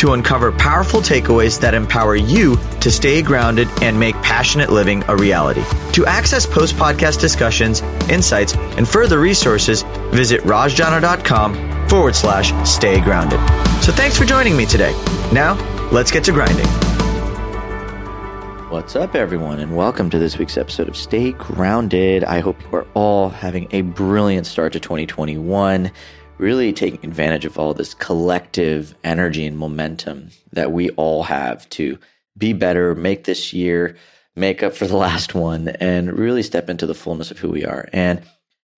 to 0.00 0.14
uncover 0.14 0.50
powerful 0.50 1.00
takeaways 1.00 1.60
that 1.60 1.74
empower 1.74 2.16
you 2.16 2.56
to 2.80 2.90
stay 2.90 3.20
grounded 3.20 3.68
and 3.82 4.00
make 4.00 4.14
passionate 4.22 4.70
living 4.70 5.04
a 5.08 5.16
reality. 5.16 5.62
To 5.92 6.06
access 6.06 6.46
post 6.46 6.74
podcast 6.76 7.20
discussions, 7.20 7.82
insights, 8.08 8.54
and 8.54 8.88
further 8.88 9.20
resources, 9.20 9.82
visit 10.10 10.40
rajjana.com 10.40 11.88
forward 11.88 12.16
slash 12.16 12.52
stay 12.68 13.00
grounded. 13.02 13.38
So 13.82 13.92
thanks 13.92 14.16
for 14.16 14.24
joining 14.24 14.56
me 14.56 14.64
today. 14.64 14.92
Now, 15.32 15.54
let's 15.92 16.10
get 16.10 16.24
to 16.24 16.32
grinding. 16.32 16.66
What's 18.70 18.96
up, 18.96 19.14
everyone, 19.14 19.58
and 19.58 19.76
welcome 19.76 20.08
to 20.10 20.18
this 20.18 20.38
week's 20.38 20.56
episode 20.56 20.88
of 20.88 20.96
Stay 20.96 21.32
Grounded. 21.32 22.24
I 22.24 22.38
hope 22.38 22.62
you 22.62 22.78
are 22.78 22.86
all 22.94 23.28
having 23.28 23.66
a 23.72 23.82
brilliant 23.82 24.46
start 24.46 24.72
to 24.72 24.80
2021, 24.80 25.90
really 26.40 26.72
taking 26.72 27.04
advantage 27.08 27.44
of 27.44 27.58
all 27.58 27.74
this 27.74 27.94
collective 27.94 28.94
energy 29.04 29.46
and 29.46 29.58
momentum 29.58 30.30
that 30.52 30.72
we 30.72 30.90
all 30.90 31.22
have 31.22 31.68
to 31.70 31.98
be 32.36 32.52
better, 32.52 32.94
make 32.94 33.24
this 33.24 33.52
year 33.52 33.96
make 34.36 34.62
up 34.62 34.74
for 34.74 34.86
the 34.86 34.96
last 35.08 35.34
one, 35.34 35.68
and 35.68 36.18
really 36.18 36.42
step 36.42 36.70
into 36.70 36.86
the 36.86 36.94
fullness 36.94 37.30
of 37.30 37.38
who 37.38 37.50
we 37.50 37.64
are. 37.64 37.88
And 37.92 38.22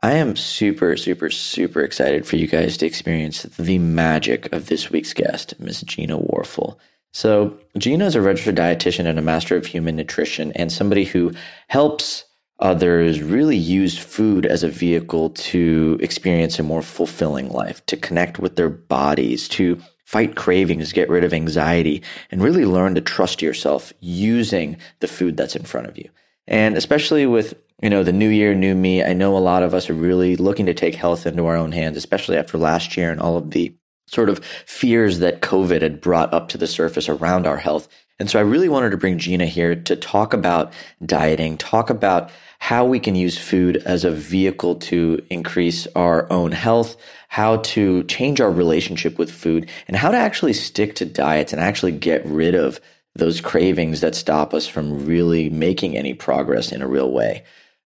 I 0.02 0.14
am 0.14 0.34
super, 0.34 0.96
super, 0.96 1.30
super 1.30 1.82
excited 1.82 2.26
for 2.26 2.36
you 2.36 2.48
guys 2.48 2.76
to 2.78 2.86
experience 2.86 3.44
the 3.44 3.78
magic 3.78 4.52
of 4.52 4.66
this 4.66 4.90
week's 4.90 5.14
guest, 5.14 5.54
Miss 5.60 5.82
Gina 5.82 6.18
Warfel. 6.18 6.76
So, 7.12 7.56
Gina 7.78 8.06
is 8.06 8.16
a 8.16 8.22
registered 8.22 8.56
dietitian 8.56 9.06
and 9.06 9.18
a 9.18 9.22
master 9.22 9.54
of 9.54 9.66
human 9.66 9.94
nutrition, 9.94 10.50
and 10.52 10.72
somebody 10.72 11.04
who 11.04 11.32
helps 11.68 12.24
others 12.62 13.20
really 13.20 13.56
use 13.56 13.98
food 13.98 14.46
as 14.46 14.62
a 14.62 14.68
vehicle 14.68 15.30
to 15.30 15.98
experience 16.00 16.58
a 16.58 16.62
more 16.62 16.82
fulfilling 16.82 17.50
life, 17.50 17.84
to 17.86 17.96
connect 17.96 18.38
with 18.38 18.56
their 18.56 18.70
bodies, 18.70 19.48
to 19.48 19.78
fight 20.04 20.36
cravings, 20.36 20.92
get 20.92 21.10
rid 21.10 21.24
of 21.24 21.34
anxiety, 21.34 22.02
and 22.30 22.42
really 22.42 22.64
learn 22.64 22.94
to 22.94 23.00
trust 23.00 23.42
yourself 23.42 23.92
using 24.00 24.76
the 25.00 25.08
food 25.08 25.36
that's 25.36 25.56
in 25.56 25.64
front 25.64 25.86
of 25.86 25.98
you. 25.98 26.08
And 26.46 26.76
especially 26.76 27.26
with 27.26 27.54
you 27.82 27.90
know, 27.90 28.04
the 28.04 28.12
new 28.12 28.28
year, 28.28 28.54
new 28.54 28.76
me. 28.76 29.02
I 29.02 29.12
know 29.12 29.36
a 29.36 29.38
lot 29.38 29.64
of 29.64 29.74
us 29.74 29.90
are 29.90 29.94
really 29.94 30.36
looking 30.36 30.66
to 30.66 30.74
take 30.74 30.94
health 30.94 31.26
into 31.26 31.46
our 31.46 31.56
own 31.56 31.72
hands, 31.72 31.96
especially 31.96 32.36
after 32.36 32.56
last 32.56 32.96
year 32.96 33.10
and 33.10 33.20
all 33.20 33.36
of 33.36 33.50
the 33.50 33.74
sort 34.06 34.28
of 34.28 34.44
fears 34.66 35.18
that 35.18 35.42
COVID 35.42 35.82
had 35.82 36.00
brought 36.00 36.32
up 36.32 36.48
to 36.50 36.58
the 36.58 36.66
surface 36.68 37.08
around 37.08 37.46
our 37.46 37.56
health. 37.56 37.88
And 38.20 38.30
so 38.30 38.38
I 38.38 38.42
really 38.42 38.68
wanted 38.68 38.90
to 38.90 38.96
bring 38.96 39.18
Gina 39.18 39.46
here 39.46 39.74
to 39.74 39.96
talk 39.96 40.32
about 40.32 40.72
dieting, 41.04 41.58
talk 41.58 41.90
about 41.90 42.30
how 42.62 42.84
we 42.84 43.00
can 43.00 43.14
use 43.14 43.36
food 43.36 43.76
as 43.84 44.04
a 44.04 44.10
vehicle 44.10 44.76
to 44.76 45.20
increase 45.30 45.86
our 45.96 46.30
own 46.30 46.52
health, 46.52 46.96
how 47.28 47.56
to 47.58 48.04
change 48.04 48.40
our 48.40 48.52
relationship 48.52 49.18
with 49.18 49.30
food, 49.30 49.68
and 49.88 49.96
how 49.96 50.10
to 50.10 50.16
actually 50.16 50.52
stick 50.52 50.94
to 50.94 51.04
diets 51.04 51.52
and 51.52 51.60
actually 51.60 51.92
get 51.92 52.24
rid 52.24 52.54
of 52.54 52.80
those 53.14 53.40
cravings 53.40 54.00
that 54.00 54.14
stop 54.14 54.54
us 54.54 54.66
from 54.66 55.04
really 55.04 55.50
making 55.50 55.96
any 55.96 56.14
progress 56.14 56.72
in 56.72 56.82
a 56.82 56.88
real 56.88 57.10
way 57.10 57.42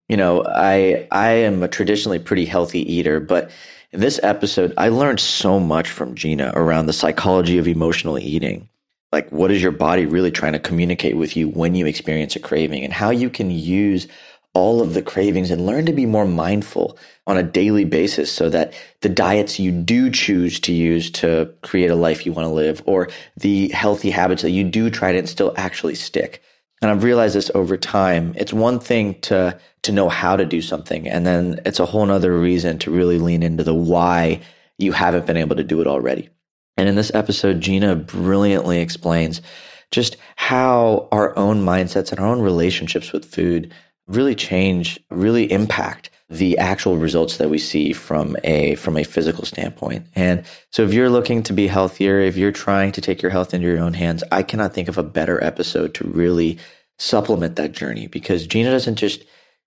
you 0.08 0.16
know, 0.16 0.44
I 0.46 1.06
I 1.10 1.30
am 1.30 1.62
a 1.62 1.68
traditionally 1.68 2.18
pretty 2.18 2.44
healthy 2.44 2.80
eater, 2.92 3.20
but 3.20 3.50
in 3.92 4.00
this 4.00 4.20
episode, 4.22 4.72
I 4.76 4.88
learned 4.88 5.20
so 5.20 5.58
much 5.58 5.90
from 5.90 6.14
Gina 6.14 6.52
around 6.54 6.86
the 6.86 6.92
psychology 6.92 7.58
of 7.58 7.68
emotional 7.68 8.18
eating. 8.18 8.68
Like, 9.12 9.30
what 9.30 9.50
is 9.50 9.62
your 9.62 9.72
body 9.72 10.04
really 10.06 10.30
trying 10.30 10.52
to 10.52 10.58
communicate 10.58 11.16
with 11.16 11.36
you 11.36 11.48
when 11.48 11.74
you 11.74 11.86
experience 11.86 12.36
a 12.36 12.40
craving, 12.40 12.84
and 12.84 12.92
how 12.92 13.10
you 13.10 13.30
can 13.30 13.50
use 13.50 14.06
all 14.56 14.80
of 14.80 14.94
the 14.94 15.02
cravings 15.02 15.50
and 15.50 15.66
learn 15.66 15.84
to 15.84 15.92
be 15.92 16.06
more 16.06 16.24
mindful 16.24 16.96
on 17.26 17.36
a 17.36 17.42
daily 17.42 17.84
basis 17.84 18.32
so 18.32 18.48
that 18.48 18.72
the 19.02 19.08
diets 19.10 19.60
you 19.60 19.70
do 19.70 20.10
choose 20.10 20.58
to 20.58 20.72
use 20.72 21.10
to 21.10 21.52
create 21.62 21.90
a 21.90 21.94
life 21.94 22.24
you 22.24 22.32
want 22.32 22.46
to 22.46 22.54
live 22.54 22.82
or 22.86 23.10
the 23.36 23.68
healthy 23.68 24.10
habits 24.10 24.40
that 24.40 24.52
you 24.52 24.64
do 24.64 24.88
try 24.88 25.12
to 25.12 25.18
instill 25.18 25.52
actually 25.58 25.94
stick. 25.94 26.42
And 26.80 26.90
I've 26.90 27.04
realized 27.04 27.34
this 27.34 27.50
over 27.54 27.76
time. 27.76 28.32
It's 28.34 28.52
one 28.52 28.80
thing 28.80 29.20
to 29.22 29.60
to 29.82 29.92
know 29.92 30.08
how 30.08 30.36
to 30.36 30.46
do 30.46 30.62
something. 30.62 31.06
And 31.06 31.26
then 31.26 31.60
it's 31.66 31.78
a 31.78 31.86
whole 31.86 32.06
nother 32.06 32.36
reason 32.38 32.78
to 32.78 32.90
really 32.90 33.18
lean 33.18 33.42
into 33.42 33.62
the 33.62 33.74
why 33.74 34.40
you 34.78 34.92
haven't 34.92 35.26
been 35.26 35.36
able 35.36 35.56
to 35.56 35.64
do 35.64 35.82
it 35.82 35.86
already. 35.86 36.30
And 36.78 36.88
in 36.88 36.94
this 36.94 37.12
episode, 37.14 37.60
Gina 37.60 37.94
brilliantly 37.94 38.80
explains 38.80 39.42
just 39.90 40.16
how 40.36 41.08
our 41.12 41.36
own 41.36 41.62
mindsets 41.62 42.10
and 42.10 42.20
our 42.20 42.26
own 42.26 42.40
relationships 42.40 43.12
with 43.12 43.26
food 43.26 43.72
really 44.08 44.34
change, 44.34 45.00
really 45.10 45.50
impact 45.50 46.10
the 46.28 46.58
actual 46.58 46.96
results 46.96 47.36
that 47.36 47.50
we 47.50 47.58
see 47.58 47.92
from 47.92 48.36
a 48.42 48.74
from 48.76 48.96
a 48.96 49.04
physical 49.04 49.44
standpoint. 49.44 50.06
And 50.16 50.44
so 50.70 50.82
if 50.82 50.92
you're 50.92 51.10
looking 51.10 51.42
to 51.44 51.52
be 51.52 51.68
healthier, 51.68 52.18
if 52.18 52.36
you're 52.36 52.52
trying 52.52 52.92
to 52.92 53.00
take 53.00 53.22
your 53.22 53.30
health 53.30 53.54
into 53.54 53.68
your 53.68 53.78
own 53.78 53.94
hands, 53.94 54.24
I 54.32 54.42
cannot 54.42 54.74
think 54.74 54.88
of 54.88 54.98
a 54.98 55.04
better 55.04 55.42
episode 55.42 55.94
to 55.94 56.08
really 56.08 56.58
supplement 56.98 57.56
that 57.56 57.72
journey 57.72 58.06
because 58.08 58.46
Gina 58.46 58.70
doesn't 58.70 58.96
just 58.96 59.24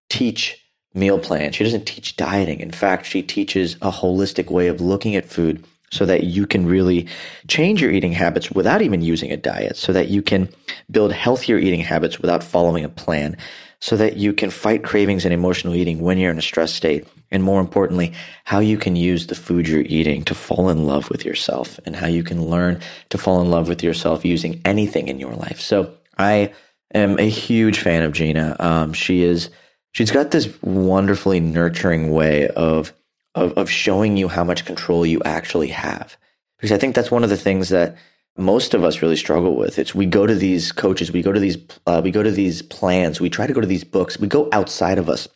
teach 0.10 0.58
meal 0.94 1.20
plans. 1.20 1.56
She 1.56 1.64
doesn't 1.64 1.86
teach 1.86 2.18
dieting. 2.18 2.60
In 2.60 2.72
fact, 2.72 3.06
she 3.06 3.22
teaches 3.22 3.76
a 3.76 3.92
holistic 3.92 4.50
way 4.50 4.68
of 4.68 4.82
looking 4.82 5.16
at 5.16 5.26
food 5.26 5.64
so 5.92 6.06
that 6.06 6.24
you 6.24 6.46
can 6.46 6.66
really 6.66 7.08
change 7.48 7.82
your 7.82 7.92
eating 7.92 8.12
habits 8.12 8.52
without 8.52 8.82
even 8.82 9.02
using 9.02 9.32
a 9.32 9.38
diet, 9.38 9.76
so 9.76 9.94
that 9.94 10.10
you 10.10 10.22
can 10.22 10.50
build 10.92 11.12
healthier 11.12 11.58
eating 11.58 11.80
habits 11.80 12.20
without 12.20 12.44
following 12.44 12.84
a 12.84 12.90
plan, 12.90 13.36
so 13.82 13.96
that 13.96 14.18
you 14.18 14.34
can 14.34 14.50
fight 14.50 14.84
cravings 14.84 15.26
and 15.26 15.34
emotional 15.34 15.76
eating 15.76 16.02
when 16.02 16.18
you're 16.18 16.32
in 16.32 16.38
a 16.38 16.42
stress 16.42 16.74
state. 16.74 17.08
And 17.32 17.44
more 17.44 17.62
importantly, 17.62 18.14
how 18.44 18.60
you 18.60 18.78
can 18.78 18.96
use 18.96 19.28
the 19.28 19.36
food 19.36 19.68
you're 19.68 19.82
eating 19.82 20.24
to 20.26 20.36
fall 20.36 20.70
in 20.70 20.86
love 20.86 21.10
with 21.10 21.24
yourself 21.24 21.80
and 21.86 21.96
how 21.96 22.08
you 22.08 22.24
can 22.24 22.46
learn 22.46 22.82
to 23.10 23.18
fall 23.18 23.42
in 23.42 23.50
love 23.50 23.70
with 23.70 23.84
yourself 23.84 24.26
using 24.26 24.62
anything 24.66 25.08
in 25.08 25.20
your 25.20 25.34
life. 25.34 25.62
So 25.62 25.94
I 26.18 26.54
am 26.94 27.20
a 27.20 27.30
huge 27.30 27.80
fan 27.80 28.04
of 28.04 28.12
Gina. 28.12 28.56
Um, 28.60 28.94
she 28.94 29.24
is 29.24 29.50
she's 29.92 30.12
got 30.12 30.32
this 30.32 30.50
wonderfully 30.62 31.40
nurturing 31.40 32.12
way 32.12 32.48
of, 32.50 32.94
of 33.36 33.54
of 33.54 33.70
showing 33.70 34.18
you 34.18 34.28
how 34.28 34.44
much 34.44 34.66
control 34.66 35.06
you 35.06 35.22
actually 35.24 35.70
have. 35.70 36.18
Because 36.58 36.74
I 36.74 36.78
think 36.78 36.96
that's 36.96 37.12
one 37.12 37.24
of 37.24 37.30
the 37.30 37.38
things 37.38 37.70
that 37.70 37.96
most 38.40 38.74
of 38.74 38.84
us 38.84 39.02
really 39.02 39.16
struggle 39.16 39.56
with. 39.56 39.78
It's 39.78 39.94
we 39.94 40.06
go 40.06 40.26
to 40.26 40.36
these 40.36 40.72
coaches, 40.72 41.12
we 41.12 41.22
go 41.22 41.32
to 41.32 41.40
these 41.40 41.58
uh, 41.86 42.02
we 42.04 42.12
go 42.12 42.24
to 42.24 42.32
these 42.32 42.62
plans, 42.62 43.20
we 43.20 43.30
try 43.30 43.48
to 43.48 43.54
go 43.54 43.62
to 43.62 43.68
these 43.68 43.84
books, 43.84 44.20
we 44.20 44.28
go 44.28 44.50
outside 44.52 44.98
of 44.98 45.10
us 45.10 45.28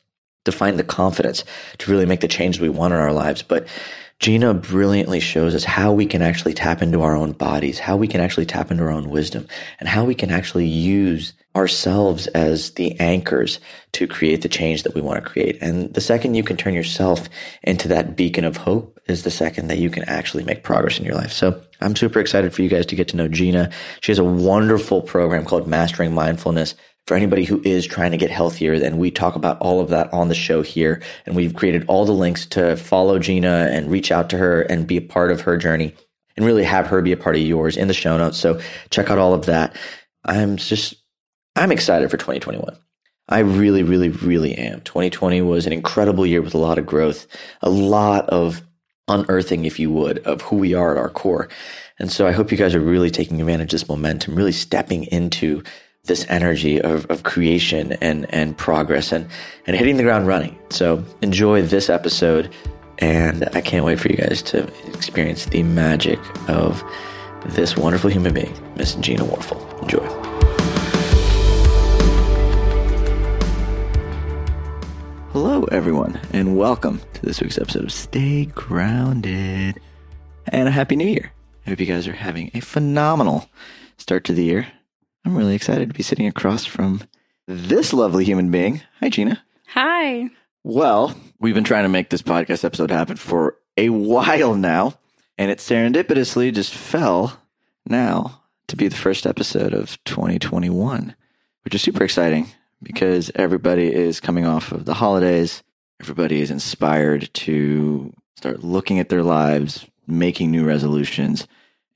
to 0.46 0.52
find 0.52 0.78
the 0.78 0.84
confidence 0.84 1.44
to 1.78 1.92
really 1.92 2.06
make 2.06 2.22
the 2.22 2.28
change 2.28 2.59
we 2.59 2.69
want 2.69 2.94
in 2.94 3.00
our 3.00 3.13
lives. 3.13 3.42
But 3.42 3.68
Gina 4.19 4.53
brilliantly 4.53 5.19
shows 5.19 5.53
us 5.53 5.63
how 5.63 5.92
we 5.92 6.06
can 6.06 6.22
actually 6.22 6.53
tap 6.53 6.81
into 6.81 7.02
our 7.02 7.16
own 7.16 7.34
bodies, 7.34 7.80
how 7.80 7.97
we 7.97 8.08
can 8.08 8.22
actually 8.22 8.46
tap 8.46 8.72
into 8.72 8.84
our 8.84 8.92
own 8.92 9.09
wisdom, 9.09 9.47
and 9.80 9.90
how 9.90 10.06
we 10.06 10.16
can 10.16 10.31
actually 10.31 10.68
use 10.68 11.34
ourselves 11.56 12.28
as 12.28 12.72
the 12.72 12.97
anchors 13.00 13.59
to 13.92 14.08
create 14.08 14.42
the 14.42 14.50
change 14.50 14.84
that 14.84 14.96
we 14.96 15.02
want 15.02 15.22
to 15.22 15.30
create. 15.30 15.58
And 15.62 15.94
the 15.94 16.02
second 16.02 16.36
you 16.36 16.44
can 16.44 16.58
turn 16.58 16.74
yourself 16.74 17.28
into 17.63 17.88
that 17.90 18.16
beacon 18.16 18.46
of 18.46 18.58
hope 18.58 18.97
is 19.08 19.24
the 19.24 19.31
second 19.31 19.68
that 19.68 19.78
you 19.78 19.90
can 19.90 20.03
actually 20.06 20.44
make 20.44 20.63
progress 20.63 21.00
in 21.00 21.06
your 21.06 21.16
life. 21.16 21.31
So 21.31 21.62
I'm 21.84 21.96
super 21.96 22.20
excited 22.20 22.54
for 22.54 22.62
you 22.62 22.70
guys 22.70 22.86
to 22.88 22.96
get 22.96 23.10
to 23.10 23.18
know 23.18 23.28
Gina. 23.28 23.70
She 24.02 24.12
has 24.12 24.20
a 24.20 24.24
wonderful 24.24 25.02
program 25.02 25.46
called 25.46 25.68
Mastering 25.68 26.14
Mindfulness 26.14 26.75
for 27.06 27.16
anybody 27.16 27.44
who 27.44 27.62
is 27.66 27.86
trying 27.86 28.12
to 28.12 28.18
get 28.18 28.31
healthier. 28.31 28.74
And 28.74 28.98
we 28.98 29.12
talk 29.12 29.36
about 29.36 29.60
all 29.60 29.81
of 29.81 29.90
that 29.90 30.12
on 30.13 30.30
the 30.30 30.36
show 30.36 30.62
here. 30.62 31.02
And 31.25 31.36
we've 31.36 31.54
created 31.54 31.86
all 31.88 32.06
the 32.06 32.13
links 32.13 32.46
to 32.48 32.78
follow 32.78 33.19
Gina 33.19 33.69
and 33.72 33.92
reach 33.92 34.12
out 34.12 34.30
to 34.30 34.38
her 34.38 34.62
and 34.62 34.88
be 34.88 34.98
a 34.98 35.02
part 35.02 35.31
of 35.31 35.42
her 35.42 35.57
journey 35.57 35.94
and 36.38 36.46
really 36.46 36.63
have 36.63 36.88
her 36.88 37.02
be 37.02 37.12
a 37.12 37.18
part 37.18 37.36
of 37.36 37.42
yours 37.42 37.75
in 37.75 37.90
the 37.90 37.94
show 37.94 38.18
notes. 38.18 38.38
So 38.38 38.62
check 38.90 39.10
out 39.10 39.18
all 39.18 39.34
of 39.34 39.46
that. 39.48 39.75
I'm 40.24 40.56
just, 40.56 40.96
I'm 41.56 41.72
excited 41.72 42.10
for 42.10 42.18
2021. 42.18 42.78
I 43.30 43.40
really, 43.40 43.84
really, 43.84 44.10
really 44.10 44.56
am. 44.56 44.81
2020 44.81 45.42
was 45.42 45.66
an 45.66 45.74
incredible 45.74 46.25
year 46.25 46.42
with 46.42 46.54
a 46.54 46.60
lot 46.60 46.78
of 46.78 46.86
growth, 46.86 47.28
a 47.62 47.69
lot 47.69 48.30
of 48.30 48.62
unearthing, 49.07 49.66
if 49.66 49.80
you 49.80 49.92
would, 49.92 50.19
of 50.19 50.42
who 50.42 50.57
we 50.57 50.74
are 50.74 50.92
at 50.92 50.98
our 50.98 51.10
core. 51.10 51.50
And 52.00 52.12
so 52.12 52.25
I 52.25 52.31
hope 52.31 52.51
you 52.51 52.57
guys 52.57 52.74
are 52.74 52.80
really 52.80 53.12
taking 53.12 53.40
advantage 53.40 53.72
of 53.72 53.80
this 53.81 53.88
momentum, 53.88 54.34
really 54.36 54.51
stepping 54.51 55.04
into 55.06 55.62
this 56.06 56.25
energy 56.28 56.81
of, 56.81 57.06
of 57.12 57.22
creation 57.22 57.94
and, 58.01 58.25
and 58.34 58.57
progress 58.57 59.12
and, 59.12 59.28
and 59.68 59.78
hitting 59.78 59.98
the 59.98 60.04
ground 60.04 60.25
running. 60.25 60.57
So 60.72 61.06
enjoy 61.22 61.62
this 61.62 61.92
episode. 61.92 62.51
And 62.98 63.48
I 63.54 63.62
can't 63.62 63.86
wait 63.86 64.00
for 64.00 64.10
you 64.10 64.18
guys 64.18 64.42
to 64.44 64.68
experience 64.88 65.45
the 65.45 65.62
magic 65.62 66.19
of 66.50 66.84
this 67.45 67.78
wonderful 67.78 68.10
human 68.10 68.34
being, 68.34 68.56
Miss 68.75 68.95
Gina 68.95 69.24
Warfel. 69.24 69.84
Enjoy. 69.84 70.04
Hello, 75.31 75.66
everyone, 75.66 76.19
and 76.31 76.57
welcome 76.57 77.01
to 77.13 77.22
this 77.22 77.40
week's 77.40 77.57
episode 77.60 77.84
of 77.84 77.92
Stay 77.92 78.45
Grounded. 78.45 79.80
And 80.48 80.68
a 80.68 80.72
Happy 80.72 80.95
New 80.95 81.07
Year. 81.07 81.32
I 81.65 81.69
hope 81.69 81.80
you 81.80 81.86
guys 81.86 82.07
are 82.07 82.13
having 82.13 82.51
a 82.54 82.60
phenomenal 82.60 83.50
start 83.98 84.25
to 84.25 84.33
the 84.33 84.44
year. 84.44 84.68
I'm 85.25 85.38
really 85.38 85.56
excited 85.56 85.88
to 85.88 85.94
be 85.94 86.04
sitting 86.04 86.27
across 86.27 86.65
from 86.65 87.01
this 87.48 87.94
lovely 87.94 88.25
human 88.25 88.51
being. 88.51 88.81
Hi, 89.00 89.10
Gina. 89.10 89.42
Hi. 89.68 90.30
Well, 90.63 91.15
we've 91.39 91.56
been 91.56 91.63
trying 91.63 91.83
to 91.83 91.89
make 91.89 92.10
this 92.10 92.21
podcast 92.21 92.65
episode 92.65 92.92
happen 92.92 93.15
for 93.15 93.56
a 93.77 93.89
while 93.89 94.56
now, 94.56 94.98
and 95.38 95.50
it 95.50 95.60
serendipitously 95.60 96.54
just 96.54 96.74
fell 96.74 97.42
now 97.88 98.42
to 98.68 98.75
be 98.75 98.88
the 98.88 98.95
first 98.95 99.25
episode 99.25 99.74
of 99.74 100.01
2021, 100.04 101.16
which 101.63 101.75
is 101.75 101.81
super 101.81 102.04
exciting 102.04 102.48
because 102.81 103.31
everybody 103.36 103.94
is 103.94 104.19
coming 104.19 104.45
off 104.45 104.71
of 104.74 104.83
the 104.86 104.95
holidays. 104.95 105.63
Everybody 106.01 106.42
is 106.42 106.51
inspired 106.51 107.33
to 107.33 108.13
start 108.36 108.63
looking 108.63 109.00
at 109.00 109.07
their 109.07 109.24
lives, 109.24 109.86
making 110.08 110.52
new 110.52 110.66
resolutions, 110.66 111.48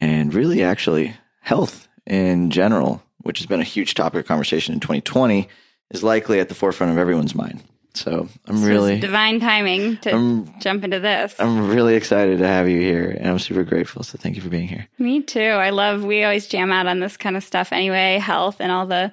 and 0.01 0.33
really 0.33 0.63
actually 0.63 1.15
health 1.41 1.87
in 2.05 2.49
general, 2.51 3.01
which 3.23 3.39
has 3.39 3.45
been 3.47 3.59
a 3.61 3.65
huge 3.65 3.93
topic 3.93 4.21
of 4.21 4.27
conversation 4.27 4.73
in 4.73 4.79
2020, 4.79 5.47
is 5.91 6.03
likely 6.03 6.39
at 6.39 6.49
the 6.49 6.55
forefront 6.55 6.91
of 6.91 6.97
everyone's 6.97 7.35
mind. 7.35 7.61
So 7.93 8.29
I'm 8.45 8.57
So 8.57 8.67
really 8.67 8.99
divine 8.99 9.39
timing 9.39 9.97
to 9.97 10.11
I'm- 10.11 10.53
jump 10.59 10.83
into 10.83 10.99
this. 10.99 11.33
I'm 11.39 11.67
really 11.69 11.95
excited 11.95 12.37
to 12.39 12.47
have 12.47 12.69
you 12.69 12.79
here, 12.79 13.09
and 13.19 13.27
I'm 13.27 13.39
super 13.39 13.63
grateful. 13.63 14.03
So 14.03 14.17
thank 14.19 14.35
you 14.35 14.41
for 14.41 14.49
being 14.49 14.67
here. 14.67 14.87
Me 14.99 15.21
too. 15.23 15.39
I 15.41 15.71
love. 15.71 16.03
We 16.03 16.23
always 16.23 16.45
jam 16.47 16.71
out 16.71 16.85
on 16.85 16.99
this 16.99 17.17
kind 17.17 17.35
of 17.35 17.43
stuff 17.43 17.71
anyway, 17.73 18.19
health 18.19 18.57
and 18.59 18.71
all 18.71 18.85
the 18.85 19.11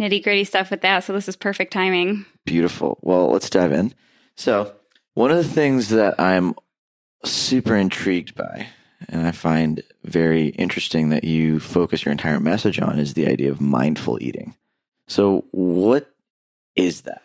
nitty 0.00 0.22
gritty 0.24 0.44
stuff 0.44 0.70
with 0.70 0.80
that. 0.80 1.04
So 1.04 1.12
this 1.12 1.28
is 1.28 1.36
perfect 1.36 1.72
timing. 1.72 2.24
Beautiful. 2.44 2.98
Well, 3.02 3.30
let's 3.30 3.50
dive 3.50 3.72
in. 3.72 3.94
So 4.36 4.72
one 5.14 5.30
of 5.30 5.36
the 5.36 5.44
things 5.44 5.90
that 5.90 6.18
I'm 6.18 6.54
super 7.24 7.76
intrigued 7.76 8.34
by, 8.34 8.66
and 9.08 9.26
I 9.26 9.32
find 9.32 9.82
very 10.04 10.48
interesting 10.48 11.10
that 11.10 11.24
you 11.24 11.60
focus 11.60 12.04
your 12.04 12.12
entire 12.12 12.40
message 12.40 12.80
on, 12.80 12.98
is 12.98 13.14
the 13.14 13.28
idea 13.28 13.50
of 13.50 13.60
mindful 13.60 14.22
eating. 14.22 14.54
So 15.06 15.44
what 15.50 16.12
is 16.76 17.02
that? 17.02 17.22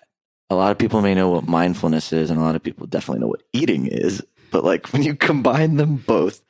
A 0.49 0.55
lot 0.55 0.71
of 0.71 0.77
people 0.77 1.01
may 1.01 1.15
know 1.15 1.29
what 1.29 1.47
mindfulness 1.47 2.13
is, 2.13 2.29
and 2.29 2.39
a 2.39 2.43
lot 2.43 2.55
of 2.55 2.63
people 2.63 2.87
definitely 2.87 3.21
know 3.21 3.27
what 3.27 3.43
eating 3.53 3.87
is. 3.87 4.23
But 4.51 4.63
like 4.63 4.93
when 4.93 5.03
you 5.03 5.15
combine 5.15 5.77
them 5.77 5.95
both, 5.97 6.43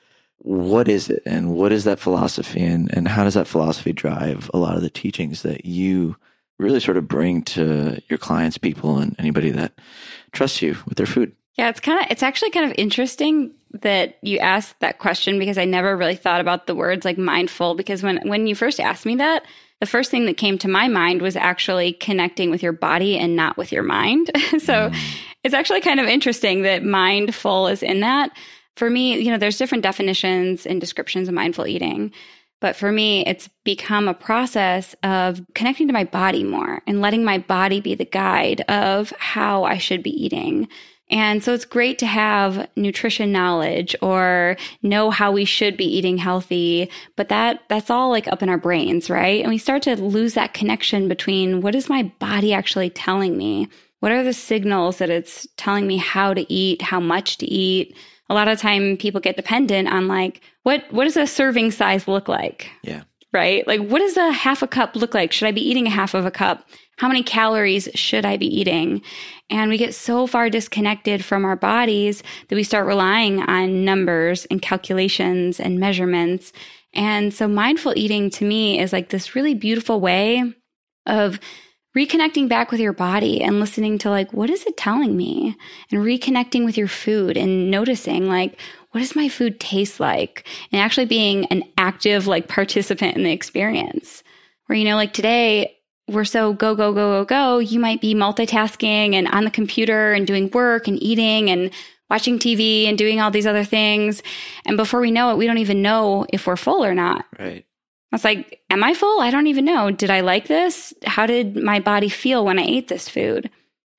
what 0.43 0.89
is 0.89 1.09
it 1.09 1.23
and 1.25 1.55
what 1.55 1.71
is 1.71 1.85
that 1.85 1.99
philosophy 1.99 2.61
and, 2.61 2.93
and 2.95 3.07
how 3.07 3.23
does 3.23 3.33
that 3.33 3.47
philosophy 3.47 3.93
drive 3.93 4.51
a 4.53 4.57
lot 4.57 4.75
of 4.75 4.81
the 4.81 4.89
teachings 4.89 5.41
that 5.43 5.65
you 5.65 6.17
really 6.59 6.81
sort 6.81 6.97
of 6.97 7.07
bring 7.07 7.41
to 7.41 8.01
your 8.09 8.17
clients 8.17 8.57
people 8.57 8.97
and 8.97 9.15
anybody 9.17 9.51
that 9.51 9.71
trusts 10.33 10.61
you 10.61 10.75
with 10.85 10.97
their 10.97 11.05
food 11.05 11.33
Yeah, 11.57 11.69
it's 11.69 11.79
kind 11.79 11.99
of. 11.99 12.07
It's 12.09 12.23
actually 12.23 12.51
kind 12.51 12.69
of 12.69 12.77
interesting 12.77 13.51
that 13.81 14.17
you 14.21 14.39
asked 14.39 14.79
that 14.79 14.99
question 14.99 15.39
because 15.39 15.57
I 15.57 15.65
never 15.65 15.95
really 15.95 16.15
thought 16.15 16.41
about 16.41 16.67
the 16.67 16.75
words 16.75 17.05
like 17.05 17.17
mindful. 17.17 17.75
Because 17.75 18.01
when 18.01 18.27
when 18.27 18.47
you 18.47 18.55
first 18.55 18.79
asked 18.79 19.05
me 19.05 19.15
that, 19.17 19.43
the 19.79 19.85
first 19.85 20.09
thing 20.09 20.25
that 20.25 20.37
came 20.37 20.57
to 20.59 20.67
my 20.67 20.87
mind 20.87 21.21
was 21.21 21.35
actually 21.35 21.93
connecting 21.93 22.49
with 22.49 22.63
your 22.63 22.71
body 22.71 23.17
and 23.17 23.35
not 23.35 23.57
with 23.57 23.71
your 23.71 23.83
mind. 23.83 24.31
so 24.59 24.89
mm. 24.89 24.95
it's 25.43 25.53
actually 25.53 25.81
kind 25.81 25.99
of 25.99 26.07
interesting 26.07 26.63
that 26.63 26.83
mindful 26.83 27.67
is 27.67 27.83
in 27.83 27.99
that. 27.99 28.31
For 28.75 28.89
me, 28.89 29.19
you 29.19 29.29
know, 29.29 29.37
there's 29.37 29.57
different 29.57 29.83
definitions 29.83 30.65
and 30.65 30.81
descriptions 30.81 31.27
of 31.27 31.35
mindful 31.35 31.67
eating. 31.67 32.11
But 32.59 32.77
for 32.77 32.93
me, 32.93 33.25
it's 33.25 33.49
become 33.65 34.07
a 34.07 34.13
process 34.13 34.95
of 35.03 35.41
connecting 35.53 35.87
to 35.87 35.93
my 35.93 36.05
body 36.05 36.45
more 36.45 36.81
and 36.87 37.01
letting 37.01 37.25
my 37.25 37.37
body 37.37 37.81
be 37.81 37.93
the 37.93 38.05
guide 38.05 38.61
of 38.61 39.11
how 39.19 39.65
I 39.65 39.77
should 39.77 40.01
be 40.01 40.11
eating. 40.11 40.69
And 41.09 41.43
so 41.43 41.53
it's 41.53 41.65
great 41.65 41.99
to 41.99 42.05
have 42.05 42.67
nutrition 42.75 43.31
knowledge 43.31 43.95
or 44.01 44.57
know 44.81 45.11
how 45.11 45.31
we 45.31 45.45
should 45.45 45.77
be 45.77 45.85
eating 45.85 46.17
healthy, 46.17 46.89
but 47.15 47.29
that 47.29 47.61
that's 47.69 47.89
all 47.89 48.09
like 48.09 48.27
up 48.27 48.41
in 48.41 48.49
our 48.49 48.57
brains, 48.57 49.09
right? 49.09 49.41
And 49.41 49.51
we 49.51 49.57
start 49.57 49.83
to 49.83 49.95
lose 49.95 50.33
that 50.33 50.53
connection 50.53 51.07
between 51.07 51.61
what 51.61 51.75
is 51.75 51.89
my 51.89 52.03
body 52.19 52.53
actually 52.53 52.89
telling 52.89 53.37
me? 53.37 53.67
What 53.99 54.11
are 54.11 54.23
the 54.23 54.33
signals 54.33 54.97
that 54.97 55.09
it's 55.09 55.47
telling 55.57 55.87
me 55.87 55.97
how 55.97 56.33
to 56.33 56.51
eat, 56.51 56.81
how 56.81 56.99
much 56.99 57.37
to 57.37 57.45
eat? 57.45 57.95
A 58.29 58.33
lot 58.33 58.47
of 58.47 58.59
time 58.59 58.97
people 58.97 59.21
get 59.21 59.35
dependent 59.35 59.89
on 59.89 60.07
like 60.07 60.41
what 60.63 60.85
what 60.91 61.03
does 61.03 61.17
a 61.17 61.27
serving 61.27 61.71
size 61.71 62.07
look 62.07 62.27
like? 62.27 62.69
yeah 62.83 63.03
right? 63.33 63.67
Like, 63.67 63.81
what 63.81 63.99
does 63.99 64.15
a 64.15 64.31
half 64.31 64.61
a 64.61 64.67
cup 64.67 64.95
look 64.95 65.13
like? 65.13 65.31
Should 65.31 65.47
I 65.47 65.51
be 65.51 65.67
eating 65.67 65.87
a 65.87 65.89
half 65.89 66.13
of 66.13 66.25
a 66.25 66.31
cup? 66.31 66.69
How 66.97 67.07
many 67.07 67.23
calories 67.23 67.89
should 67.95 68.25
I 68.25 68.37
be 68.37 68.47
eating? 68.47 69.01
And 69.49 69.69
we 69.69 69.77
get 69.77 69.95
so 69.95 70.27
far 70.27 70.49
disconnected 70.49 71.25
from 71.25 71.45
our 71.45 71.55
bodies 71.55 72.23
that 72.47 72.55
we 72.55 72.63
start 72.63 72.87
relying 72.87 73.41
on 73.41 73.83
numbers 73.83 74.45
and 74.45 74.61
calculations 74.61 75.59
and 75.59 75.79
measurements. 75.79 76.53
And 76.93 77.33
so, 77.33 77.47
mindful 77.47 77.93
eating 77.95 78.29
to 78.31 78.45
me 78.45 78.79
is 78.79 78.93
like 78.93 79.09
this 79.09 79.35
really 79.35 79.55
beautiful 79.55 79.99
way 79.99 80.53
of 81.05 81.39
reconnecting 81.97 82.49
back 82.49 82.71
with 82.71 82.79
your 82.79 82.93
body 82.93 83.41
and 83.41 83.59
listening 83.59 83.97
to 83.99 84.09
like 84.09 84.33
what 84.33 84.49
is 84.49 84.63
it 84.65 84.77
telling 84.77 85.15
me 85.15 85.55
and 85.91 86.01
reconnecting 86.01 86.65
with 86.65 86.77
your 86.77 86.87
food 86.87 87.37
and 87.37 87.69
noticing 87.69 88.27
like 88.27 88.59
what 88.91 89.01
does 89.01 89.15
my 89.15 89.29
food 89.29 89.59
taste 89.59 89.99
like 89.99 90.47
and 90.71 90.81
actually 90.81 91.05
being 91.05 91.45
an 91.45 91.63
active 91.77 92.25
like 92.25 92.47
participant 92.47 93.15
in 93.15 93.23
the 93.23 93.31
experience 93.31 94.23
where 94.65 94.77
you 94.77 94.85
know 94.85 94.95
like 94.95 95.13
today 95.13 95.75
we're 96.07 96.25
so 96.25 96.53
go 96.53 96.75
go 96.75 96.93
go 96.93 97.23
go 97.23 97.25
go 97.25 97.59
you 97.59 97.79
might 97.79 98.01
be 98.01 98.13
multitasking 98.13 99.13
and 99.13 99.27
on 99.29 99.45
the 99.45 99.51
computer 99.51 100.13
and 100.13 100.27
doing 100.27 100.49
work 100.51 100.87
and 100.87 101.01
eating 101.01 101.49
and 101.49 101.71
watching 102.09 102.37
TV 102.37 102.87
and 102.87 102.97
doing 102.97 103.19
all 103.19 103.31
these 103.31 103.47
other 103.47 103.63
things 103.63 104.21
and 104.65 104.77
before 104.77 104.99
we 104.99 105.11
know 105.11 105.31
it 105.31 105.37
we 105.37 105.47
don't 105.47 105.57
even 105.59 105.81
know 105.81 106.25
if 106.31 106.45
we're 106.45 106.55
full 106.55 106.83
or 106.83 106.93
not 106.93 107.25
right 107.39 107.65
I 108.11 108.15
was 108.15 108.23
like, 108.23 108.59
Am 108.69 108.83
I 108.83 108.93
full? 108.93 109.21
I 109.21 109.31
don't 109.31 109.47
even 109.47 109.65
know. 109.65 109.89
Did 109.89 110.11
I 110.11 110.21
like 110.21 110.47
this? 110.47 110.93
How 111.03 111.25
did 111.25 111.55
my 111.57 111.79
body 111.79 112.09
feel 112.09 112.45
when 112.45 112.59
I 112.59 112.63
ate 112.63 112.87
this 112.87 113.09
food? 113.09 113.49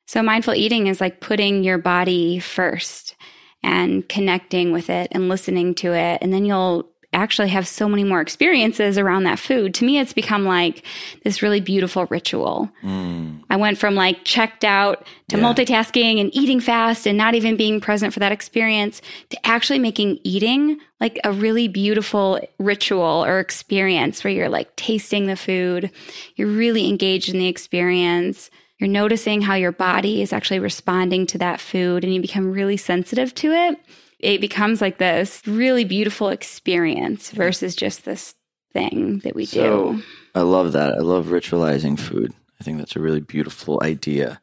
So, 0.07 0.23
mindful 0.23 0.55
eating 0.55 0.87
is 0.87 1.01
like 1.01 1.21
putting 1.21 1.65
your 1.65 1.79
body 1.79 2.39
first 2.39 3.17
and 3.65 4.09
connecting 4.09 4.71
with 4.71 4.89
it 4.89 5.09
and 5.11 5.29
listening 5.29 5.75
to 5.77 5.95
it. 5.95 6.19
And 6.23 6.33
then 6.33 6.45
you'll 6.45 6.89
actually 7.15 7.49
have 7.49 7.67
so 7.67 7.89
many 7.89 8.05
more 8.05 8.21
experiences 8.21 8.99
around 8.99 9.25
that 9.25 9.39
food. 9.39 9.73
To 9.75 9.85
me, 9.85 9.99
it's 9.99 10.13
become 10.13 10.45
like 10.45 10.83
this 11.23 11.41
really 11.43 11.61
beautiful 11.61 12.07
ritual. 12.07 12.69
mm, 12.83 13.41
I 13.49 13.57
went 13.57 13.79
from 13.79 13.95
like 13.95 14.25
checked 14.25 14.65
out 14.65 15.07
to 15.29 15.39
Yeah. 15.39 15.45
multitasking 15.45 16.21
and 16.21 16.35
eating 16.35 16.61
fast 16.61 17.07
and 17.07 17.17
not 17.17 17.35
even 17.35 17.57
being 17.57 17.81
present 17.81 18.13
for 18.13 18.21
that 18.21 18.33
experience 18.33 19.01
to 19.31 19.47
actually 19.47 19.79
making 19.79 20.19
eating 20.25 20.79
like 21.01 21.19
a 21.25 21.33
really 21.33 21.69
beautiful 21.69 22.41
ritual 22.59 23.25
or 23.25 23.39
experience 23.41 24.25
where 24.25 24.33
you're 24.33 24.49
like 24.49 24.75
tasting 24.77 25.27
the 25.27 25.37
food, 25.37 25.91
you're 26.37 26.49
really 26.49 26.89
engaged 26.89 27.29
in 27.29 27.39
the 27.39 27.49
experience. 27.49 28.51
You're 28.79 28.91
noticing 28.91 29.41
how 29.41 29.55
your 29.55 29.73
body 29.73 30.21
is 30.21 30.33
actually 30.33 30.59
responding 30.59 31.27
to 31.29 31.39
that 31.39 31.61
food 31.61 32.03
and 32.05 32.13
you 32.13 32.21
become 32.21 32.51
really 32.53 32.77
sensitive 32.77 33.33
to 33.37 33.53
it. 33.53 33.79
It 34.19 34.41
becomes 34.41 34.81
like 34.81 34.99
this 34.99 35.43
really 35.47 35.85
beautiful 35.85 36.29
experience 36.29 37.31
versus 37.31 37.75
just 37.77 38.05
this 38.05 38.35
thing 38.73 39.19
that 39.25 39.35
we 39.35 39.45
So 39.45 39.93
do. 39.95 40.03
I 40.35 40.41
love 40.43 40.73
that. 40.73 40.95
I 40.95 40.99
love 41.01 41.27
ritualizing 41.27 41.99
food. 41.99 42.33
I 42.61 42.65
think 42.65 42.79
that's 42.79 42.97
a 42.97 43.01
really 43.01 43.21
beautiful 43.21 43.81
idea. 43.83 44.41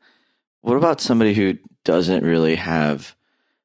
What 0.62 0.78
about 0.78 1.02
somebody 1.02 1.34
who 1.34 1.58
doesn't 1.84 2.24
really 2.24 2.56
have 2.56 3.16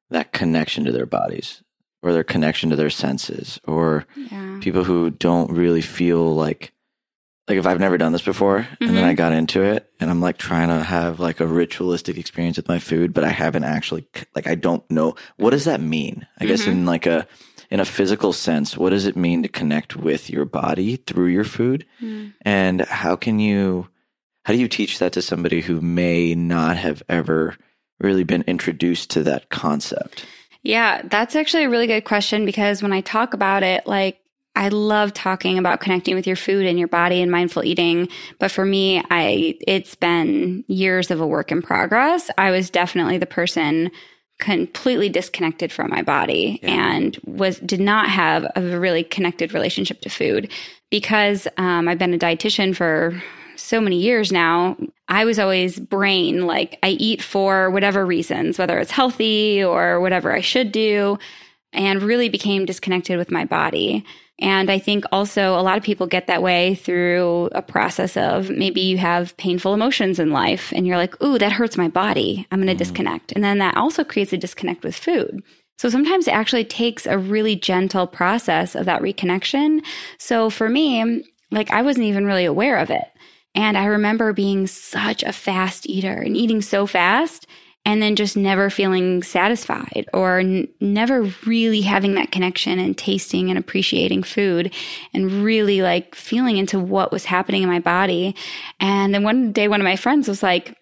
that 0.09 0.31
connection 0.33 0.85
to 0.85 0.91
their 0.91 1.05
bodies 1.05 1.61
or 2.01 2.13
their 2.13 2.23
connection 2.23 2.69
to 2.71 2.75
their 2.75 2.89
senses 2.89 3.59
or 3.65 4.05
Yeah. 4.15 4.59
people 4.61 4.83
who 4.83 5.09
don't 5.11 5.51
really 5.51 5.81
feel 5.81 6.33
like 6.35 6.73
like 7.47 7.57
if 7.57 7.65
I've 7.65 7.79
never 7.79 7.97
done 7.97 8.11
this 8.11 8.21
before 8.21 8.67
and 8.81 8.89
then. 8.95 9.03
I 9.03 9.13
got 9.13 9.31
into 9.31 9.61
it 9.63 9.89
and 9.99 10.09
I'm 10.09 10.19
like 10.21 10.37
trying 10.37 10.67
to 10.67 10.83
have 10.83 11.19
like 11.19 11.39
a 11.39 11.47
ritualistic 11.47 12.17
experience 12.17 12.57
with 12.57 12.67
my 12.67 12.79
food, 12.79 13.13
but 13.13 13.23
I 13.23 13.29
haven't 13.29 13.63
actually 13.63 14.05
like 14.35 14.47
I 14.47 14.55
don't 14.55 14.89
know 14.91 15.15
what 15.37 15.51
does 15.51 15.65
that 15.65 15.79
mean? 15.81 16.27
I 16.39 16.45
guess 16.45 16.63
Mhm. 16.63 16.67
in 16.71 16.85
like 16.85 17.05
a 17.05 17.27
in 17.69 17.79
a 17.79 17.85
physical 17.85 18.31
sense, 18.33 18.77
what 18.77 18.91
does 18.91 19.05
it 19.05 19.15
mean 19.17 19.43
to 19.43 19.49
connect 19.49 19.95
with 19.95 20.29
your 20.29 20.45
body 20.45 20.95
through 20.97 21.27
your 21.27 21.43
food? 21.43 21.85
Mm. 22.01 22.33
And 22.43 22.81
how 22.81 23.15
can 23.15 23.39
you 23.39 23.87
how 24.45 24.53
do 24.53 24.59
you 24.59 24.67
teach 24.69 24.99
that 24.99 25.11
to 25.13 25.21
somebody 25.21 25.61
who 25.61 25.81
may 25.81 26.33
not 26.35 26.77
have 26.77 27.03
ever 27.09 27.55
really 27.99 28.23
been 28.23 28.43
introduced 28.47 29.09
to 29.11 29.23
that 29.23 29.49
concept? 29.49 30.25
Yeah, 30.63 31.01
that's 31.03 31.35
actually 31.35 31.63
a 31.65 31.69
really 31.69 31.87
good 31.87 32.03
question 32.05 32.45
because 32.45 32.81
when 32.83 32.93
I 32.93 33.01
talk 33.01 33.33
about 33.33 33.63
it, 33.63 33.85
like 33.87 34.19
I 34.57 34.69
love 34.69 35.13
talking 35.13 35.57
about 35.57 35.79
connecting 35.79 36.15
with 36.15 36.25
your 36.25 36.35
food 36.35 36.65
and 36.65 36.79
your 36.79 36.87
body 36.87 37.21
and 37.21 37.31
mindful 37.31 37.63
eating, 37.63 38.09
but 38.39 38.49
for 38.51 38.65
me, 38.65 39.03
I 39.11 39.55
it's 39.67 39.95
been 39.95 40.65
years 40.67 41.11
of 41.11 41.21
a 41.21 41.27
work 41.27 41.51
in 41.51 41.61
progress. 41.61 42.29
I 42.37 42.49
was 42.51 42.69
definitely 42.71 43.19
the 43.19 43.27
person 43.27 43.91
completely 44.39 45.09
disconnected 45.09 45.71
from 45.71 45.89
my 45.89 46.01
body 46.01 46.59
Yeah. 46.61 46.95
and 46.95 47.17
was 47.25 47.59
did 47.59 47.79
not 47.79 48.09
have 48.09 48.45
a 48.55 48.61
really 48.79 49.03
connected 49.03 49.53
relationship 49.53 50.01
to 50.01 50.09
food 50.09 50.51
because 50.91 51.47
um, 51.57 51.87
I've 51.87 51.97
been 51.97 52.13
a 52.13 52.19
dietitian 52.19 52.75
for 52.75 53.21
so 53.55 53.81
many 53.81 53.99
years 53.99 54.31
now, 54.31 54.77
I 55.07 55.25
was 55.25 55.39
always 55.39 55.79
brain 55.79 56.45
like 56.45 56.77
I 56.83 56.89
eat 56.89 57.21
for 57.21 57.69
whatever 57.71 58.05
reasons, 58.05 58.57
whether 58.57 58.77
it's 58.79 58.91
healthy 58.91 59.63
or 59.63 59.99
whatever 59.99 60.31
I 60.31 60.41
should 60.41 60.71
do, 60.71 61.17
and 61.73 62.01
really 62.01 62.29
became 62.29 62.65
disconnected 62.65 63.17
with 63.17 63.31
my 63.31 63.45
body. 63.45 64.05
And 64.39 64.69
I 64.69 64.77
think 64.77 65.03
also 65.11 65.59
a 65.59 65.63
lot 65.63 65.77
of 65.77 65.83
people 65.83 66.05
get 66.05 66.27
that 66.27 66.43
way 66.43 66.75
through 66.75 67.49
a 67.53 67.61
process 67.61 68.15
of 68.15 68.49
maybe 68.49 68.81
you 68.81 68.97
have 68.99 69.35
painful 69.37 69.73
emotions 69.73 70.19
in 70.19 70.31
life 70.31 70.71
and 70.75 70.85
you're 70.85 70.97
like, 70.97 71.19
ooh, 71.23 71.39
that 71.39 71.51
hurts 71.51 71.75
my 71.75 71.87
body. 71.87 72.45
I'm 72.51 72.59
going 72.59 72.67
to 72.67 72.75
mm. 72.75 72.77
disconnect. 72.77 73.31
And 73.31 73.43
then 73.43 73.57
that 73.57 73.75
also 73.75 74.03
creates 74.03 74.33
a 74.33 74.37
disconnect 74.37 74.83
with 74.83 74.95
food. 74.95 75.41
So 75.79 75.89
sometimes 75.89 76.27
it 76.27 76.33
actually 76.33 76.65
takes 76.65 77.05
a 77.05 77.17
really 77.17 77.55
gentle 77.55 78.05
process 78.05 78.75
of 78.75 78.85
that 78.85 79.01
reconnection. 79.01 79.83
So 80.19 80.49
for 80.49 80.69
me, 80.69 81.23
like 81.51 81.71
I 81.71 81.81
wasn't 81.81 82.05
even 82.05 82.25
really 82.25 82.45
aware 82.45 82.77
of 82.77 82.89
it. 82.91 83.05
And 83.55 83.75
I 83.75 83.85
remember 83.85 84.33
being 84.33 84.67
such 84.67 85.23
a 85.23 85.33
fast 85.33 85.89
eater 85.89 86.13
and 86.13 86.37
eating 86.37 86.61
so 86.61 86.85
fast 86.85 87.46
and 87.87 88.01
then 88.01 88.17
just 88.17 88.35
never 88.35 88.69
feeling 88.69 89.23
satisfied 89.23 90.09
or 90.13 90.39
n- 90.39 90.67
never 90.81 91.21
really 91.45 91.79
having 91.79 92.15
that 92.15 92.33
connection 92.33 92.79
and 92.79 92.97
tasting 92.97 93.49
and 93.49 93.57
appreciating 93.57 94.23
food 94.23 94.73
and 95.13 95.31
really 95.31 95.81
like 95.81 96.13
feeling 96.13 96.57
into 96.57 96.81
what 96.81 97.13
was 97.13 97.23
happening 97.23 97.63
in 97.63 97.69
my 97.69 97.79
body. 97.79 98.35
And 98.81 99.13
then 99.13 99.23
one 99.23 99.53
day, 99.53 99.69
one 99.69 99.79
of 99.79 99.85
my 99.85 99.95
friends 99.95 100.27
was 100.27 100.43
like, 100.43 100.77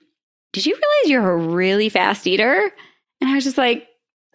Did 0.51 0.65
you 0.65 0.73
realize 0.73 1.11
you're 1.11 1.31
a 1.31 1.37
really 1.37 1.89
fast 1.89 2.25
eater? 2.25 2.71
And 3.21 3.29
I 3.29 3.35
was 3.35 3.43
just 3.43 3.59
like, 3.59 3.87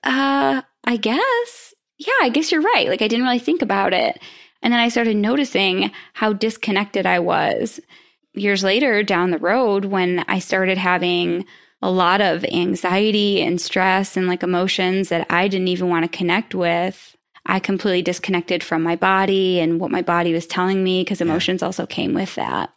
Uh, 0.04 0.62
I 0.84 0.96
guess. 0.96 1.74
Yeah, 1.98 2.12
I 2.22 2.28
guess 2.28 2.52
you're 2.52 2.62
right. 2.62 2.88
Like, 2.88 3.02
I 3.02 3.08
didn't 3.08 3.26
really 3.26 3.40
think 3.40 3.62
about 3.62 3.92
it. 3.92 4.22
And 4.62 4.72
then 4.72 4.78
I 4.78 4.90
started 4.90 5.16
noticing 5.16 5.90
how 6.12 6.34
disconnected 6.34 7.04
I 7.04 7.18
was. 7.18 7.80
Years 8.32 8.62
later, 8.62 9.02
down 9.02 9.32
the 9.32 9.38
road, 9.38 9.86
when 9.86 10.20
I 10.28 10.38
started 10.38 10.78
having 10.78 11.46
a 11.82 11.90
lot 11.90 12.20
of 12.20 12.44
anxiety 12.44 13.40
and 13.42 13.60
stress 13.60 14.16
and 14.16 14.26
like 14.26 14.42
emotions 14.42 15.08
that 15.08 15.26
I 15.30 15.48
didn't 15.48 15.68
even 15.68 15.88
want 15.88 16.10
to 16.10 16.16
connect 16.16 16.54
with, 16.54 17.16
I 17.46 17.58
completely 17.58 18.02
disconnected 18.02 18.62
from 18.62 18.82
my 18.82 18.96
body 18.96 19.60
and 19.60 19.80
what 19.80 19.90
my 19.90 20.02
body 20.02 20.32
was 20.32 20.46
telling 20.46 20.84
me 20.84 21.02
because 21.02 21.20
emotions 21.20 21.62
also 21.62 21.86
came 21.86 22.12
with 22.12 22.34
that. 22.34 22.70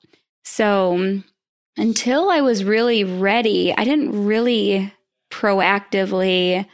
So 0.45 1.21
until 1.77 2.29
I 2.29 2.41
was 2.41 2.63
really 2.63 3.03
ready, 3.03 3.73
I 3.75 3.83
didn't 3.83 4.25
really 4.25 4.93
proactively 5.31 6.65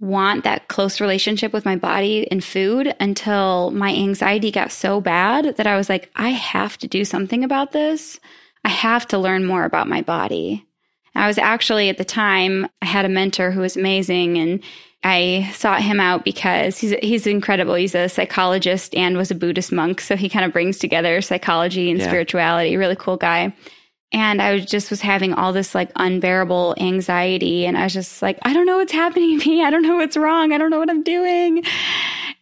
want 0.00 0.44
that 0.44 0.68
close 0.68 1.00
relationship 1.00 1.52
with 1.52 1.64
my 1.64 1.76
body 1.76 2.30
and 2.30 2.44
food 2.44 2.94
until 3.00 3.70
my 3.70 3.94
anxiety 3.94 4.50
got 4.50 4.72
so 4.72 5.00
bad 5.00 5.56
that 5.56 5.66
I 5.66 5.76
was 5.76 5.88
like, 5.88 6.10
I 6.14 6.30
have 6.30 6.76
to 6.78 6.88
do 6.88 7.04
something 7.04 7.44
about 7.44 7.72
this. 7.72 8.20
I 8.64 8.68
have 8.68 9.06
to 9.08 9.18
learn 9.18 9.44
more 9.44 9.64
about 9.64 9.88
my 9.88 10.02
body. 10.02 10.66
I 11.14 11.26
was 11.26 11.38
actually 11.38 11.88
at 11.88 11.98
the 11.98 12.04
time, 12.04 12.68
I 12.82 12.86
had 12.86 13.04
a 13.04 13.08
mentor 13.08 13.50
who 13.50 13.60
was 13.60 13.76
amazing 13.76 14.38
and 14.38 14.62
I 15.04 15.50
sought 15.54 15.82
him 15.82 16.00
out 16.00 16.24
because 16.24 16.78
he's 16.78 16.92
he's 17.02 17.26
incredible. 17.26 17.74
He's 17.74 17.94
a 17.94 18.08
psychologist 18.08 18.94
and 18.94 19.18
was 19.18 19.30
a 19.30 19.34
Buddhist 19.34 19.70
monk, 19.70 20.00
so 20.00 20.16
he 20.16 20.30
kind 20.30 20.46
of 20.46 20.52
brings 20.52 20.78
together 20.78 21.20
psychology 21.20 21.90
and 21.90 22.00
yeah. 22.00 22.06
spirituality. 22.06 22.76
Really 22.78 22.96
cool 22.96 23.18
guy. 23.18 23.54
And 24.12 24.40
I 24.40 24.54
was 24.54 24.64
just 24.64 24.90
was 24.90 25.00
having 25.00 25.34
all 25.34 25.52
this 25.52 25.74
like 25.74 25.90
unbearable 25.96 26.76
anxiety. 26.78 27.66
And 27.66 27.76
I 27.76 27.82
was 27.82 27.92
just 27.92 28.22
like, 28.22 28.38
I 28.42 28.54
don't 28.54 28.64
know 28.64 28.76
what's 28.76 28.92
happening 28.92 29.40
to 29.40 29.48
me. 29.48 29.64
I 29.64 29.70
don't 29.70 29.82
know 29.82 29.96
what's 29.96 30.16
wrong. 30.16 30.52
I 30.52 30.58
don't 30.58 30.70
know 30.70 30.78
what 30.78 30.88
I'm 30.88 31.02
doing. 31.02 31.64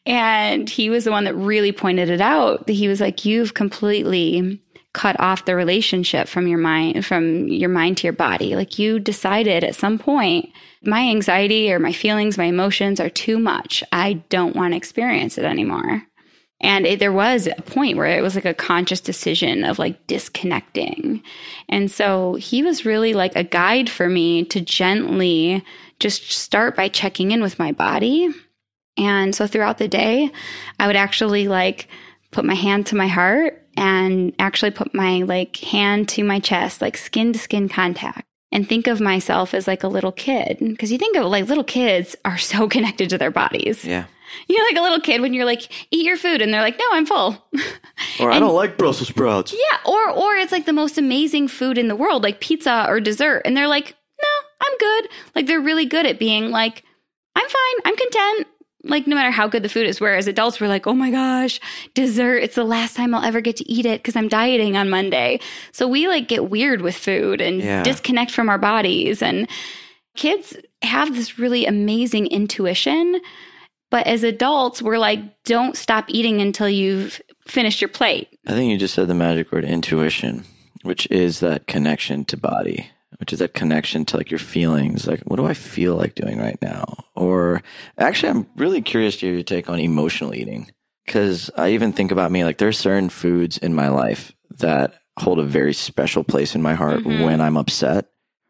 And 0.04 0.68
he 0.68 0.90
was 0.90 1.04
the 1.04 1.10
one 1.10 1.24
that 1.24 1.34
really 1.34 1.72
pointed 1.72 2.10
it 2.10 2.20
out. 2.20 2.66
That 2.66 2.74
he 2.74 2.88
was 2.88 3.00
like, 3.00 3.24
you've 3.24 3.54
completely 3.54 4.60
cut 4.92 5.18
off 5.18 5.46
the 5.46 5.56
relationship 5.56 6.28
from 6.28 6.46
your 6.46 6.58
mind, 6.58 7.04
from 7.04 7.48
your 7.48 7.70
mind 7.70 7.96
to 7.98 8.04
your 8.04 8.12
body. 8.12 8.54
Like 8.56 8.78
you 8.78 8.98
decided 8.98 9.64
at 9.64 9.74
some 9.74 9.98
point, 9.98 10.50
my 10.84 11.00
anxiety 11.00 11.72
or 11.72 11.78
my 11.78 11.92
feelings, 11.92 12.36
my 12.36 12.44
emotions 12.44 13.00
are 13.00 13.08
too 13.08 13.38
much. 13.38 13.82
I 13.90 14.14
don't 14.28 14.56
want 14.56 14.72
to 14.72 14.76
experience 14.76 15.38
it 15.38 15.44
anymore. 15.44 16.02
And 16.60 16.86
it, 16.86 17.00
there 17.00 17.12
was 17.12 17.46
a 17.46 17.62
point 17.62 17.96
where 17.96 18.18
it 18.18 18.22
was 18.22 18.34
like 18.34 18.44
a 18.44 18.54
conscious 18.54 19.00
decision 19.00 19.64
of 19.64 19.78
like 19.78 20.06
disconnecting. 20.06 21.22
And 21.68 21.90
so 21.90 22.34
he 22.34 22.62
was 22.62 22.86
really 22.86 23.14
like 23.14 23.34
a 23.34 23.42
guide 23.42 23.90
for 23.90 24.08
me 24.08 24.44
to 24.46 24.60
gently 24.60 25.64
just 25.98 26.30
start 26.30 26.76
by 26.76 26.88
checking 26.88 27.32
in 27.32 27.42
with 27.42 27.58
my 27.58 27.72
body. 27.72 28.28
And 28.96 29.34
so 29.34 29.46
throughout 29.46 29.78
the 29.78 29.88
day, 29.88 30.30
I 30.78 30.86
would 30.86 30.96
actually 30.96 31.48
like 31.48 31.88
put 32.30 32.44
my 32.44 32.54
hand 32.54 32.86
to 32.86 32.96
my 32.96 33.08
heart 33.08 33.61
and 33.76 34.32
actually 34.38 34.70
put 34.70 34.94
my 34.94 35.22
like 35.22 35.56
hand 35.56 36.08
to 36.10 36.24
my 36.24 36.40
chest, 36.40 36.80
like 36.80 36.96
skin 36.96 37.32
to 37.32 37.38
skin 37.38 37.68
contact 37.68 38.26
and 38.52 38.68
think 38.68 38.86
of 38.86 39.00
myself 39.00 39.54
as 39.54 39.66
like 39.66 39.82
a 39.82 39.88
little 39.88 40.12
kid. 40.12 40.76
Cause 40.78 40.92
you 40.92 40.98
think 40.98 41.16
of 41.16 41.26
like 41.26 41.48
little 41.48 41.64
kids 41.64 42.14
are 42.24 42.38
so 42.38 42.68
connected 42.74 43.10
to 43.10 43.18
their 43.18 43.30
bodies. 43.30 43.84
Yeah. 43.84 44.04
You 44.48 44.56
know, 44.56 44.64
like 44.64 44.78
a 44.78 44.82
little 44.82 45.00
kid 45.00 45.20
when 45.20 45.34
you're 45.34 45.44
like, 45.44 45.70
eat 45.90 46.06
your 46.06 46.16
food, 46.16 46.40
and 46.40 46.54
they're 46.54 46.62
like, 46.62 46.78
no, 46.78 46.84
I'm 46.92 47.06
full. 47.06 47.36
Or 48.18 48.28
and, 48.28 48.34
I 48.34 48.38
don't 48.40 48.54
like 48.54 48.78
Brussels 48.78 49.08
sprouts. 49.08 49.52
Yeah, 49.52 49.90
or 49.90 50.10
or 50.10 50.34
it's 50.34 50.52
like 50.52 50.66
the 50.66 50.72
most 50.72 50.98
amazing 50.98 51.48
food 51.48 51.78
in 51.78 51.88
the 51.88 51.96
world, 51.96 52.22
like 52.22 52.40
pizza 52.40 52.86
or 52.88 53.00
dessert, 53.00 53.42
and 53.44 53.56
they're 53.56 53.68
like, 53.68 53.94
no, 54.20 54.28
I'm 54.66 54.78
good. 54.78 55.10
Like 55.34 55.46
they're 55.46 55.60
really 55.60 55.86
good 55.86 56.06
at 56.06 56.18
being 56.18 56.50
like, 56.50 56.82
I'm 57.34 57.48
fine, 57.48 57.82
I'm 57.84 57.96
content. 57.96 58.46
Like 58.84 59.06
no 59.06 59.14
matter 59.14 59.30
how 59.30 59.48
good 59.48 59.62
the 59.62 59.68
food 59.68 59.86
is. 59.86 60.00
Whereas 60.00 60.26
adults 60.26 60.60
were 60.60 60.68
like, 60.68 60.86
oh 60.86 60.94
my 60.94 61.10
gosh, 61.10 61.60
dessert, 61.94 62.38
it's 62.38 62.56
the 62.56 62.64
last 62.64 62.96
time 62.96 63.14
I'll 63.14 63.24
ever 63.24 63.40
get 63.40 63.56
to 63.56 63.70
eat 63.70 63.86
it 63.86 64.00
because 64.00 64.16
I'm 64.16 64.28
dieting 64.28 64.76
on 64.76 64.90
Monday. 64.90 65.40
So 65.72 65.86
we 65.86 66.08
like 66.08 66.28
get 66.28 66.50
weird 66.50 66.82
with 66.82 66.96
food 66.96 67.40
and 67.40 67.60
yeah. 67.60 67.82
disconnect 67.82 68.30
from 68.30 68.48
our 68.48 68.58
bodies. 68.58 69.22
And 69.22 69.48
kids 70.16 70.56
have 70.82 71.14
this 71.14 71.38
really 71.38 71.66
amazing 71.66 72.26
intuition 72.26 73.20
but 73.92 74.06
as 74.06 74.24
adults, 74.24 74.80
we're 74.80 74.96
like, 74.96 75.20
don't 75.44 75.76
stop 75.76 76.06
eating 76.08 76.40
until 76.40 76.66
you've 76.66 77.20
finished 77.46 77.82
your 77.82 77.90
plate. 77.90 78.26
I 78.46 78.52
think 78.52 78.72
you 78.72 78.78
just 78.78 78.94
said 78.94 79.06
the 79.06 79.14
magic 79.14 79.52
word 79.52 79.66
intuition, 79.66 80.44
which 80.80 81.06
is 81.10 81.40
that 81.40 81.66
connection 81.66 82.24
to 82.24 82.38
body, 82.38 82.90
which 83.22 83.32
is 83.32 83.38
that 83.38 83.54
connection 83.54 84.04
to 84.04 84.16
like 84.16 84.32
your 84.32 84.40
feelings. 84.40 85.06
Like, 85.06 85.20
what 85.20 85.36
do 85.36 85.46
I 85.46 85.54
feel 85.54 85.94
like 85.94 86.16
doing 86.16 86.40
right 86.40 86.60
now? 86.60 87.04
Or 87.14 87.62
actually, 87.96 88.30
I'm 88.30 88.48
really 88.56 88.82
curious 88.82 89.16
to 89.18 89.26
hear 89.26 89.34
your 89.34 89.44
take 89.44 89.70
on 89.70 89.78
emotional 89.78 90.34
eating. 90.34 90.72
Cause 91.06 91.48
I 91.56 91.68
even 91.70 91.92
think 91.92 92.10
about 92.10 92.32
me, 92.32 92.42
like, 92.42 92.58
there's 92.58 92.76
certain 92.76 93.10
foods 93.10 93.58
in 93.58 93.76
my 93.76 93.90
life 93.90 94.32
that 94.58 94.94
hold 95.20 95.38
a 95.38 95.44
very 95.44 95.72
special 95.72 96.24
place 96.24 96.56
in 96.56 96.62
my 96.62 96.74
heart 96.74 97.04
mm-hmm. 97.04 97.22
when 97.22 97.40
I'm 97.40 97.56
upset 97.56 98.06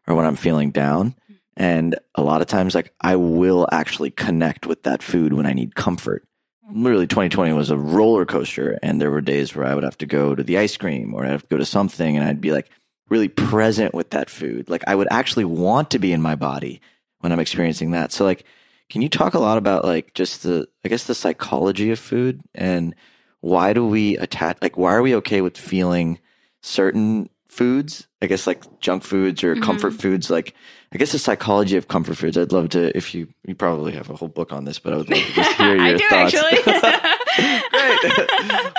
or 0.07 0.15
when 0.15 0.25
I'm 0.25 0.35
feeling 0.35 0.71
down. 0.71 1.13
And 1.55 1.95
a 2.15 2.23
lot 2.23 2.41
of 2.41 2.47
times, 2.47 2.73
like 2.73 2.95
I 2.99 3.15
will 3.15 3.67
actually 3.71 4.09
connect 4.09 4.65
with 4.65 4.81
that 4.83 5.03
food 5.03 5.33
when 5.33 5.45
I 5.45 5.53
need 5.53 5.75
comfort. 5.75 6.27
Literally, 6.71 7.05
2020 7.05 7.53
was 7.53 7.69
a 7.69 7.77
roller 7.77 8.25
coaster, 8.25 8.79
and 8.81 8.99
there 8.99 9.11
were 9.11 9.21
days 9.21 9.55
where 9.55 9.67
I 9.67 9.75
would 9.75 9.83
have 9.83 9.99
to 9.99 10.07
go 10.07 10.33
to 10.33 10.41
the 10.41 10.57
ice 10.57 10.77
cream 10.77 11.13
or 11.13 11.25
I'd 11.25 11.31
have 11.31 11.43
to 11.43 11.47
go 11.47 11.57
to 11.57 11.65
something, 11.65 12.17
and 12.17 12.25
I'd 12.25 12.41
be 12.41 12.51
like 12.51 12.71
really 13.09 13.27
present 13.27 13.93
with 13.93 14.11
that 14.11 14.29
food. 14.29 14.69
Like 14.69 14.83
I 14.87 14.95
would 14.95 15.07
actually 15.11 15.45
want 15.45 15.91
to 15.91 15.99
be 15.99 16.11
in 16.11 16.21
my 16.21 16.35
body 16.35 16.81
when 17.19 17.31
I'm 17.31 17.39
experiencing 17.39 17.91
that. 17.91 18.11
So, 18.11 18.25
like, 18.25 18.43
can 18.89 19.01
you 19.01 19.09
talk 19.09 19.33
a 19.33 19.39
lot 19.39 19.57
about 19.57 19.85
like 19.85 20.13
just 20.13 20.43
the, 20.43 20.67
I 20.83 20.89
guess, 20.89 21.05
the 21.05 21.15
psychology 21.15 21.91
of 21.91 21.99
food 21.99 22.41
and 22.53 22.95
why 23.41 23.73
do 23.73 23.85
we 23.85 24.17
attach, 24.17 24.57
like, 24.61 24.77
why 24.77 24.93
are 24.93 25.01
we 25.01 25.15
okay 25.15 25.41
with 25.41 25.57
feeling 25.57 26.19
certain 26.61 27.29
foods? 27.45 28.07
I 28.21 28.27
guess 28.27 28.47
like 28.47 28.79
junk 28.79 29.03
foods 29.03 29.43
or 29.43 29.53
mm-hmm. 29.53 29.63
comfort 29.63 29.93
foods, 29.93 30.29
like 30.29 30.55
I 30.93 30.97
guess 30.97 31.11
the 31.11 31.19
psychology 31.19 31.75
of 31.75 31.87
comfort 31.87 32.17
foods. 32.17 32.37
I'd 32.37 32.51
love 32.51 32.69
to 32.69 32.95
if 32.95 33.13
you 33.13 33.27
you 33.45 33.55
probably 33.55 33.93
have 33.93 34.09
a 34.09 34.15
whole 34.15 34.29
book 34.29 34.53
on 34.53 34.63
this, 34.63 34.79
but 34.79 34.93
I 34.93 34.97
would 34.97 35.09
love 35.09 35.19
to 35.19 35.33
just 35.33 35.51
hear 35.57 35.75
your 35.75 35.85
I 35.85 35.93
do, 35.93 36.07
thoughts. 36.07 37.19
Great. 37.35 38.03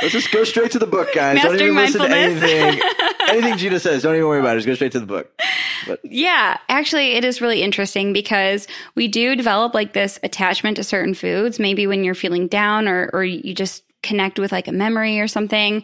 Let's 0.02 0.12
just 0.12 0.30
go 0.30 0.44
straight 0.44 0.70
to 0.72 0.78
the 0.78 0.86
book, 0.86 1.08
guys. 1.14 1.36
Mastering 1.36 1.58
don't 1.58 1.68
even 1.68 1.76
listen 1.76 2.00
to 2.00 2.16
anything. 2.16 2.80
anything 3.28 3.58
Gina 3.58 3.80
says. 3.80 4.02
Don't 4.02 4.14
even 4.14 4.28
worry 4.28 4.40
about 4.40 4.56
it. 4.56 4.60
Just 4.60 4.66
go 4.66 4.74
straight 4.74 4.92
to 4.92 5.00
the 5.00 5.06
book. 5.06 5.30
But. 5.86 6.00
Yeah, 6.04 6.58
actually, 6.68 7.12
it 7.12 7.24
is 7.24 7.40
really 7.40 7.62
interesting 7.62 8.12
because 8.12 8.66
we 8.94 9.08
do 9.08 9.36
develop 9.36 9.74
like 9.74 9.92
this 9.92 10.18
attachment 10.22 10.76
to 10.76 10.84
certain 10.84 11.14
foods. 11.14 11.58
Maybe 11.58 11.86
when 11.86 12.04
you're 12.04 12.14
feeling 12.14 12.48
down 12.48 12.88
or 12.88 13.10
or 13.12 13.24
you 13.24 13.54
just 13.54 13.82
connect 14.02 14.38
with 14.38 14.52
like 14.52 14.68
a 14.68 14.72
memory 14.72 15.18
or 15.18 15.26
something 15.26 15.82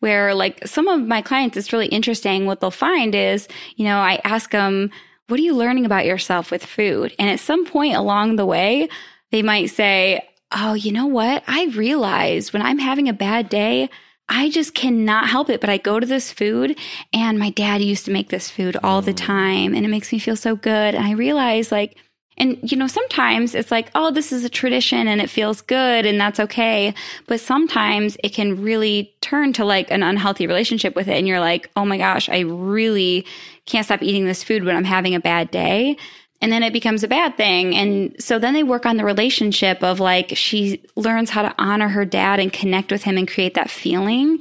where 0.00 0.34
like 0.34 0.66
some 0.66 0.88
of 0.88 1.00
my 1.06 1.22
clients 1.22 1.56
it's 1.56 1.72
really 1.72 1.86
interesting 1.86 2.44
what 2.44 2.60
they'll 2.60 2.70
find 2.70 3.14
is 3.14 3.48
you 3.76 3.84
know 3.86 3.96
i 3.96 4.20
ask 4.24 4.50
them 4.50 4.90
what 5.32 5.40
are 5.40 5.44
you 5.44 5.54
learning 5.54 5.86
about 5.86 6.04
yourself 6.04 6.50
with 6.50 6.62
food? 6.62 7.14
And 7.18 7.30
at 7.30 7.40
some 7.40 7.64
point 7.64 7.96
along 7.96 8.36
the 8.36 8.44
way, 8.44 8.90
they 9.30 9.40
might 9.40 9.70
say, 9.70 10.28
Oh, 10.54 10.74
you 10.74 10.92
know 10.92 11.06
what? 11.06 11.42
I 11.46 11.66
realized 11.66 12.52
when 12.52 12.62
I'm 12.62 12.78
having 12.78 13.08
a 13.08 13.14
bad 13.14 13.48
day, 13.48 13.88
I 14.28 14.50
just 14.50 14.74
cannot 14.74 15.28
help 15.28 15.50
it. 15.50 15.60
But 15.60 15.70
I 15.70 15.78
go 15.78 15.98
to 15.98 16.06
this 16.06 16.30
food 16.30 16.78
and 17.12 17.38
my 17.38 17.50
dad 17.50 17.80
used 17.80 18.04
to 18.04 18.10
make 18.12 18.28
this 18.28 18.50
food 18.50 18.76
all 18.82 19.02
the 19.02 19.12
mm. 19.14 19.26
time 19.26 19.74
and 19.74 19.84
it 19.84 19.88
makes 19.88 20.12
me 20.12 20.18
feel 20.18 20.36
so 20.36 20.54
good. 20.54 20.94
And 20.94 21.04
I 21.04 21.12
realize 21.12 21.72
like, 21.72 21.96
And, 22.38 22.58
you 22.62 22.76
know, 22.78 22.86
sometimes 22.86 23.54
it's 23.54 23.70
like, 23.70 23.90
oh, 23.94 24.10
this 24.10 24.32
is 24.32 24.44
a 24.44 24.48
tradition 24.48 25.06
and 25.06 25.20
it 25.20 25.28
feels 25.28 25.60
good 25.60 26.06
and 26.06 26.18
that's 26.20 26.40
okay. 26.40 26.94
But 27.26 27.40
sometimes 27.40 28.16
it 28.24 28.32
can 28.32 28.62
really 28.62 29.14
turn 29.20 29.52
to 29.54 29.64
like 29.64 29.90
an 29.90 30.02
unhealthy 30.02 30.46
relationship 30.46 30.96
with 30.96 31.08
it. 31.08 31.16
And 31.18 31.28
you're 31.28 31.40
like, 31.40 31.70
oh 31.76 31.84
my 31.84 31.98
gosh, 31.98 32.28
I 32.28 32.40
really 32.40 33.26
can't 33.66 33.84
stop 33.84 34.02
eating 34.02 34.24
this 34.24 34.42
food 34.42 34.64
when 34.64 34.76
I'm 34.76 34.84
having 34.84 35.14
a 35.14 35.20
bad 35.20 35.50
day. 35.50 35.96
And 36.42 36.52
then 36.52 36.62
it 36.62 36.72
becomes 36.72 37.02
a 37.02 37.08
bad 37.08 37.36
thing. 37.36 37.74
And 37.74 38.14
so 38.18 38.38
then 38.38 38.52
they 38.52 38.64
work 38.64 38.84
on 38.84 38.96
the 38.96 39.04
relationship 39.04 39.82
of 39.82 40.00
like, 40.00 40.36
she 40.36 40.84
learns 40.96 41.30
how 41.30 41.42
to 41.42 41.54
honor 41.56 41.88
her 41.88 42.04
dad 42.04 42.40
and 42.40 42.52
connect 42.52 42.90
with 42.90 43.04
him 43.04 43.16
and 43.16 43.26
create 43.26 43.54
that 43.54 43.70
feeling 43.70 44.38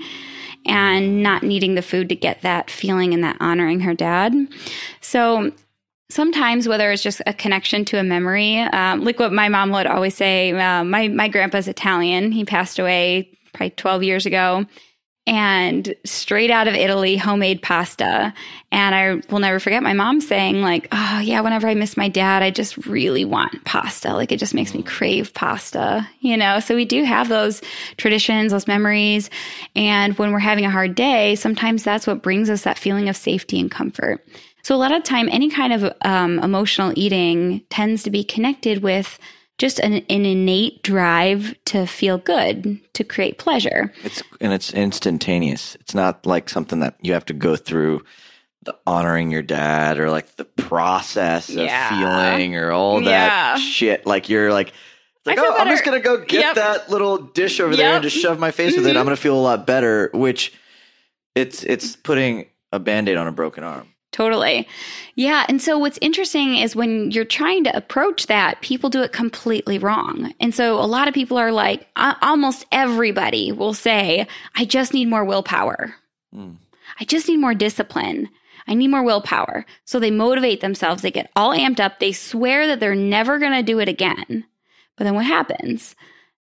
and 0.65 1.23
not 1.23 1.43
needing 1.43 1.75
the 1.75 1.81
food 1.81 2.09
to 2.09 2.15
get 2.15 2.41
that 2.41 2.69
feeling 2.69 3.13
and 3.13 3.23
that 3.23 3.37
honoring 3.39 3.81
her 3.81 3.93
dad. 3.93 4.33
So 4.99 5.51
sometimes 6.09 6.67
whether 6.67 6.91
it's 6.91 7.03
just 7.03 7.21
a 7.25 7.33
connection 7.33 7.85
to 7.85 7.97
a 7.97 8.03
memory 8.03 8.59
um, 8.59 9.01
like 9.03 9.17
what 9.17 9.31
my 9.31 9.47
mom 9.47 9.71
would 9.71 9.87
always 9.87 10.13
say 10.13 10.51
uh, 10.51 10.83
my, 10.83 11.07
my 11.07 11.29
grandpa's 11.29 11.69
italian 11.69 12.33
he 12.33 12.43
passed 12.43 12.79
away 12.79 13.29
probably 13.53 13.69
12 13.71 14.03
years 14.03 14.25
ago 14.25 14.65
and 15.27 15.93
straight 16.03 16.49
out 16.49 16.67
of 16.67 16.73
italy 16.73 17.15
homemade 17.15 17.61
pasta. 17.61 18.33
And 18.71 18.95
i 18.95 19.21
will 19.31 19.39
never 19.39 19.59
forget 19.59 19.83
my 19.83 19.93
mom 19.93 20.21
saying 20.21 20.61
like 20.61 20.87
oh 20.91 21.19
yeah 21.19 21.41
whenever 21.41 21.67
i 21.67 21.75
miss 21.75 21.95
my 21.95 22.09
dad 22.09 22.43
i 22.43 22.49
just 22.49 22.85
really 22.85 23.25
want 23.25 23.63
pasta. 23.65 24.13
Like 24.13 24.31
it 24.31 24.39
just 24.39 24.53
makes 24.53 24.73
me 24.73 24.83
crave 24.83 25.33
pasta 25.33 26.07
you 26.19 26.37
know? 26.37 26.59
So 26.59 26.75
we 26.75 26.85
do 26.85 27.03
have 27.03 27.29
those 27.29 27.61
traditions 27.97 28.51
those 28.51 28.67
memories. 28.67 29.29
And 29.75 30.17
when 30.17 30.31
we're 30.31 30.39
having 30.39 30.65
a 30.65 30.71
hard 30.71 30.95
day 30.95 31.35
sometimes 31.35 31.83
that's 31.83 32.07
what 32.07 32.23
brings 32.23 32.49
us 32.49 32.63
that 32.63 32.77
feeling 32.77 33.09
of 33.09 33.15
safety 33.15 33.59
and 33.59 33.69
comfort. 33.69 34.25
So 34.63 34.75
a 34.75 34.77
lot 34.77 34.91
of 34.91 35.03
time, 35.03 35.27
any 35.31 35.49
kind 35.49 35.73
of 35.73 35.93
um, 36.01 36.39
emotional 36.39 36.93
eating 36.95 37.61
tends 37.69 38.03
to 38.03 38.11
be 38.11 38.23
connected 38.23 38.83
with 38.83 39.17
just 39.61 39.77
an, 39.77 39.93
an, 39.93 40.25
innate 40.25 40.81
drive 40.81 41.53
to 41.65 41.85
feel 41.85 42.17
good, 42.17 42.79
to 42.93 43.03
create 43.03 43.37
pleasure. 43.37 43.93
It's 44.03 44.23
and 44.41 44.51
it's 44.53 44.73
instantaneous. 44.73 45.75
It's 45.75 45.93
not 45.93 46.25
like 46.25 46.49
something 46.49 46.79
that 46.79 46.95
you 46.99 47.13
have 47.13 47.25
to 47.25 47.33
go 47.33 47.55
through 47.55 48.03
the 48.63 48.75
honoring 48.87 49.29
your 49.29 49.43
dad 49.43 49.99
or 49.99 50.09
like 50.09 50.35
the 50.35 50.45
process 50.45 51.47
of 51.49 51.57
yeah. 51.57 51.89
feeling 51.89 52.55
or 52.55 52.71
all 52.71 53.01
that 53.01 53.05
yeah. 53.05 53.55
shit. 53.57 54.07
Like 54.07 54.29
you're 54.29 54.51
like 54.51 54.73
like, 55.27 55.37
oh, 55.37 55.43
better. 55.43 55.59
I'm 55.61 55.67
just 55.67 55.85
gonna 55.85 55.99
go 55.99 56.17
get 56.25 56.41
yep. 56.41 56.55
that 56.55 56.89
little 56.89 57.19
dish 57.19 57.59
over 57.59 57.73
yep. 57.73 57.77
there 57.77 57.93
and 57.93 58.03
just 58.03 58.17
shove 58.17 58.39
my 58.39 58.49
face 58.49 58.71
mm-hmm. 58.71 58.81
with 58.81 58.87
it. 58.87 58.89
I'm 58.91 59.01
mm-hmm. 59.01 59.09
gonna 59.09 59.17
feel 59.17 59.35
a 59.35 59.39
lot 59.39 59.67
better. 59.67 60.09
Which 60.11 60.53
it's 61.35 61.61
it's 61.61 61.95
putting 61.95 62.47
a 62.71 62.79
band-aid 62.79 63.15
on 63.15 63.27
a 63.27 63.31
broken 63.31 63.63
arm. 63.63 63.90
Totally. 64.11 64.67
Yeah. 65.15 65.45
And 65.47 65.61
so 65.61 65.77
what's 65.77 65.97
interesting 66.01 66.57
is 66.57 66.75
when 66.75 67.11
you're 67.11 67.23
trying 67.23 67.63
to 67.63 67.75
approach 67.75 68.27
that, 68.27 68.61
people 68.61 68.89
do 68.89 69.01
it 69.01 69.13
completely 69.13 69.77
wrong. 69.77 70.33
And 70.39 70.53
so 70.53 70.79
a 70.79 70.85
lot 70.85 71.07
of 71.07 71.13
people 71.13 71.37
are 71.37 71.51
like, 71.51 71.87
almost 71.95 72.65
everybody 72.73 73.53
will 73.53 73.73
say, 73.73 74.27
I 74.55 74.65
just 74.65 74.93
need 74.93 75.07
more 75.07 75.23
willpower. 75.23 75.95
Mm. 76.35 76.57
I 76.99 77.05
just 77.05 77.29
need 77.29 77.37
more 77.37 77.53
discipline. 77.53 78.29
I 78.67 78.73
need 78.73 78.89
more 78.89 79.03
willpower. 79.03 79.65
So 79.85 79.97
they 79.97 80.11
motivate 80.11 80.59
themselves. 80.59 81.01
They 81.01 81.11
get 81.11 81.31
all 81.35 81.51
amped 81.51 81.79
up. 81.79 81.99
They 81.99 82.11
swear 82.11 82.67
that 82.67 82.79
they're 82.81 82.95
never 82.95 83.39
going 83.39 83.53
to 83.53 83.63
do 83.63 83.79
it 83.79 83.87
again. 83.87 84.45
But 84.97 85.05
then 85.05 85.15
what 85.15 85.25
happens? 85.25 85.95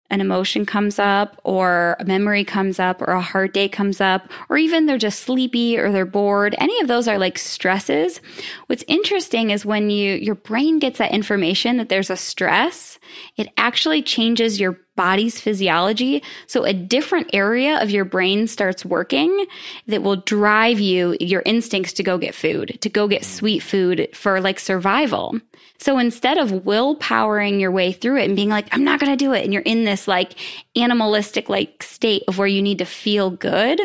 An 0.09 0.21
emotion 0.21 0.65
comes 0.65 0.99
up 0.99 1.39
or 1.43 1.95
a 1.99 2.05
memory 2.05 2.43
comes 2.43 2.79
up 2.79 3.01
or 3.01 3.11
a 3.13 3.21
hard 3.21 3.53
day 3.53 3.69
comes 3.69 4.01
up 4.01 4.29
or 4.49 4.57
even 4.57 4.85
they're 4.85 4.97
just 4.97 5.21
sleepy 5.21 5.77
or 5.77 5.91
they're 5.91 6.05
bored 6.05 6.55
any 6.57 6.79
of 6.81 6.87
those 6.87 7.07
are 7.07 7.17
like 7.17 7.37
stresses 7.37 8.21
what's 8.67 8.83
interesting 8.87 9.49
is 9.51 9.65
when 9.65 9.89
you 9.89 10.15
your 10.15 10.35
brain 10.35 10.79
gets 10.79 10.99
that 10.99 11.11
information 11.11 11.77
that 11.77 11.89
there's 11.89 12.09
a 12.09 12.17
stress 12.17 12.99
it 13.37 13.49
actually 13.57 14.01
changes 14.01 14.59
your 14.59 14.79
body's 14.99 15.39
physiology. 15.39 16.21
So 16.45 16.65
a 16.65 16.73
different 16.73 17.29
area 17.31 17.81
of 17.81 17.89
your 17.89 18.03
brain 18.03 18.47
starts 18.47 18.83
working 18.83 19.45
that 19.87 20.03
will 20.03 20.17
drive 20.17 20.81
you, 20.81 21.15
your 21.21 21.41
instincts 21.45 21.93
to 21.93 22.03
go 22.03 22.17
get 22.17 22.35
food, 22.35 22.77
to 22.81 22.89
go 22.89 23.07
get 23.07 23.23
sweet 23.23 23.59
food 23.59 24.09
for 24.13 24.41
like 24.41 24.59
survival. 24.59 25.39
So 25.79 25.97
instead 25.97 26.37
of 26.37 26.51
willpowering 26.51 27.59
your 27.59 27.71
way 27.71 27.93
through 27.93 28.17
it 28.17 28.25
and 28.25 28.35
being 28.35 28.49
like, 28.49 28.67
I'm 28.73 28.83
not 28.83 28.99
going 28.99 29.11
to 29.11 29.25
do 29.25 29.33
it. 29.33 29.45
And 29.45 29.53
you're 29.53 29.61
in 29.63 29.85
this 29.85 30.07
like 30.07 30.33
animalistic 30.75 31.47
like 31.47 31.81
state 31.83 32.23
of 32.27 32.37
where 32.37 32.47
you 32.47 32.61
need 32.61 32.79
to 32.79 32.85
feel 32.85 33.29
good. 33.29 33.79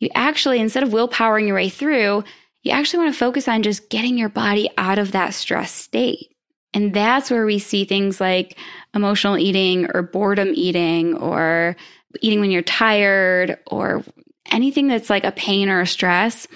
You 0.00 0.10
actually, 0.14 0.60
instead 0.60 0.82
of 0.82 0.90
willpowering 0.90 1.46
your 1.46 1.56
way 1.56 1.70
through, 1.70 2.24
you 2.62 2.72
actually 2.72 3.04
want 3.04 3.14
to 3.14 3.18
focus 3.18 3.48
on 3.48 3.62
just 3.62 3.88
getting 3.88 4.18
your 4.18 4.28
body 4.28 4.68
out 4.76 4.98
of 4.98 5.12
that 5.12 5.32
stress 5.32 5.72
state. 5.72 6.34
And 6.74 6.92
that's 6.92 7.30
where 7.30 7.46
we 7.46 7.58
see 7.58 7.84
things 7.86 8.20
like 8.20 8.58
emotional 8.94 9.38
eating 9.38 9.90
or 9.94 10.02
boredom 10.02 10.52
eating 10.54 11.16
or 11.16 11.74
eating 12.20 12.40
when 12.40 12.50
you're 12.50 12.62
tired 12.62 13.58
or 13.66 14.04
anything 14.50 14.88
that's 14.88 15.10
like 15.10 15.24
a 15.24 15.32
pain 15.32 15.70
or 15.70 15.80
a 15.80 15.86
stress. 15.86 16.46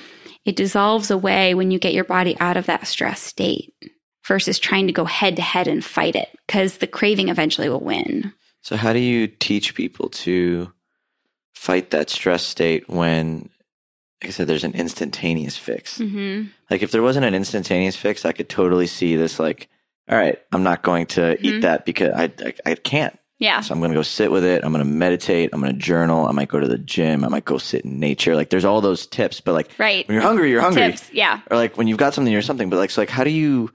It 0.44 0.57
dissolves 0.57 1.11
away 1.11 1.55
when 1.55 1.70
you 1.70 1.79
get 1.79 1.94
your 1.94 2.05
body 2.05 2.37
out 2.38 2.59
of 2.59 2.66
that 2.66 2.87
stress 2.87 3.20
state 3.20 3.73
versus 4.26 4.58
trying 4.58 4.87
to 4.87 4.92
go 4.92 5.04
head 5.04 5.37
to 5.37 5.42
head 5.42 5.68
and 5.68 5.84
fight 5.84 6.16
it 6.16 6.28
because 6.46 6.78
the 6.78 6.87
craving 6.87 7.28
eventually 7.28 7.68
will 7.68 7.80
win. 7.80 8.32
So, 8.62 8.76
how 8.76 8.92
do 8.92 8.98
you 8.98 9.26
teach 9.26 9.74
people 9.74 10.08
to 10.10 10.72
fight 11.54 11.90
that 11.90 12.10
stress 12.10 12.44
state 12.44 12.88
when, 12.88 13.50
like 14.22 14.28
I 14.28 14.30
said, 14.30 14.46
there's 14.46 14.64
an 14.64 14.74
instantaneous 14.74 15.56
fix? 15.56 15.98
Mm-hmm. 15.98 16.48
Like, 16.70 16.82
if 16.82 16.90
there 16.90 17.02
wasn't 17.02 17.26
an 17.26 17.34
instantaneous 17.34 17.96
fix, 17.96 18.24
I 18.24 18.32
could 18.32 18.48
totally 18.48 18.87
see 18.87 19.16
this 19.16 19.38
like 19.38 19.68
all 20.08 20.18
right, 20.18 20.38
I'm 20.52 20.62
not 20.62 20.82
going 20.82 21.06
to 21.06 21.20
mm-hmm. 21.20 21.44
eat 21.44 21.60
that 21.60 21.87
because 21.87 22.10
I, 22.14 22.24
I, 22.44 22.54
I 22.66 22.74
can't. 22.74 23.18
Yeah. 23.38 23.60
So 23.60 23.74
I'm 23.74 23.80
going 23.80 23.90
to 23.90 23.96
go 23.96 24.02
sit 24.02 24.30
with 24.30 24.44
it. 24.44 24.64
I'm 24.64 24.72
going 24.72 24.84
to 24.84 24.90
meditate. 24.90 25.50
I'm 25.52 25.60
going 25.60 25.72
to 25.72 25.78
journal. 25.78 26.26
I 26.26 26.32
might 26.32 26.48
go 26.48 26.60
to 26.60 26.68
the 26.68 26.78
gym. 26.78 27.24
I 27.24 27.28
might 27.28 27.44
go 27.44 27.58
sit 27.58 27.84
in 27.84 27.98
nature. 27.98 28.37
Like 28.37 28.50
there's 28.50 28.64
all 28.64 28.80
those 28.80 29.06
tips, 29.06 29.40
but 29.40 29.52
like 29.52 29.70
right. 29.78 30.06
when 30.06 30.14
you're 30.14 30.22
hungry, 30.22 30.50
you're 30.50 30.60
hungry. 30.60 30.82
Tips, 30.82 31.10
yeah. 31.12 31.40
Or 31.50 31.56
like 31.56 31.76
when 31.76 31.88
you've 31.88 31.98
got 31.98 32.14
something 32.14 32.34
or 32.34 32.42
something, 32.42 32.70
but 32.70 32.76
like 32.76 32.90
so 32.90 33.00
like 33.00 33.10
how 33.10 33.24
do 33.24 33.30
you 33.30 33.70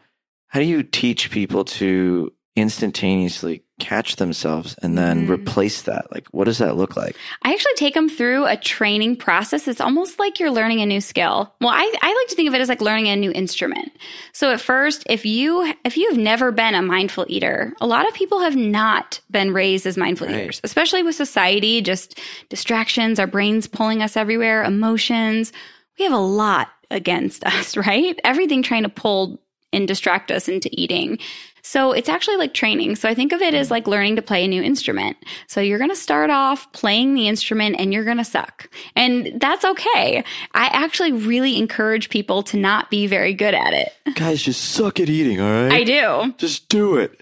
how 0.49 0.59
do 0.59 0.65
you 0.65 0.83
teach 0.83 1.31
people 1.31 1.63
to 1.63 2.31
instantaneously 2.55 3.63
catch 3.79 4.17
themselves 4.17 4.75
and 4.81 4.97
then 4.97 5.27
mm. 5.27 5.29
replace 5.29 5.83
that? 5.83 6.11
Like, 6.11 6.27
what 6.31 6.45
does 6.45 6.57
that 6.57 6.75
look 6.75 6.97
like? 6.97 7.15
I 7.43 7.53
actually 7.53 7.75
take 7.75 7.93
them 7.93 8.09
through 8.09 8.45
a 8.45 8.57
training 8.57 9.15
process. 9.15 9.67
It's 9.67 9.79
almost 9.79 10.19
like 10.19 10.39
you're 10.39 10.51
learning 10.51 10.81
a 10.81 10.85
new 10.85 11.01
skill. 11.01 11.53
Well, 11.61 11.69
I, 11.69 11.93
I 12.01 12.13
like 12.13 12.27
to 12.29 12.35
think 12.35 12.47
of 12.47 12.55
it 12.55 12.61
as 12.61 12.67
like 12.67 12.81
learning 12.81 13.07
a 13.07 13.15
new 13.15 13.31
instrument. 13.31 13.91
So 14.33 14.51
at 14.51 14.59
first, 14.59 15.03
if 15.07 15.25
you, 15.25 15.73
if 15.85 15.97
you've 15.97 16.17
never 16.17 16.51
been 16.51 16.75
a 16.75 16.81
mindful 16.81 17.25
eater, 17.29 17.73
a 17.79 17.87
lot 17.87 18.07
of 18.07 18.13
people 18.13 18.39
have 18.41 18.55
not 18.55 19.21
been 19.31 19.53
raised 19.53 19.85
as 19.85 19.97
mindful 19.97 20.27
right. 20.27 20.35
eaters, 20.35 20.61
especially 20.63 21.03
with 21.03 21.15
society, 21.15 21.81
just 21.81 22.19
distractions, 22.49 23.19
our 23.19 23.27
brains 23.27 23.67
pulling 23.67 24.01
us 24.01 24.17
everywhere, 24.17 24.63
emotions. 24.63 25.53
We 25.97 26.05
have 26.05 26.13
a 26.13 26.17
lot 26.17 26.69
against 26.91 27.45
us, 27.45 27.77
right? 27.77 28.19
Everything 28.23 28.63
trying 28.63 28.83
to 28.83 28.89
pull 28.89 29.39
and 29.73 29.87
distract 29.87 30.31
us 30.31 30.47
into 30.47 30.69
eating. 30.71 31.19
So 31.61 31.91
it's 31.91 32.09
actually 32.09 32.37
like 32.37 32.53
training. 32.53 32.95
So 32.95 33.09
I 33.09 33.13
think 33.13 33.31
of 33.31 33.41
it 33.41 33.53
as 33.53 33.69
like 33.69 33.87
learning 33.87 34.15
to 34.15 34.21
play 34.21 34.45
a 34.45 34.47
new 34.47 34.63
instrument. 34.63 35.17
So 35.47 35.61
you're 35.61 35.77
going 35.77 35.89
to 35.89 35.95
start 35.95 36.29
off 36.29 36.71
playing 36.71 37.13
the 37.13 37.27
instrument 37.27 37.75
and 37.77 37.93
you're 37.93 38.05
going 38.05 38.17
to 38.17 38.23
suck. 38.23 38.69
And 38.95 39.39
that's 39.39 39.65
okay. 39.65 40.23
I 40.53 40.67
actually 40.67 41.11
really 41.11 41.57
encourage 41.57 42.09
people 42.09 42.43
to 42.43 42.57
not 42.57 42.89
be 42.89 43.07
very 43.07 43.33
good 43.33 43.53
at 43.53 43.73
it. 43.73 43.93
Guys, 44.15 44.41
just 44.41 44.71
suck 44.71 44.99
at 44.99 45.09
eating, 45.09 45.41
all 45.41 45.51
right? 45.51 45.71
I 45.71 45.83
do. 45.83 46.33
Just 46.37 46.69
do 46.69 46.97
it. 46.97 47.19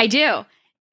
I 0.00 0.06
do 0.06 0.44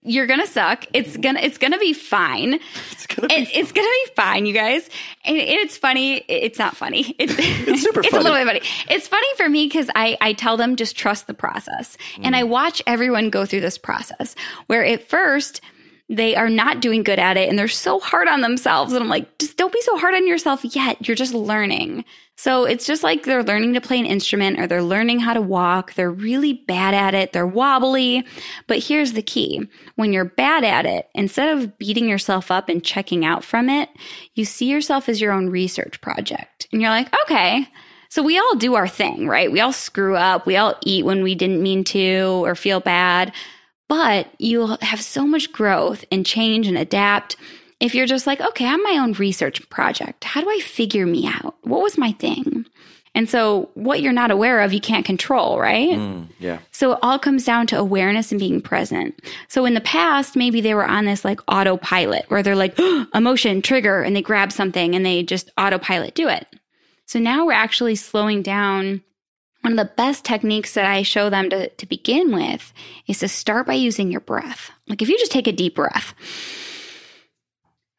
you're 0.06 0.28
gonna 0.28 0.48
suck. 0.48 0.86
It's 0.94 1.18
gonna 1.18 1.40
it's 1.42 1.58
gonna 1.58 1.80
be 1.80 1.94
fine. 1.94 2.60
It's 2.92 3.08
gonna 3.08 3.28
be, 3.28 3.36
it, 3.36 3.50
it's 3.54 3.72
gonna 3.72 3.88
be 3.88 4.12
fine, 4.16 4.46
you 4.46 4.54
guys. 4.54 4.90
And 5.26 5.38
it's 5.38 5.78
funny. 5.78 6.18
It's 6.28 6.60
not 6.60 6.76
funny. 6.76 7.16
It's 7.20 7.34
it's 7.38 7.82
super. 7.82 8.02
it's 8.02 8.10
funny. 8.10 8.22
a 8.22 8.32
little 8.32 8.54
bit 8.54 8.64
funny. 8.64 8.96
It's 8.96 9.08
funny 9.08 9.28
for 9.38 9.50
me 9.50 9.66
because 9.68 9.90
I 9.96 10.18
I 10.22 10.34
tell 10.34 10.58
them 10.58 10.76
just 10.76 10.96
trust 10.96 11.28
the 11.28 11.34
process, 11.34 11.98
mm. 12.16 12.26
and 12.26 12.36
I 12.36 12.44
mm. 12.44 12.50
watch 12.50 12.82
everyone 12.86 13.30
go 13.30 13.46
through 13.46 13.62
this 13.62 13.78
process 13.78 14.36
where 14.68 14.86
at 14.86 15.08
first 15.08 15.62
they 16.08 16.36
are 16.36 16.50
not 16.50 16.82
doing 16.82 17.02
good 17.04 17.18
at 17.18 17.36
it 17.38 17.50
and 17.50 17.58
they're 17.58 17.68
so 17.68 18.00
hard 18.00 18.28
on 18.28 18.42
themselves. 18.42 18.94
And 18.94 19.02
I'm 19.02 19.10
like, 19.10 19.38
just 19.40 19.58
don't 19.58 19.74
be 19.74 19.82
so 19.82 19.98
hard 19.98 20.14
on 20.14 20.28
yourself 20.28 20.64
yet. 20.64 21.08
You're 21.08 21.16
just 21.16 21.34
learning. 21.34 22.06
So 22.38 22.66
it's 22.66 22.86
just 22.86 23.02
like 23.02 23.24
they're 23.24 23.44
learning 23.44 23.74
to 23.74 23.82
play 23.82 24.00
an 24.00 24.06
instrument 24.06 24.60
or 24.60 24.68
they're 24.68 24.84
learning 24.84 25.20
how 25.20 25.34
to 25.34 25.42
walk. 25.42 25.94
They're 25.94 26.12
really 26.12 26.54
bad 26.54 26.94
at 26.94 27.14
it. 27.14 27.34
They're 27.34 27.48
wobbly. 27.48 28.26
But 28.68 28.84
here's 28.84 29.14
the 29.14 29.24
key. 29.24 29.68
When 29.96 30.14
you're 30.14 30.26
bad 30.26 30.64
at 30.64 30.86
it, 30.86 31.10
instead 31.16 31.58
of 31.58 31.78
beating 31.80 32.08
yourself 32.08 32.52
up 32.52 32.70
and 32.70 32.84
checking 32.84 33.26
out 33.26 33.44
from 33.44 33.70
it, 33.70 33.90
you 34.36 34.46
see 34.46 34.70
yourself 34.70 35.10
as 35.10 35.22
your 35.22 35.32
own 35.32 35.50
research 35.50 36.02
project. 36.02 36.68
And 36.72 36.82
you're 36.82 36.92
like, 36.92 37.12
okay, 37.24 37.68
so 38.10 38.22
we 38.22 38.38
all 38.38 38.56
do 38.56 38.76
our 38.76 38.88
thing, 38.88 39.28
right? 39.28 39.52
We 39.52 39.62
all 39.62 39.74
screw 39.74 40.16
up. 40.16 40.46
We 40.46 40.58
all 40.58 40.76
eat 40.84 41.06
when 41.06 41.24
we 41.24 41.36
didn't 41.36 41.64
mean 41.64 41.84
to 41.86 42.44
or 42.46 42.54
feel 42.54 42.80
bad. 42.80 43.34
But 43.88 44.28
you'll 44.40 44.78
have 44.82 45.02
so 45.02 45.28
much 45.28 45.52
growth 45.52 46.06
and 46.12 46.26
change 46.26 46.68
and 46.68 46.78
adapt 46.78 47.36
if 47.80 47.94
you're 47.94 48.08
just 48.08 48.26
like, 48.26 48.42
okay, 48.42 48.66
I'm 48.66 48.82
my 48.84 48.98
own 49.00 49.14
research 49.14 49.68
project. 49.70 50.24
How 50.24 50.42
do 50.42 50.50
I 50.50 50.60
figure 50.60 51.06
me 51.06 51.28
out? 51.28 51.56
What 51.62 51.82
was 51.82 51.98
my 51.98 52.14
thing? 52.14 52.66
And 53.16 53.30
so 53.30 53.70
what 53.76 54.02
you're 54.02 54.12
not 54.12 54.30
aware 54.30 54.60
of, 54.60 54.74
you 54.74 54.82
can't 54.82 55.06
control, 55.06 55.58
right? 55.58 55.98
Mm, 55.98 56.28
yeah. 56.38 56.60
So 56.72 56.94
it 56.94 57.00
all 57.02 57.18
comes 57.18 57.46
down 57.46 57.66
to 57.68 57.80
awareness 57.80 58.32
and 58.32 58.40
being 58.40 58.60
present. 58.60 59.18
So 59.48 59.66
in 59.66 59.74
the 59.74 59.82
past, 59.82 60.36
maybe 60.36 60.60
they 60.60 60.74
were 60.74 60.86
on 60.86 61.06
this 61.06 61.24
like 61.24 61.40
autopilot 61.48 62.26
where 62.28 62.44
they're 62.44 62.58
like, 62.58 62.78
emotion, 63.14 63.62
trigger, 63.62 64.02
and 64.02 64.14
they 64.16 64.22
grab 64.22 64.52
something 64.52 64.96
and 64.96 65.06
they 65.06 65.24
just 65.24 65.50
autopilot 65.58 66.14
do 66.14 66.28
it. 66.28 66.46
So 67.06 67.18
now 67.20 67.46
we're 67.46 67.54
actually 67.54 67.96
slowing 67.96 68.42
down. 68.42 69.02
One 69.66 69.80
of 69.80 69.88
the 69.88 69.96
best 69.96 70.24
techniques 70.24 70.76
that 70.76 70.86
I 70.86 71.02
show 71.02 71.32
them 71.32 71.50
to, 71.50 71.70
to 71.70 71.86
begin 71.88 72.32
with 72.32 72.72
is 73.08 73.18
to 73.18 73.28
start 73.28 73.66
by 73.66 73.74
using 73.74 74.12
your 74.12 74.22
breath. 74.22 74.70
Like 74.88 75.02
if 75.02 75.10
you 75.10 75.18
just 75.18 75.32
take 75.32 75.48
a 75.48 75.52
deep 75.52 75.74
breath, 75.74 76.14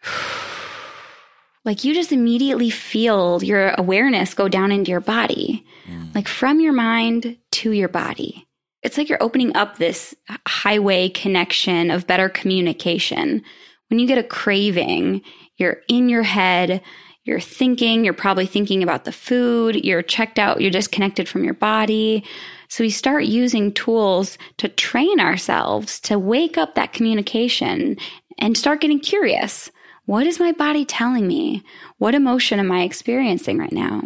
like 1.65 1.83
you 1.83 1.93
just 1.93 2.13
immediately 2.13 2.71
feel 2.71 3.43
your 3.43 3.71
awareness 3.71 4.33
go 4.33 4.49
down 4.49 4.71
into 4.71 4.93
your 4.93 5.01
body, 5.01 5.67
mm. 5.89 6.15
like 6.15 6.29
from 6.29 6.61
your 6.61 6.73
mind 6.73 7.37
to 7.51 7.73
your 7.73 7.89
body. 7.89 8.47
It's 8.85 8.97
like 8.97 9.09
you're 9.09 9.21
opening 9.21 9.57
up 9.57 9.77
this 9.77 10.15
highway 10.47 11.09
connection 11.09 11.91
of 11.91 12.07
better 12.07 12.29
communication. 12.29 13.43
When 13.91 13.99
you 13.99 14.07
get 14.07 14.19
a 14.19 14.23
craving, 14.23 15.23
you're 15.57 15.79
in 15.89 16.09
your 16.09 16.23
head, 16.23 16.81
you're 17.27 17.41
thinking, 17.41 18.05
you're 18.05 18.15
probably 18.15 18.47
thinking 18.47 18.83
about 18.83 19.05
the 19.05 19.13
food, 19.13 19.85
you're 19.85 20.03
checked 20.03 20.39
out, 20.39 20.61
you're 20.61 20.71
disconnected 20.71 21.29
from 21.29 21.43
your 21.43 21.55
body. 21.55 22.25
So 22.69 22.85
we 22.85 22.91
start 22.91 23.25
using 23.25 23.73
tools 23.73 24.39
to 24.59 24.69
train 24.69 25.19
ourselves 25.19 25.99
to 26.01 26.19
wake 26.19 26.57
up 26.57 26.75
that 26.75 26.93
communication 26.93 27.97
and 28.39 28.57
start 28.57 28.81
getting 28.81 29.01
curious. 29.01 29.71
What 30.05 30.27
is 30.27 30.39
my 30.39 30.53
body 30.53 30.85
telling 30.85 31.27
me? 31.27 31.65
What 31.99 32.15
emotion 32.15 32.61
am 32.61 32.71
I 32.71 32.83
experiencing 32.83 33.59
right 33.59 33.73
now? 33.73 34.01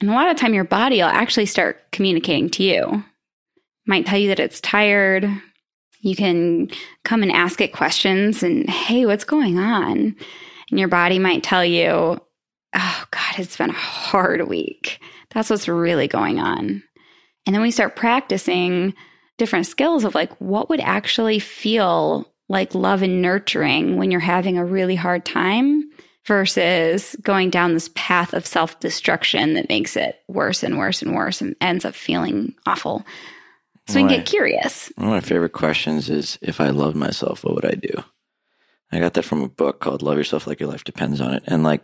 And 0.00 0.10
a 0.10 0.14
lot 0.14 0.30
of 0.30 0.36
time 0.36 0.54
your 0.54 0.64
body 0.64 0.96
will 0.96 1.04
actually 1.04 1.46
start 1.46 1.90
communicating 1.92 2.48
to 2.50 2.62
you. 2.62 3.04
Might 3.86 4.06
tell 4.06 4.18
you 4.18 4.28
that 4.28 4.40
it's 4.40 4.60
tired. 4.62 5.28
You 6.00 6.16
can 6.16 6.70
come 7.04 7.22
and 7.22 7.32
ask 7.32 7.60
it 7.60 7.72
questions 7.72 8.42
and, 8.42 8.68
hey, 8.68 9.04
what's 9.04 9.24
going 9.24 9.58
on? 9.58 10.16
And 10.70 10.78
your 10.78 10.88
body 10.88 11.18
might 11.18 11.42
tell 11.42 11.64
you, 11.64 12.18
oh 12.76 13.04
God, 13.10 13.38
it's 13.38 13.56
been 13.56 13.70
a 13.70 13.74
hard 13.74 14.48
week. 14.48 15.00
That's 15.30 15.50
what's 15.50 15.68
really 15.68 16.08
going 16.08 16.38
on. 16.38 16.82
And 17.46 17.54
then 17.54 17.62
we 17.62 17.70
start 17.70 17.96
practicing 17.96 18.94
different 19.38 19.66
skills 19.66 20.04
of 20.04 20.14
like 20.14 20.32
what 20.40 20.68
would 20.68 20.80
actually 20.80 21.38
feel 21.38 22.32
like 22.48 22.74
love 22.74 23.02
and 23.02 23.20
nurturing 23.22 23.96
when 23.96 24.10
you're 24.10 24.20
having 24.20 24.58
a 24.58 24.64
really 24.64 24.94
hard 24.94 25.24
time 25.24 25.90
versus 26.24 27.16
going 27.22 27.50
down 27.50 27.74
this 27.74 27.90
path 27.94 28.34
of 28.34 28.46
self 28.46 28.78
destruction 28.80 29.54
that 29.54 29.68
makes 29.68 29.96
it 29.96 30.20
worse 30.28 30.62
and 30.62 30.78
worse 30.78 31.02
and 31.02 31.14
worse 31.14 31.40
and 31.40 31.56
ends 31.60 31.84
up 31.84 31.94
feeling 31.94 32.54
awful. 32.66 33.04
So 33.88 33.94
we 33.94 34.08
can 34.08 34.18
get 34.18 34.26
curious. 34.26 34.90
One 34.96 35.06
of 35.06 35.12
my 35.12 35.20
favorite 35.20 35.52
questions 35.52 36.10
is 36.10 36.40
if 36.42 36.60
I 36.60 36.70
loved 36.70 36.96
myself, 36.96 37.44
what 37.44 37.54
would 37.54 37.64
I 37.64 37.74
do? 37.74 37.92
I 38.90 38.98
got 38.98 39.14
that 39.14 39.22
from 39.22 39.42
a 39.42 39.48
book 39.48 39.78
called 39.78 40.02
Love 40.02 40.18
Yourself 40.18 40.48
Like 40.48 40.58
Your 40.58 40.68
Life 40.68 40.82
Depends 40.82 41.20
on 41.20 41.34
It. 41.34 41.44
And 41.46 41.62
like 41.62 41.82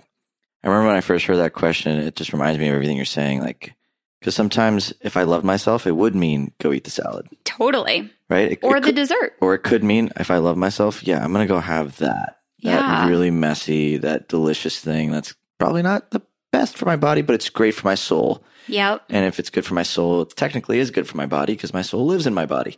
I 0.62 0.68
remember 0.68 0.88
when 0.88 0.96
I 0.96 1.00
first 1.00 1.26
heard 1.26 1.38
that 1.38 1.54
question, 1.54 1.98
it 1.98 2.14
just 2.14 2.32
reminds 2.32 2.58
me 2.58 2.68
of 2.68 2.74
everything 2.74 2.96
you're 2.96 3.04
saying. 3.04 3.40
Like, 3.40 3.74
because 4.20 4.34
sometimes 4.34 4.92
if 5.00 5.16
I 5.16 5.24
love 5.24 5.42
myself, 5.42 5.86
it 5.86 5.96
would 5.96 6.14
mean 6.14 6.52
go 6.58 6.72
eat 6.72 6.84
the 6.84 6.90
salad. 6.90 7.28
Totally. 7.44 8.10
Right? 8.28 8.52
It, 8.52 8.58
or 8.62 8.76
it 8.76 8.80
the 8.80 8.86
could, 8.86 8.96
dessert. 8.96 9.34
Or 9.40 9.54
it 9.54 9.64
could 9.64 9.82
mean 9.82 10.10
if 10.16 10.30
I 10.30 10.38
love 10.38 10.56
myself, 10.56 11.02
yeah, 11.02 11.22
I'm 11.22 11.32
going 11.32 11.46
to 11.46 11.52
go 11.52 11.58
have 11.58 11.96
that. 11.98 12.38
Yeah. 12.58 12.76
That 12.76 13.08
really 13.08 13.32
messy, 13.32 13.96
that 13.98 14.28
delicious 14.28 14.78
thing 14.78 15.10
that's 15.10 15.34
probably 15.58 15.82
not 15.82 16.12
the 16.12 16.22
best 16.52 16.76
for 16.76 16.84
my 16.84 16.94
body, 16.94 17.22
but 17.22 17.34
it's 17.34 17.48
great 17.48 17.74
for 17.74 17.88
my 17.88 17.96
soul. 17.96 18.44
Yep. 18.68 19.02
And 19.08 19.24
if 19.24 19.40
it's 19.40 19.50
good 19.50 19.66
for 19.66 19.74
my 19.74 19.82
soul, 19.82 20.22
it 20.22 20.36
technically 20.36 20.78
is 20.78 20.92
good 20.92 21.08
for 21.08 21.16
my 21.16 21.26
body 21.26 21.54
because 21.54 21.74
my 21.74 21.82
soul 21.82 22.06
lives 22.06 22.28
in 22.28 22.34
my 22.34 22.46
body. 22.46 22.76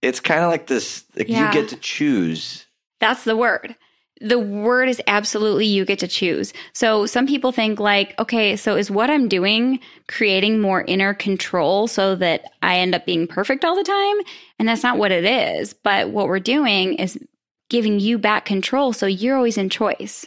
It's 0.00 0.20
kind 0.20 0.44
of 0.44 0.50
like 0.50 0.68
this 0.68 1.04
like 1.16 1.28
yeah. 1.28 1.48
you 1.48 1.52
get 1.52 1.70
to 1.70 1.76
choose. 1.76 2.66
That's 3.00 3.24
the 3.24 3.36
word 3.36 3.74
the 4.20 4.38
word 4.38 4.88
is 4.88 5.00
absolutely 5.06 5.66
you 5.66 5.84
get 5.84 5.98
to 5.98 6.08
choose. 6.08 6.52
So 6.72 7.06
some 7.06 7.26
people 7.26 7.52
think 7.52 7.78
like, 7.78 8.18
okay, 8.18 8.56
so 8.56 8.76
is 8.76 8.90
what 8.90 9.10
I'm 9.10 9.28
doing 9.28 9.80
creating 10.08 10.60
more 10.60 10.82
inner 10.82 11.12
control 11.12 11.86
so 11.86 12.14
that 12.16 12.44
I 12.62 12.78
end 12.78 12.94
up 12.94 13.04
being 13.04 13.26
perfect 13.26 13.64
all 13.64 13.76
the 13.76 13.82
time? 13.82 14.16
And 14.58 14.68
that's 14.68 14.82
not 14.82 14.98
what 14.98 15.12
it 15.12 15.24
is. 15.24 15.74
But 15.74 16.10
what 16.10 16.28
we're 16.28 16.40
doing 16.40 16.94
is 16.94 17.18
giving 17.68 18.00
you 18.00 18.18
back 18.18 18.44
control. 18.44 18.92
So 18.92 19.06
you're 19.06 19.36
always 19.36 19.58
in 19.58 19.68
choice. 19.68 20.26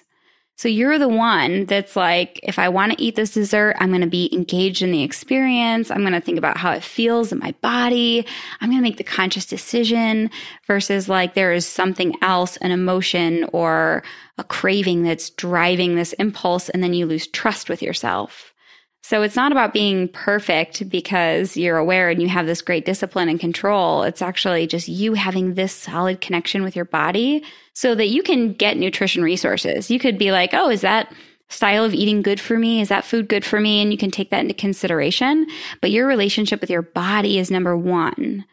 So 0.60 0.68
you're 0.68 1.00
the 1.00 1.08
one 1.08 1.68
that's 1.68 1.96
like, 1.96 2.38
if 2.44 2.60
I 2.60 2.68
want 2.68 2.92
to 2.92 3.02
eat 3.02 3.16
this 3.16 3.32
dessert, 3.32 3.78
I'm 3.80 3.92
going 3.92 4.02
to 4.02 4.08
be 4.08 4.30
engaged 4.34 4.82
in 4.82 4.92
the 4.92 5.04
experience. 5.04 5.90
I'm 5.90 6.02
going 6.02 6.12
to 6.12 6.20
think 6.20 6.38
about 6.38 6.58
how 6.58 6.74
it 6.74 6.84
feels 6.84 7.32
in 7.32 7.40
my 7.40 7.56
body. 7.62 8.26
I'm 8.60 8.70
going 8.70 8.82
to 8.82 8.84
make 8.84 8.98
the 8.98 9.06
conscious 9.06 9.46
decision 9.46 10.30
versus 10.68 11.08
like 11.08 11.34
there 11.34 11.54
is 11.54 11.66
something 11.66 12.14
else, 12.22 12.58
an 12.58 12.72
emotion 12.72 13.46
or 13.54 14.04
a 14.38 14.44
craving 14.44 15.04
that's 15.04 15.30
driving 15.30 15.96
this 15.96 16.12
impulse. 16.12 16.68
And 16.68 16.84
then 16.84 16.94
you 16.94 17.06
lose 17.06 17.28
trust 17.28 17.70
with 17.70 17.82
yourself. 17.82 18.54
So 19.02 19.22
it's 19.22 19.38
not 19.38 19.54
about 19.54 19.72
being 19.72 20.10
perfect 20.10 20.90
because 20.90 21.56
you're 21.56 21.78
aware 21.78 22.10
and 22.10 22.22
you 22.22 22.28
have 22.28 22.46
this 22.46 22.62
great 22.62 22.86
discipline 22.86 23.30
and 23.30 23.40
control. 23.40 24.04
It's 24.04 24.22
actually 24.22 24.68
just 24.68 24.90
you 24.90 25.14
having 25.14 25.54
this 25.54 25.74
solid 25.74 26.20
connection 26.20 26.64
with 26.64 26.76
your 26.76 26.84
body 26.84 27.46
so 27.80 27.96
that 27.96 28.08
you 28.08 28.22
can 28.22 28.52
get 28.52 28.76
nutrition 28.76 29.24
resources. 29.24 29.90
You 29.90 30.00
could 30.00 30.18
be 30.18 30.34
like, 30.34 30.54
oh, 30.54 30.70
is 30.70 30.82
that 30.82 31.14
style 31.48 31.86
of 31.86 31.94
eating 31.94 32.22
good 32.22 32.38
for 32.38 32.60
me? 32.60 32.82
Is 32.82 32.90
that 32.90 33.06
food 33.06 33.30
good 33.30 33.46
for 33.46 33.58
me? 33.58 33.82
And 33.82 33.90
you 33.90 33.98
can 33.98 34.12
take 34.12 34.32
that 34.32 34.42
into 34.42 34.54
consideration. 34.54 35.48
But 35.80 35.92
your 35.92 36.06
relationship 36.06 36.60
with 36.60 36.70
your 36.70 36.82
body 36.82 37.40
is 37.40 37.50
number 37.50 37.78
one, 37.78 38.44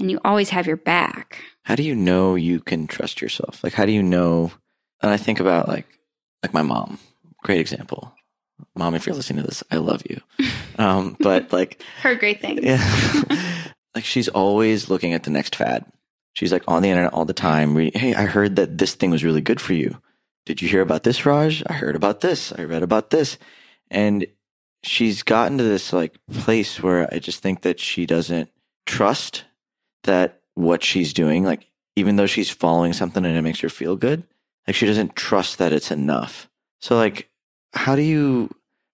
and 0.00 0.10
you 0.10 0.18
always 0.24 0.50
have 0.50 0.66
your 0.66 0.78
back. 0.78 1.40
How 1.62 1.76
do 1.76 1.84
you 1.84 1.94
know 1.94 2.34
you 2.34 2.58
can 2.58 2.88
trust 2.88 3.22
yourself? 3.22 3.62
Like, 3.62 3.72
how 3.72 3.86
do 3.86 3.92
you 3.92 4.02
know? 4.02 4.50
And 5.00 5.12
I 5.12 5.16
think 5.16 5.38
about 5.38 5.68
like, 5.68 5.86
like 6.42 6.52
my 6.52 6.62
mom, 6.62 6.98
great 7.44 7.60
example. 7.60 8.12
Mom, 8.74 8.96
if 8.96 9.06
you're 9.06 9.14
listening 9.14 9.44
to 9.44 9.48
this, 9.48 9.62
I 9.70 9.76
love 9.76 10.02
you. 10.10 10.20
Um, 10.78 11.18
but 11.20 11.52
like, 11.52 11.82
her 12.00 12.14
great 12.14 12.40
things. 12.40 12.60
Yeah. 12.62 12.82
like 13.94 14.06
she's 14.06 14.28
always 14.28 14.88
looking 14.88 15.12
at 15.12 15.22
the 15.22 15.30
next 15.30 15.54
fad. 15.54 15.84
She's 16.34 16.52
like 16.52 16.64
on 16.66 16.82
the 16.82 16.90
internet 16.90 17.12
all 17.12 17.24
the 17.24 17.32
time. 17.32 17.74
Reading, 17.74 17.98
hey, 17.98 18.14
I 18.14 18.24
heard 18.24 18.56
that 18.56 18.78
this 18.78 18.94
thing 18.94 19.10
was 19.10 19.24
really 19.24 19.40
good 19.40 19.60
for 19.60 19.74
you. 19.74 20.00
Did 20.46 20.60
you 20.60 20.68
hear 20.68 20.80
about 20.80 21.04
this, 21.04 21.24
Raj? 21.24 21.62
I 21.66 21.74
heard 21.74 21.96
about 21.96 22.20
this. 22.20 22.52
I 22.52 22.64
read 22.64 22.82
about 22.82 23.10
this. 23.10 23.38
And 23.90 24.26
she's 24.82 25.22
gotten 25.22 25.58
to 25.58 25.64
this 25.64 25.92
like 25.92 26.18
place 26.32 26.82
where 26.82 27.12
I 27.12 27.18
just 27.18 27.42
think 27.42 27.62
that 27.62 27.78
she 27.78 28.06
doesn't 28.06 28.50
trust 28.86 29.44
that 30.04 30.40
what 30.54 30.82
she's 30.82 31.12
doing, 31.12 31.44
like 31.44 31.68
even 31.96 32.16
though 32.16 32.26
she's 32.26 32.50
following 32.50 32.92
something 32.92 33.24
and 33.24 33.36
it 33.36 33.42
makes 33.42 33.60
her 33.60 33.68
feel 33.68 33.96
good, 33.96 34.24
like 34.66 34.76
she 34.76 34.86
doesn't 34.86 35.14
trust 35.14 35.58
that 35.58 35.72
it's 35.72 35.90
enough. 35.90 36.48
So 36.80 36.96
like, 36.96 37.30
how 37.74 37.94
do 37.96 38.02
you 38.02 38.50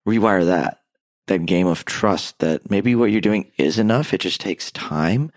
rewire 0.07 0.45
that? 0.47 0.83
That 1.27 1.47
game 1.47 1.67
of 1.67 1.85
trust 1.85 2.39
that 2.39 2.71
maybe 2.71 2.95
what 2.95 3.11
you're 3.11 3.21
doing 3.21 3.51
is 3.59 3.79
enough. 3.79 4.15
It 4.15 4.21
just 4.21 4.41
takes 4.41 4.71
time 4.73 5.31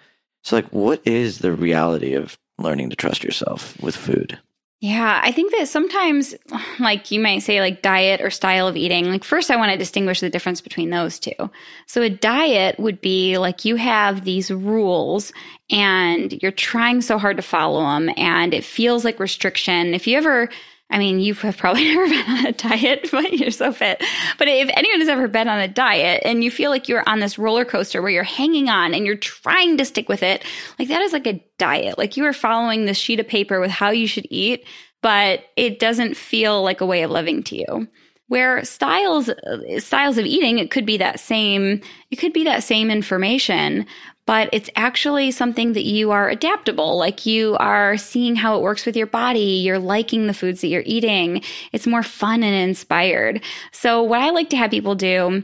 so, 0.43 0.55
like, 0.55 0.67
what 0.69 1.01
is 1.05 1.39
the 1.39 1.51
reality 1.51 2.13
of 2.13 2.37
learning 2.57 2.89
to 2.89 2.95
trust 2.95 3.23
yourself 3.23 3.79
with 3.81 3.95
food? 3.95 4.39
Yeah, 4.81 5.21
I 5.23 5.31
think 5.31 5.51
that 5.51 5.67
sometimes, 5.67 6.33
like 6.79 7.11
you 7.11 7.19
might 7.19 7.43
say, 7.43 7.61
like 7.61 7.83
diet 7.83 8.19
or 8.19 8.31
style 8.31 8.67
of 8.67 8.75
eating, 8.75 9.11
like 9.11 9.23
first 9.23 9.51
I 9.51 9.55
want 9.55 9.71
to 9.71 9.77
distinguish 9.77 10.21
the 10.21 10.29
difference 10.29 10.59
between 10.59 10.89
those 10.89 11.19
two. 11.19 11.51
So 11.85 12.01
a 12.01 12.09
diet 12.09 12.79
would 12.79 12.99
be 12.99 13.37
like 13.37 13.63
you 13.63 13.75
have 13.75 14.25
these 14.25 14.49
rules 14.49 15.31
and 15.69 16.33
you're 16.41 16.51
trying 16.51 17.01
so 17.01 17.19
hard 17.19 17.37
to 17.37 17.43
follow 17.43 17.81
them 17.81 18.09
and 18.17 18.55
it 18.55 18.63
feels 18.63 19.05
like 19.05 19.19
restriction. 19.19 19.93
If 19.93 20.07
you 20.07 20.17
ever 20.17 20.49
I 20.91 20.99
mean, 20.99 21.19
you 21.19 21.33
have 21.35 21.57
probably 21.57 21.85
never 21.95 22.07
been 22.07 22.29
on 22.29 22.45
a 22.45 22.51
diet, 22.51 23.09
but 23.11 23.31
you're 23.33 23.49
so 23.49 23.71
fit. 23.71 24.03
But 24.37 24.47
if 24.47 24.69
anyone 24.75 24.99
has 24.99 25.09
ever 25.09 25.27
been 25.27 25.47
on 25.47 25.59
a 25.59 25.67
diet 25.67 26.21
and 26.25 26.43
you 26.43 26.51
feel 26.51 26.69
like 26.69 26.89
you're 26.89 27.07
on 27.07 27.19
this 27.19 27.39
roller 27.39 27.65
coaster 27.65 28.01
where 28.01 28.11
you're 28.11 28.23
hanging 28.23 28.69
on 28.69 28.93
and 28.93 29.05
you're 29.05 29.15
trying 29.15 29.77
to 29.77 29.85
stick 29.85 30.09
with 30.09 30.21
it, 30.21 30.43
like 30.77 30.89
that 30.89 31.01
is 31.01 31.13
like 31.13 31.27
a 31.27 31.43
diet. 31.57 31.97
Like 31.97 32.17
you 32.17 32.25
are 32.25 32.33
following 32.33 32.85
this 32.85 32.97
sheet 32.97 33.19
of 33.19 33.27
paper 33.27 33.59
with 33.59 33.71
how 33.71 33.89
you 33.89 34.05
should 34.05 34.27
eat, 34.29 34.65
but 35.01 35.45
it 35.55 35.79
doesn't 35.79 36.17
feel 36.17 36.61
like 36.61 36.81
a 36.81 36.85
way 36.85 37.03
of 37.03 37.11
living 37.11 37.41
to 37.43 37.57
you 37.57 37.87
where 38.31 38.63
styles 38.63 39.27
uh, 39.27 39.79
styles 39.79 40.17
of 40.17 40.25
eating 40.25 40.57
it 40.57 40.71
could 40.71 40.85
be 40.85 40.95
that 40.95 41.19
same 41.19 41.81
it 42.11 42.15
could 42.15 42.31
be 42.31 42.45
that 42.45 42.63
same 42.63 42.89
information 42.89 43.85
but 44.25 44.49
it's 44.51 44.69
actually 44.75 45.31
something 45.31 45.73
that 45.73 45.85
you 45.85 46.11
are 46.11 46.29
adaptable. 46.29 46.97
Like 46.97 47.25
you 47.25 47.55
are 47.59 47.97
seeing 47.97 48.35
how 48.35 48.55
it 48.57 48.61
works 48.61 48.85
with 48.85 48.95
your 48.95 49.07
body. 49.07 49.39
You're 49.39 49.79
liking 49.79 50.27
the 50.27 50.33
foods 50.33 50.61
that 50.61 50.67
you're 50.67 50.83
eating. 50.85 51.41
It's 51.71 51.87
more 51.87 52.03
fun 52.03 52.43
and 52.43 52.55
inspired. 52.55 53.43
So 53.71 54.03
what 54.03 54.21
I 54.21 54.29
like 54.29 54.49
to 54.51 54.57
have 54.57 54.71
people 54.71 54.95
do 54.95 55.43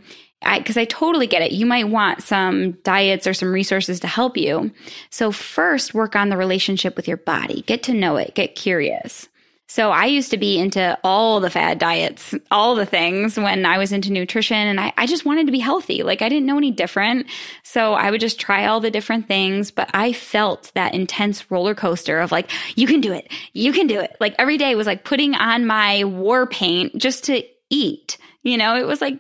because 0.56 0.78
I, 0.78 0.82
I, 0.82 0.86
totally 0.86 1.26
get 1.28 1.42
it. 1.42 1.52
You 1.52 1.66
might 1.66 1.90
want 1.90 2.22
some 2.22 2.74
diets 2.84 3.26
or 3.26 3.34
some 3.34 3.52
resources 3.52 4.00
to 4.02 4.08
help 4.08 4.38
you. 4.38 4.72
So, 5.10 5.32
first, 5.32 5.96
work 5.96 6.16
on 6.16 6.30
the 6.30 6.38
relationship 6.38 6.96
with 6.96 7.08
your 7.08 7.18
body. 7.18 7.64
Get 7.64 7.82
to 7.84 7.94
know 7.94 8.18
it, 8.18 8.36
get 8.36 8.56
curious. 8.56 9.28
So 9.70 9.92
I 9.92 10.06
used 10.06 10.32
to 10.32 10.38
be 10.38 10.58
into 10.58 10.98
all 11.04 11.42
the 11.42 11.50
fad 11.50 11.78
diets, 11.78 12.34
all 12.50 12.76
the 12.76 12.86
things 12.86 13.38
when 13.38 13.66
I 13.66 13.78
was 13.78 13.92
into 13.92 14.12
nutrition 14.12 14.56
and 14.56 14.80
I, 14.80 14.94
I 14.96 15.06
just 15.06 15.26
wanted 15.26 15.46
to 15.48 15.52
be 15.52 15.60
healthy. 15.60 16.04
Like 16.04 16.22
I 16.22 16.30
didn't 16.30 16.46
know 16.46 16.58
any 16.58 16.72
different. 16.72 17.28
So 17.64 17.94
I 17.94 18.10
would 18.10 18.22
just 18.22 18.40
try 18.40 18.66
all 18.66 18.80
the 18.80 18.90
different 18.90 19.28
things, 19.28 19.70
but 19.72 19.90
I 19.94 20.14
felt 20.14 20.72
that 20.74 20.96
intense 20.96 21.52
roller 21.52 21.76
coaster 21.76 22.20
of 22.20 22.32
like, 22.32 22.50
you 22.78 22.88
can 22.88 23.02
do 23.02 23.12
it. 23.12 23.30
You 23.52 23.74
can 23.74 23.88
do 23.88 24.00
it. 24.00 24.16
Like 24.22 24.36
every 24.40 24.58
day 24.58 24.74
was 24.76 24.88
like 24.88 25.04
putting 25.04 25.36
on 25.36 25.68
my 25.68 26.06
war 26.06 26.48
paint 26.48 26.98
just 26.98 27.26
to 27.26 27.44
eat. 27.70 28.18
You 28.44 28.58
know, 28.58 28.78
it 28.78 28.88
was 28.88 29.02
like 29.02 29.20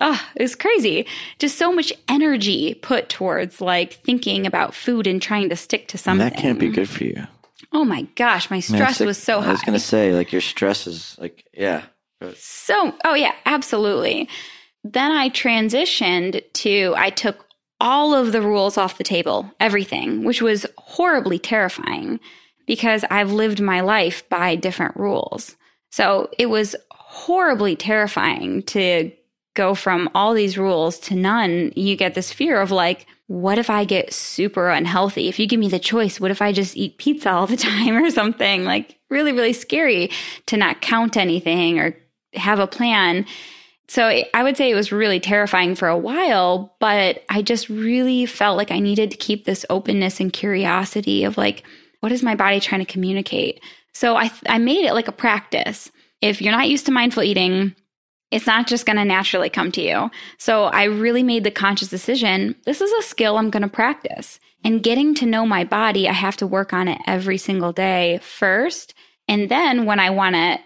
Oh, 0.00 0.20
it 0.36 0.42
was 0.42 0.54
crazy. 0.54 1.06
Just 1.40 1.58
so 1.58 1.72
much 1.72 1.92
energy 2.06 2.74
put 2.74 3.08
towards 3.08 3.60
like 3.60 3.94
thinking 3.94 4.46
about 4.46 4.72
food 4.72 5.08
and 5.08 5.20
trying 5.20 5.48
to 5.48 5.56
stick 5.56 5.88
to 5.88 5.98
something. 5.98 6.24
And 6.24 6.32
that 6.32 6.40
can't 6.40 6.60
be 6.60 6.68
good 6.68 6.88
for 6.88 7.02
you. 7.02 7.26
Oh 7.72 7.84
my 7.84 8.02
gosh, 8.16 8.50
my 8.50 8.60
stress 8.60 9.00
was 9.00 9.18
so 9.18 9.40
high. 9.40 9.48
I 9.48 9.52
was 9.52 9.62
going 9.62 9.78
to 9.78 9.84
say, 9.84 10.14
like, 10.14 10.32
your 10.32 10.40
stress 10.40 10.86
is 10.86 11.16
like, 11.18 11.44
yeah. 11.52 11.84
So, 12.34 12.94
oh 13.04 13.14
yeah, 13.14 13.32
absolutely. 13.46 14.28
Then 14.84 15.12
I 15.12 15.28
transitioned 15.28 16.42
to, 16.54 16.94
I 16.96 17.10
took 17.10 17.44
all 17.80 18.14
of 18.14 18.32
the 18.32 18.42
rules 18.42 18.76
off 18.76 18.98
the 18.98 19.04
table, 19.04 19.50
everything, 19.60 20.24
which 20.24 20.42
was 20.42 20.66
horribly 20.78 21.38
terrifying 21.38 22.18
because 22.66 23.04
I've 23.10 23.32
lived 23.32 23.60
my 23.60 23.80
life 23.80 24.28
by 24.28 24.56
different 24.56 24.96
rules. 24.96 25.56
So 25.90 26.28
it 26.38 26.46
was 26.46 26.74
horribly 26.90 27.76
terrifying 27.76 28.62
to 28.64 29.12
go 29.58 29.74
from 29.74 30.08
all 30.14 30.34
these 30.34 30.56
rules 30.56 31.00
to 31.00 31.16
none. 31.16 31.72
You 31.74 31.96
get 31.96 32.14
this 32.14 32.32
fear 32.32 32.60
of 32.60 32.70
like, 32.70 33.06
what 33.26 33.58
if 33.58 33.68
I 33.68 33.84
get 33.84 34.14
super 34.14 34.70
unhealthy? 34.70 35.28
If 35.28 35.40
you 35.40 35.48
give 35.48 35.58
me 35.58 35.68
the 35.68 35.80
choice, 35.80 36.20
what 36.20 36.30
if 36.30 36.40
I 36.40 36.52
just 36.52 36.76
eat 36.76 36.96
pizza 36.98 37.30
all 37.30 37.48
the 37.48 37.56
time 37.56 37.96
or 37.96 38.08
something? 38.10 38.64
Like 38.64 38.96
really, 39.10 39.32
really 39.32 39.52
scary 39.52 40.10
to 40.46 40.56
not 40.56 40.80
count 40.80 41.16
anything 41.16 41.80
or 41.80 41.96
have 42.34 42.60
a 42.60 42.68
plan. 42.68 43.26
So 43.88 44.22
I 44.32 44.42
would 44.44 44.56
say 44.56 44.70
it 44.70 44.76
was 44.76 44.92
really 44.92 45.18
terrifying 45.18 45.74
for 45.74 45.88
a 45.88 45.98
while, 45.98 46.76
but 46.78 47.24
I 47.28 47.42
just 47.42 47.68
really 47.68 48.26
felt 48.26 48.56
like 48.56 48.70
I 48.70 48.78
needed 48.78 49.10
to 49.10 49.16
keep 49.16 49.44
this 49.44 49.66
openness 49.68 50.20
and 50.20 50.32
curiosity 50.32 51.24
of 51.24 51.36
like, 51.36 51.64
what 51.98 52.12
is 52.12 52.22
my 52.22 52.36
body 52.36 52.60
trying 52.60 52.84
to 52.84 52.92
communicate? 52.92 53.60
So 53.92 54.14
I, 54.14 54.30
I 54.48 54.58
made 54.58 54.84
it 54.84 54.94
like 54.94 55.08
a 55.08 55.12
practice. 55.12 55.90
If 56.22 56.40
you're 56.40 56.52
not 56.52 56.68
used 56.68 56.86
to 56.86 56.92
mindful 56.92 57.24
eating, 57.24 57.74
it's 58.30 58.46
not 58.46 58.66
just 58.66 58.86
going 58.86 58.96
to 58.96 59.04
naturally 59.04 59.50
come 59.50 59.72
to 59.72 59.82
you. 59.82 60.10
So 60.38 60.64
I 60.64 60.84
really 60.84 61.22
made 61.22 61.44
the 61.44 61.50
conscious 61.50 61.88
decision 61.88 62.54
this 62.64 62.80
is 62.80 62.92
a 62.92 63.02
skill 63.02 63.38
I'm 63.38 63.50
going 63.50 63.62
to 63.62 63.68
practice. 63.68 64.38
And 64.64 64.82
getting 64.82 65.14
to 65.14 65.26
know 65.26 65.46
my 65.46 65.64
body, 65.64 66.08
I 66.08 66.12
have 66.12 66.36
to 66.38 66.46
work 66.46 66.72
on 66.72 66.88
it 66.88 67.00
every 67.06 67.38
single 67.38 67.72
day 67.72 68.18
first. 68.22 68.92
And 69.28 69.50
then 69.50 69.84
when 69.84 70.00
I 70.00 70.10
want 70.10 70.34
to 70.34 70.58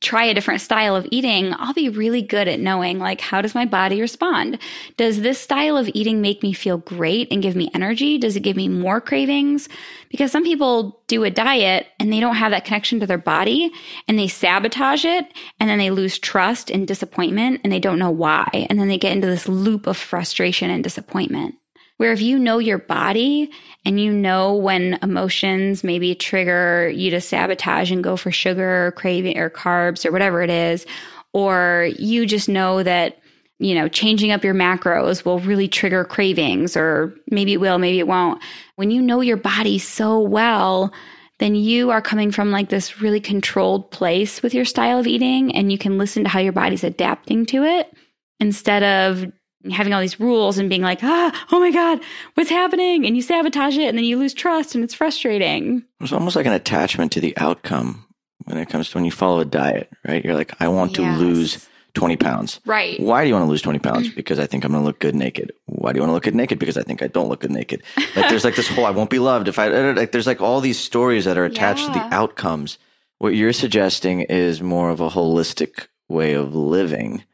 try 0.00 0.24
a 0.24 0.34
different 0.34 0.60
style 0.60 0.96
of 0.96 1.06
eating, 1.10 1.54
I'll 1.56 1.72
be 1.72 1.88
really 1.88 2.20
good 2.20 2.48
at 2.48 2.60
knowing 2.60 2.98
like, 2.98 3.20
how 3.20 3.40
does 3.40 3.54
my 3.54 3.64
body 3.64 4.00
respond? 4.00 4.58
Does 4.96 5.20
this 5.20 5.40
style 5.40 5.76
of 5.76 5.88
eating 5.94 6.20
make 6.20 6.42
me 6.42 6.52
feel 6.52 6.78
great 6.78 7.28
and 7.30 7.42
give 7.42 7.56
me 7.56 7.70
energy? 7.72 8.18
Does 8.18 8.36
it 8.36 8.40
give 8.40 8.56
me 8.56 8.68
more 8.68 9.00
cravings? 9.00 9.68
Because 10.10 10.32
some 10.32 10.44
people 10.44 11.00
do 11.06 11.24
a 11.24 11.30
diet 11.30 11.86
and 11.98 12.12
they 12.12 12.20
don't 12.20 12.36
have 12.36 12.50
that 12.50 12.64
connection 12.64 13.00
to 13.00 13.06
their 13.06 13.18
body 13.18 13.70
and 14.08 14.18
they 14.18 14.28
sabotage 14.28 15.04
it 15.04 15.26
and 15.60 15.70
then 15.70 15.78
they 15.78 15.90
lose 15.90 16.18
trust 16.18 16.70
and 16.70 16.86
disappointment 16.86 17.60
and 17.62 17.72
they 17.72 17.80
don't 17.80 17.98
know 17.98 18.10
why. 18.10 18.66
And 18.68 18.78
then 18.78 18.88
they 18.88 18.98
get 18.98 19.12
into 19.12 19.28
this 19.28 19.48
loop 19.48 19.86
of 19.86 19.96
frustration 19.96 20.70
and 20.70 20.82
disappointment. 20.82 21.54
Where 21.98 22.12
if 22.12 22.20
you 22.20 22.38
know 22.38 22.58
your 22.58 22.78
body 22.78 23.50
and 23.86 24.00
you 24.00 24.12
know 24.12 24.52
when 24.52 24.98
emotions 25.00 25.84
maybe 25.84 26.16
trigger 26.16 26.88
you 26.88 27.08
to 27.12 27.20
sabotage 27.20 27.92
and 27.92 28.02
go 28.02 28.16
for 28.16 28.32
sugar 28.32 28.88
or 28.88 28.90
craving 28.90 29.38
or 29.38 29.48
carbs 29.48 30.04
or 30.04 30.10
whatever 30.10 30.42
it 30.42 30.50
is, 30.50 30.84
or 31.32 31.88
you 31.96 32.26
just 32.26 32.48
know 32.48 32.82
that, 32.82 33.18
you 33.60 33.76
know, 33.76 33.86
changing 33.86 34.32
up 34.32 34.42
your 34.42 34.54
macros 34.54 35.24
will 35.24 35.38
really 35.38 35.68
trigger 35.68 36.04
cravings, 36.04 36.76
or 36.76 37.14
maybe 37.30 37.52
it 37.52 37.60
will, 37.60 37.78
maybe 37.78 38.00
it 38.00 38.08
won't. 38.08 38.42
When 38.74 38.90
you 38.90 39.00
know 39.00 39.20
your 39.20 39.36
body 39.36 39.78
so 39.78 40.18
well, 40.18 40.92
then 41.38 41.54
you 41.54 41.90
are 41.90 42.02
coming 42.02 42.32
from 42.32 42.50
like 42.50 42.70
this 42.70 43.00
really 43.00 43.20
controlled 43.20 43.92
place 43.92 44.42
with 44.42 44.52
your 44.52 44.64
style 44.64 44.98
of 44.98 45.06
eating 45.06 45.54
and 45.54 45.70
you 45.70 45.78
can 45.78 45.96
listen 45.96 46.24
to 46.24 46.30
how 46.30 46.40
your 46.40 46.52
body's 46.52 46.82
adapting 46.82 47.46
to 47.46 47.62
it 47.62 47.92
instead 48.40 48.82
of 48.82 49.30
having 49.70 49.92
all 49.92 50.00
these 50.00 50.20
rules 50.20 50.58
and 50.58 50.68
being 50.68 50.82
like, 50.82 51.02
ah, 51.02 51.46
oh 51.52 51.60
my 51.60 51.70
God, 51.70 52.00
what's 52.34 52.50
happening? 52.50 53.06
And 53.06 53.16
you 53.16 53.22
sabotage 53.22 53.76
it 53.76 53.88
and 53.88 53.98
then 53.98 54.04
you 54.04 54.18
lose 54.18 54.34
trust 54.34 54.74
and 54.74 54.84
it's 54.84 54.94
frustrating. 54.94 55.84
It's 56.00 56.12
almost 56.12 56.36
like 56.36 56.46
an 56.46 56.52
attachment 56.52 57.12
to 57.12 57.20
the 57.20 57.36
outcome 57.36 58.06
when 58.44 58.58
it 58.58 58.68
comes 58.68 58.90
to 58.90 58.98
when 58.98 59.04
you 59.04 59.10
follow 59.10 59.40
a 59.40 59.44
diet, 59.44 59.90
right? 60.06 60.24
You're 60.24 60.34
like, 60.34 60.54
I 60.60 60.68
want 60.68 60.96
yes. 60.96 61.18
to 61.18 61.24
lose 61.24 61.68
20 61.96 62.16
pounds. 62.16 62.60
Right. 62.64 63.00
Why 63.00 63.24
do 63.24 63.28
you 63.28 63.34
want 63.34 63.46
to 63.46 63.50
lose 63.50 63.62
20 63.62 63.78
pounds? 63.80 64.10
Because 64.10 64.38
I 64.38 64.46
think 64.46 64.64
I'm 64.64 64.72
going 64.72 64.82
to 64.82 64.86
look 64.86 65.00
good 65.00 65.14
naked. 65.14 65.52
Why 65.64 65.92
do 65.92 65.96
you 65.96 66.02
want 66.02 66.10
to 66.10 66.14
look 66.14 66.24
good 66.24 66.34
naked? 66.34 66.58
Because 66.58 66.76
I 66.76 66.82
think 66.82 67.02
I 67.02 67.08
don't 67.08 67.28
look 67.28 67.40
good 67.40 67.50
naked. 67.50 67.82
Like 68.14 68.28
there's 68.28 68.44
like 68.44 68.54
this 68.54 68.68
whole, 68.68 68.84
I 68.84 68.90
won't 68.90 69.10
be 69.10 69.18
loved 69.18 69.48
if 69.48 69.58
I, 69.58 69.68
like 69.92 70.12
there's 70.12 70.26
like 70.26 70.40
all 70.40 70.60
these 70.60 70.78
stories 70.78 71.24
that 71.24 71.38
are 71.38 71.44
attached 71.44 71.88
yeah. 71.88 71.94
to 71.94 71.98
the 71.98 72.14
outcomes. 72.14 72.78
What 73.18 73.34
you're 73.34 73.54
suggesting 73.54 74.20
is 74.20 74.60
more 74.60 74.90
of 74.90 75.00
a 75.00 75.08
holistic 75.08 75.86
way 76.08 76.34
of 76.34 76.54
living, 76.54 77.24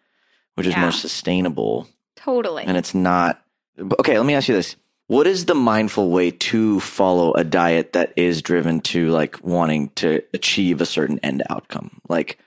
which 0.55 0.66
is 0.66 0.75
yeah. 0.75 0.83
more 0.83 0.92
sustainable 0.92 1.88
Totally. 2.24 2.64
And 2.64 2.76
it's 2.76 2.94
not. 2.94 3.42
Okay, 3.78 4.16
let 4.16 4.26
me 4.26 4.35
ask 4.35 4.48
you 4.48 4.54
this. 4.54 4.76
What 5.08 5.26
is 5.26 5.44
the 5.44 5.54
mindful 5.54 6.11
way 6.11 6.30
to 6.30 6.80
follow 6.80 7.35
a 7.35 7.44
diet 7.44 7.92
that 7.92 8.12
is 8.16 8.40
driven 8.40 8.80
to 8.82 9.08
like 9.11 9.42
wanting 9.44 9.90
to 9.96 10.22
achieve 10.32 10.80
a 10.80 10.87
certain 10.87 11.18
end 11.20 11.42
outcome? 11.50 12.00
Like, 12.08 12.38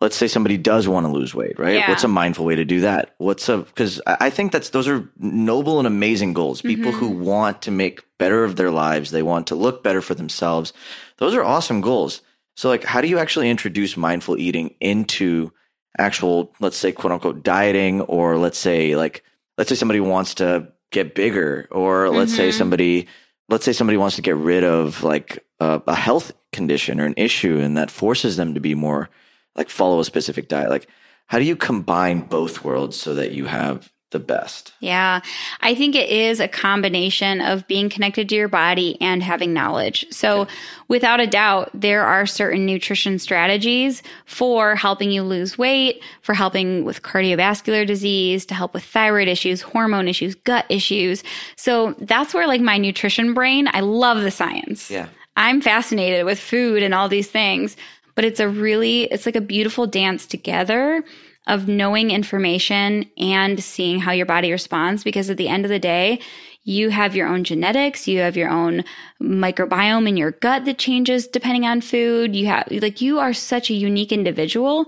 let's 0.00 0.16
say 0.16 0.28
somebody 0.28 0.56
does 0.56 0.86
want 0.86 1.06
to 1.06 1.12
lose 1.12 1.34
weight, 1.34 1.58
right? 1.58 1.74
Yeah. 1.74 1.90
What's 1.90 2.04
a 2.04 2.08
mindful 2.08 2.44
way 2.46 2.54
to 2.54 2.64
do 2.64 2.80
that? 2.82 3.14
What's 3.18 3.48
a, 3.48 3.58
because 3.58 4.00
I 4.06 4.30
think 4.30 4.52
that's, 4.52 4.70
those 4.70 4.88
are 4.88 5.08
noble 5.18 5.78
and 5.78 5.86
amazing 5.86 6.32
goals. 6.32 6.62
People 6.62 6.92
mm-hmm. 6.92 7.00
who 7.00 7.10
want 7.10 7.62
to 7.62 7.70
make 7.70 8.04
better 8.18 8.44
of 8.44 8.56
their 8.56 8.70
lives, 8.70 9.10
they 9.10 9.22
want 9.22 9.48
to 9.48 9.54
look 9.54 9.82
better 9.82 10.00
for 10.00 10.14
themselves. 10.14 10.72
Those 11.18 11.34
are 11.34 11.42
awesome 11.42 11.80
goals. 11.80 12.22
So, 12.56 12.68
like, 12.68 12.84
how 12.84 13.02
do 13.02 13.08
you 13.08 13.18
actually 13.18 13.50
introduce 13.50 13.96
mindful 13.96 14.38
eating 14.38 14.74
into 14.80 15.52
actual, 15.98 16.52
let's 16.60 16.76
say, 16.76 16.92
quote 16.92 17.12
unquote, 17.12 17.42
dieting, 17.42 18.00
or 18.02 18.36
let's 18.38 18.58
say, 18.58 18.96
like, 18.96 19.24
let's 19.58 19.68
say 19.68 19.76
somebody 19.76 20.00
wants 20.00 20.34
to 20.34 20.68
get 20.90 21.14
bigger, 21.14 21.68
or 21.70 22.10
let's 22.10 22.32
mm-hmm. 22.32 22.36
say 22.38 22.50
somebody, 22.50 23.08
let's 23.48 23.64
say 23.64 23.72
somebody 23.72 23.96
wants 23.96 24.16
to 24.16 24.22
get 24.22 24.36
rid 24.36 24.64
of 24.64 25.02
like 25.02 25.44
a, 25.60 25.82
a 25.86 25.94
health 25.94 26.32
condition 26.52 27.00
or 27.00 27.06
an 27.06 27.14
issue, 27.16 27.58
and 27.58 27.76
that 27.76 27.90
forces 27.90 28.36
them 28.36 28.54
to 28.54 28.60
be 28.60 28.74
more 28.74 29.08
like 29.54 29.70
follow 29.70 30.00
a 30.00 30.04
specific 30.04 30.48
diet. 30.48 30.70
Like, 30.70 30.88
how 31.26 31.38
do 31.38 31.44
you 31.44 31.56
combine 31.56 32.20
both 32.20 32.62
worlds 32.62 32.96
so 32.96 33.14
that 33.14 33.32
you 33.32 33.46
have 33.46 33.90
the 34.10 34.18
best. 34.20 34.72
Yeah. 34.80 35.20
I 35.60 35.74
think 35.74 35.96
it 35.96 36.08
is 36.08 36.38
a 36.38 36.46
combination 36.46 37.40
of 37.40 37.66
being 37.66 37.88
connected 37.88 38.28
to 38.28 38.36
your 38.36 38.46
body 38.48 38.96
and 39.00 39.20
having 39.20 39.52
knowledge. 39.52 40.06
So, 40.10 40.42
okay. 40.42 40.54
without 40.86 41.20
a 41.20 41.26
doubt, 41.26 41.70
there 41.74 42.04
are 42.04 42.24
certain 42.24 42.66
nutrition 42.66 43.18
strategies 43.18 44.04
for 44.24 44.76
helping 44.76 45.10
you 45.10 45.24
lose 45.24 45.58
weight, 45.58 46.02
for 46.22 46.34
helping 46.34 46.84
with 46.84 47.02
cardiovascular 47.02 47.84
disease, 47.84 48.46
to 48.46 48.54
help 48.54 48.74
with 48.74 48.84
thyroid 48.84 49.26
issues, 49.26 49.60
hormone 49.60 50.06
issues, 50.06 50.36
gut 50.36 50.66
issues. 50.68 51.24
So, 51.56 51.96
that's 51.98 52.32
where 52.32 52.46
like 52.46 52.60
my 52.60 52.78
nutrition 52.78 53.34
brain, 53.34 53.68
I 53.72 53.80
love 53.80 54.22
the 54.22 54.30
science. 54.30 54.88
Yeah. 54.88 55.08
I'm 55.36 55.60
fascinated 55.60 56.24
with 56.24 56.38
food 56.38 56.82
and 56.82 56.94
all 56.94 57.08
these 57.08 57.28
things, 57.28 57.76
but 58.14 58.24
it's 58.24 58.40
a 58.40 58.48
really 58.48 59.02
it's 59.04 59.26
like 59.26 59.36
a 59.36 59.40
beautiful 59.40 59.86
dance 59.86 60.26
together 60.26 61.04
of 61.46 61.68
knowing 61.68 62.10
information 62.10 63.08
and 63.18 63.62
seeing 63.62 64.00
how 64.00 64.12
your 64.12 64.26
body 64.26 64.50
responds 64.50 65.04
because 65.04 65.30
at 65.30 65.36
the 65.36 65.48
end 65.48 65.64
of 65.64 65.70
the 65.70 65.78
day, 65.78 66.20
you 66.64 66.90
have 66.90 67.14
your 67.14 67.28
own 67.28 67.44
genetics, 67.44 68.08
you 68.08 68.18
have 68.18 68.36
your 68.36 68.50
own 68.50 68.82
microbiome 69.22 70.08
in 70.08 70.16
your 70.16 70.32
gut 70.32 70.64
that 70.64 70.78
changes 70.78 71.28
depending 71.28 71.64
on 71.64 71.80
food. 71.80 72.34
You 72.34 72.46
have 72.46 72.66
like 72.70 73.00
you 73.00 73.20
are 73.20 73.32
such 73.32 73.70
a 73.70 73.74
unique 73.74 74.10
individual. 74.10 74.86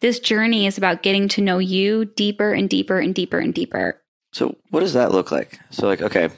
This 0.00 0.20
journey 0.20 0.66
is 0.66 0.78
about 0.78 1.02
getting 1.02 1.28
to 1.28 1.42
know 1.42 1.58
you 1.58 2.06
deeper 2.06 2.52
and 2.52 2.70
deeper 2.70 2.98
and 2.98 3.14
deeper 3.14 3.38
and 3.38 3.52
deeper. 3.52 4.00
So, 4.32 4.56
what 4.70 4.80
does 4.80 4.94
that 4.94 5.12
look 5.12 5.30
like? 5.30 5.58
So 5.70 5.86
like, 5.86 6.00
okay, 6.00 6.30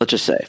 let's 0.00 0.10
just 0.10 0.24
say 0.24 0.46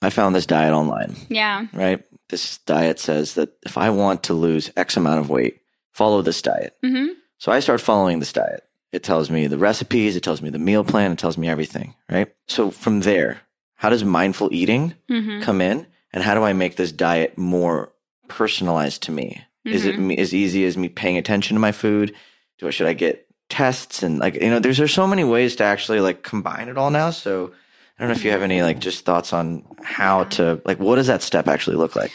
I 0.00 0.08
found 0.08 0.34
this 0.34 0.46
diet 0.46 0.72
online. 0.72 1.14
Yeah. 1.28 1.66
Right? 1.74 2.02
This 2.30 2.58
diet 2.58 2.98
says 2.98 3.34
that 3.34 3.50
if 3.62 3.76
I 3.76 3.90
want 3.90 4.22
to 4.24 4.34
lose 4.34 4.70
X 4.76 4.96
amount 4.96 5.20
of 5.20 5.28
weight, 5.28 5.58
follow 5.92 6.22
this 6.22 6.40
diet. 6.40 6.74
Mm-hmm. 6.82 7.12
So 7.42 7.50
I 7.50 7.58
start 7.58 7.80
following 7.80 8.20
this 8.20 8.32
diet. 8.32 8.62
It 8.92 9.02
tells 9.02 9.28
me 9.28 9.48
the 9.48 9.58
recipes, 9.58 10.14
it 10.14 10.22
tells 10.22 10.40
me 10.40 10.48
the 10.48 10.60
meal 10.60 10.84
plan, 10.84 11.10
it 11.10 11.18
tells 11.18 11.36
me 11.36 11.48
everything, 11.48 11.96
right? 12.08 12.32
So 12.46 12.70
from 12.70 13.00
there, 13.00 13.40
how 13.74 13.90
does 13.90 14.04
mindful 14.04 14.50
eating 14.52 14.94
mm-hmm. 15.10 15.42
come 15.42 15.60
in 15.60 15.88
and 16.12 16.22
how 16.22 16.34
do 16.34 16.44
I 16.44 16.52
make 16.52 16.76
this 16.76 16.92
diet 16.92 17.36
more 17.36 17.90
personalized 18.28 19.02
to 19.02 19.10
me? 19.10 19.42
Mm-hmm. 19.66 19.74
Is 19.74 19.86
it 19.86 19.96
mm-hmm. 19.96 20.20
as 20.20 20.32
easy 20.32 20.64
as 20.66 20.76
me 20.76 20.88
paying 20.88 21.18
attention 21.18 21.56
to 21.56 21.60
my 21.60 21.72
food? 21.72 22.14
Do 22.60 22.68
I, 22.68 22.70
should 22.70 22.86
I 22.86 22.92
get 22.92 23.26
tests 23.48 24.04
and 24.04 24.20
like 24.20 24.34
you 24.34 24.48
know 24.48 24.60
there's 24.60 24.78
there's 24.78 24.94
so 24.94 25.08
many 25.08 25.24
ways 25.24 25.56
to 25.56 25.64
actually 25.64 25.98
like 25.98 26.22
combine 26.22 26.68
it 26.68 26.78
all 26.78 26.90
now 26.90 27.10
so 27.10 27.52
I 27.98 28.02
don't 28.02 28.08
know 28.08 28.14
if 28.14 28.24
you 28.24 28.30
have 28.30 28.42
any 28.42 28.62
like 28.62 28.78
just 28.78 29.04
thoughts 29.04 29.32
on 29.32 29.66
how 29.82 30.24
to 30.38 30.62
like 30.64 30.78
what 30.78 30.94
does 30.94 31.08
that 31.08 31.22
step 31.22 31.48
actually 31.48 31.76
look 31.76 31.96
like? 31.96 32.12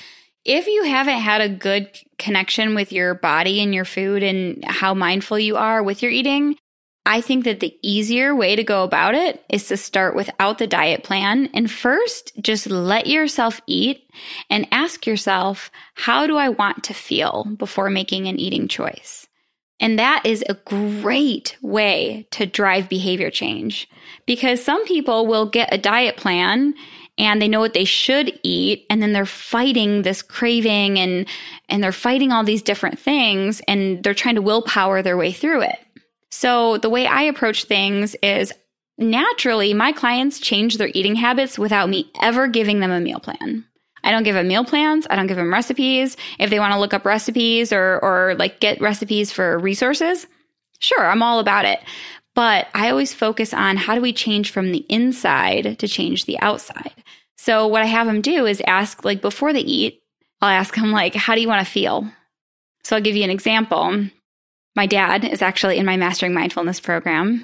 If 0.48 0.66
you 0.66 0.84
haven't 0.84 1.20
had 1.20 1.42
a 1.42 1.50
good 1.50 1.90
connection 2.18 2.74
with 2.74 2.94
your 2.94 3.14
body 3.14 3.62
and 3.62 3.76
your 3.76 3.86
food 3.86 4.24
and 4.24 4.64
how 4.66 4.94
mindful 4.94 5.38
you 5.38 5.58
are 5.58 5.84
with 5.84 6.02
your 6.02 6.12
eating, 6.12 6.56
I 7.06 7.22
think 7.22 7.44
that 7.44 7.60
the 7.60 7.78
easier 7.82 8.34
way 8.34 8.56
to 8.56 8.64
go 8.64 8.84
about 8.84 9.14
it 9.14 9.44
is 9.50 9.68
to 9.68 9.78
start 9.78 10.16
without 10.16 10.58
the 10.58 10.68
diet 10.68 11.04
plan 11.04 11.50
and 11.54 11.70
first 11.70 12.32
just 12.42 12.70
let 12.70 13.08
yourself 13.08 13.62
eat 13.68 14.10
and 14.50 14.68
ask 14.72 15.06
yourself, 15.06 15.70
how 15.96 16.28
do 16.28 16.38
I 16.38 16.50
want 16.50 16.86
to 16.86 16.94
feel 16.94 17.44
before 17.58 17.90
making 17.90 18.28
an 18.28 18.40
eating 18.40 18.70
choice? 18.70 19.28
And 19.80 20.00
that 20.00 20.26
is 20.26 20.44
a 20.48 20.56
great 20.56 21.58
way 21.62 22.28
to 22.32 22.46
drive 22.46 22.90
behavior 22.90 23.30
change 23.30 23.88
because 24.26 24.64
some 24.64 24.86
people 24.86 25.28
will 25.28 25.46
get 25.46 25.74
a 25.74 25.78
diet 25.78 26.18
plan 26.18 26.74
and 27.18 27.42
they 27.42 27.48
know 27.48 27.60
what 27.60 27.74
they 27.74 27.86
should 27.86 28.40
eat 28.44 28.86
and 28.90 29.02
then 29.02 29.14
they're 29.14 29.26
fighting 29.26 30.04
this 30.04 30.22
craving 30.22 31.00
and 31.00 31.28
and 31.70 31.84
they're 31.84 31.92
fighting 31.92 32.32
all 32.32 32.44
these 32.44 32.62
different 32.62 33.00
things 33.00 33.62
and 33.68 34.04
they're 34.04 34.14
trying 34.14 34.36
to 34.36 34.42
willpower 34.42 35.02
their 35.02 35.18
way 35.18 35.32
through 35.32 35.62
it. 35.62 35.80
So 36.32 36.78
the 36.78 36.90
way 36.90 37.08
I 37.08 37.24
approach 37.24 37.66
things 37.66 38.16
is 38.22 38.54
naturally 38.98 39.74
my 39.74 39.92
clients 39.92 40.40
change 40.40 40.78
their 40.78 40.92
eating 40.94 41.16
habits 41.16 41.58
without 41.58 41.90
me 41.90 42.12
ever 42.22 42.48
giving 42.48 42.80
them 42.80 42.92
a 42.92 43.00
meal 43.00 43.20
plan. 43.20 43.66
I 44.04 44.12
don't 44.12 44.24
give 44.24 44.36
them 44.36 44.48
meal 44.48 44.64
plans. 44.64 45.08
I 45.10 45.16
don't 45.16 45.28
give 45.28 45.38
them 45.38 45.52
recipes. 45.52 46.16
If 46.40 46.50
they 46.50 46.60
want 46.60 46.74
to 46.74 46.80
look 46.80 46.94
up 46.94 47.06
recipes 47.06 47.74
or, 47.74 48.00
or 48.02 48.36
like 48.36 48.60
get 48.60 48.80
recipes 48.80 49.32
for 49.32 49.58
resources, 49.60 50.28
sure, 50.80 51.06
I'm 51.06 51.24
all 51.24 51.40
about 51.40 51.66
it. 51.66 51.80
But 52.38 52.68
I 52.76 52.92
always 52.92 53.16
focus 53.16 53.52
on 53.52 53.78
how 53.78 53.96
do 53.96 54.02
we 54.02 54.14
change 54.14 54.52
from 54.52 54.72
the 54.72 54.86
inside 54.90 55.80
to 55.80 55.88
change 55.88 56.26
the 56.26 56.40
outside. 56.40 56.94
So 57.36 57.66
what 57.66 57.82
I 57.82 57.86
have 57.86 58.06
them 58.06 58.22
do 58.22 58.46
is 58.46 58.62
ask, 58.68 59.04
like 59.04 59.24
before 59.24 59.54
they 59.54 59.62
eat, 59.62 60.04
I'll 60.40 60.52
ask 60.52 60.76
them 60.76 60.92
like, 60.92 61.16
how 61.16 61.34
do 61.34 61.42
you 61.42 61.48
want 61.48 61.66
to 61.66 61.72
feel? 61.72 62.08
So 62.84 62.96
I'll 62.96 63.02
give 63.02 63.16
you 63.16 63.24
an 63.24 63.32
example. 63.32 64.06
My 64.76 64.86
dad 64.86 65.26
is 65.26 65.42
actually 65.42 65.80
in 65.80 65.88
my 65.88 65.98
Mastering 65.98 66.36
Mindfulness 66.36 66.80
program. 66.80 67.40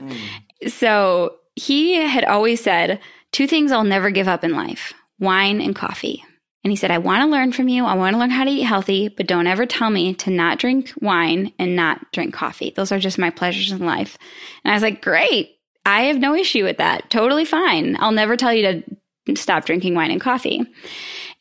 Mm. 0.62 0.70
So 0.70 1.38
he 1.56 1.96
had 1.96 2.24
always 2.24 2.62
said, 2.62 3.00
two 3.32 3.48
things 3.48 3.72
I'll 3.72 3.84
never 3.84 4.12
give 4.12 4.28
up 4.28 4.44
in 4.44 4.52
life 4.52 4.94
wine 5.20 5.60
and 5.60 5.76
coffee. 5.76 6.24
And 6.64 6.72
he 6.72 6.78
said, 6.78 6.92
I 6.92 6.98
want 6.98 7.22
to 7.24 7.30
learn 7.30 7.52
from 7.52 7.68
you. 7.68 7.86
I 7.86 7.96
want 7.96 8.14
to 8.14 8.20
learn 8.20 8.30
how 8.30 8.46
to 8.46 8.50
eat 8.50 8.62
healthy, 8.62 9.10
but 9.10 9.28
don't 9.28 9.48
ever 9.48 9.66
tell 9.66 9.90
me 9.90 10.14
to 10.16 10.30
not 10.30 10.60
drink 10.60 10.94
wine 11.02 11.52
and 11.60 11.76
not 11.76 12.12
drink 12.14 12.34
coffee. 12.34 12.72
Those 12.74 12.92
are 12.92 13.00
just 13.00 13.18
my 13.18 13.30
pleasures 13.30 13.72
in 13.72 13.86
life. 13.86 14.18
And 14.64 14.72
I 14.72 14.76
was 14.76 14.84
like, 14.84 15.02
great. 15.02 15.58
I 15.86 16.04
have 16.04 16.18
no 16.18 16.34
issue 16.34 16.64
with 16.64 16.78
that. 16.78 17.10
Totally 17.10 17.44
fine. 17.44 17.98
I'll 18.00 18.14
never 18.14 18.38
tell 18.38 18.54
you 18.54 18.84
to 19.28 19.36
stop 19.36 19.66
drinking 19.66 19.96
wine 19.96 20.12
and 20.12 20.22
coffee. 20.22 20.66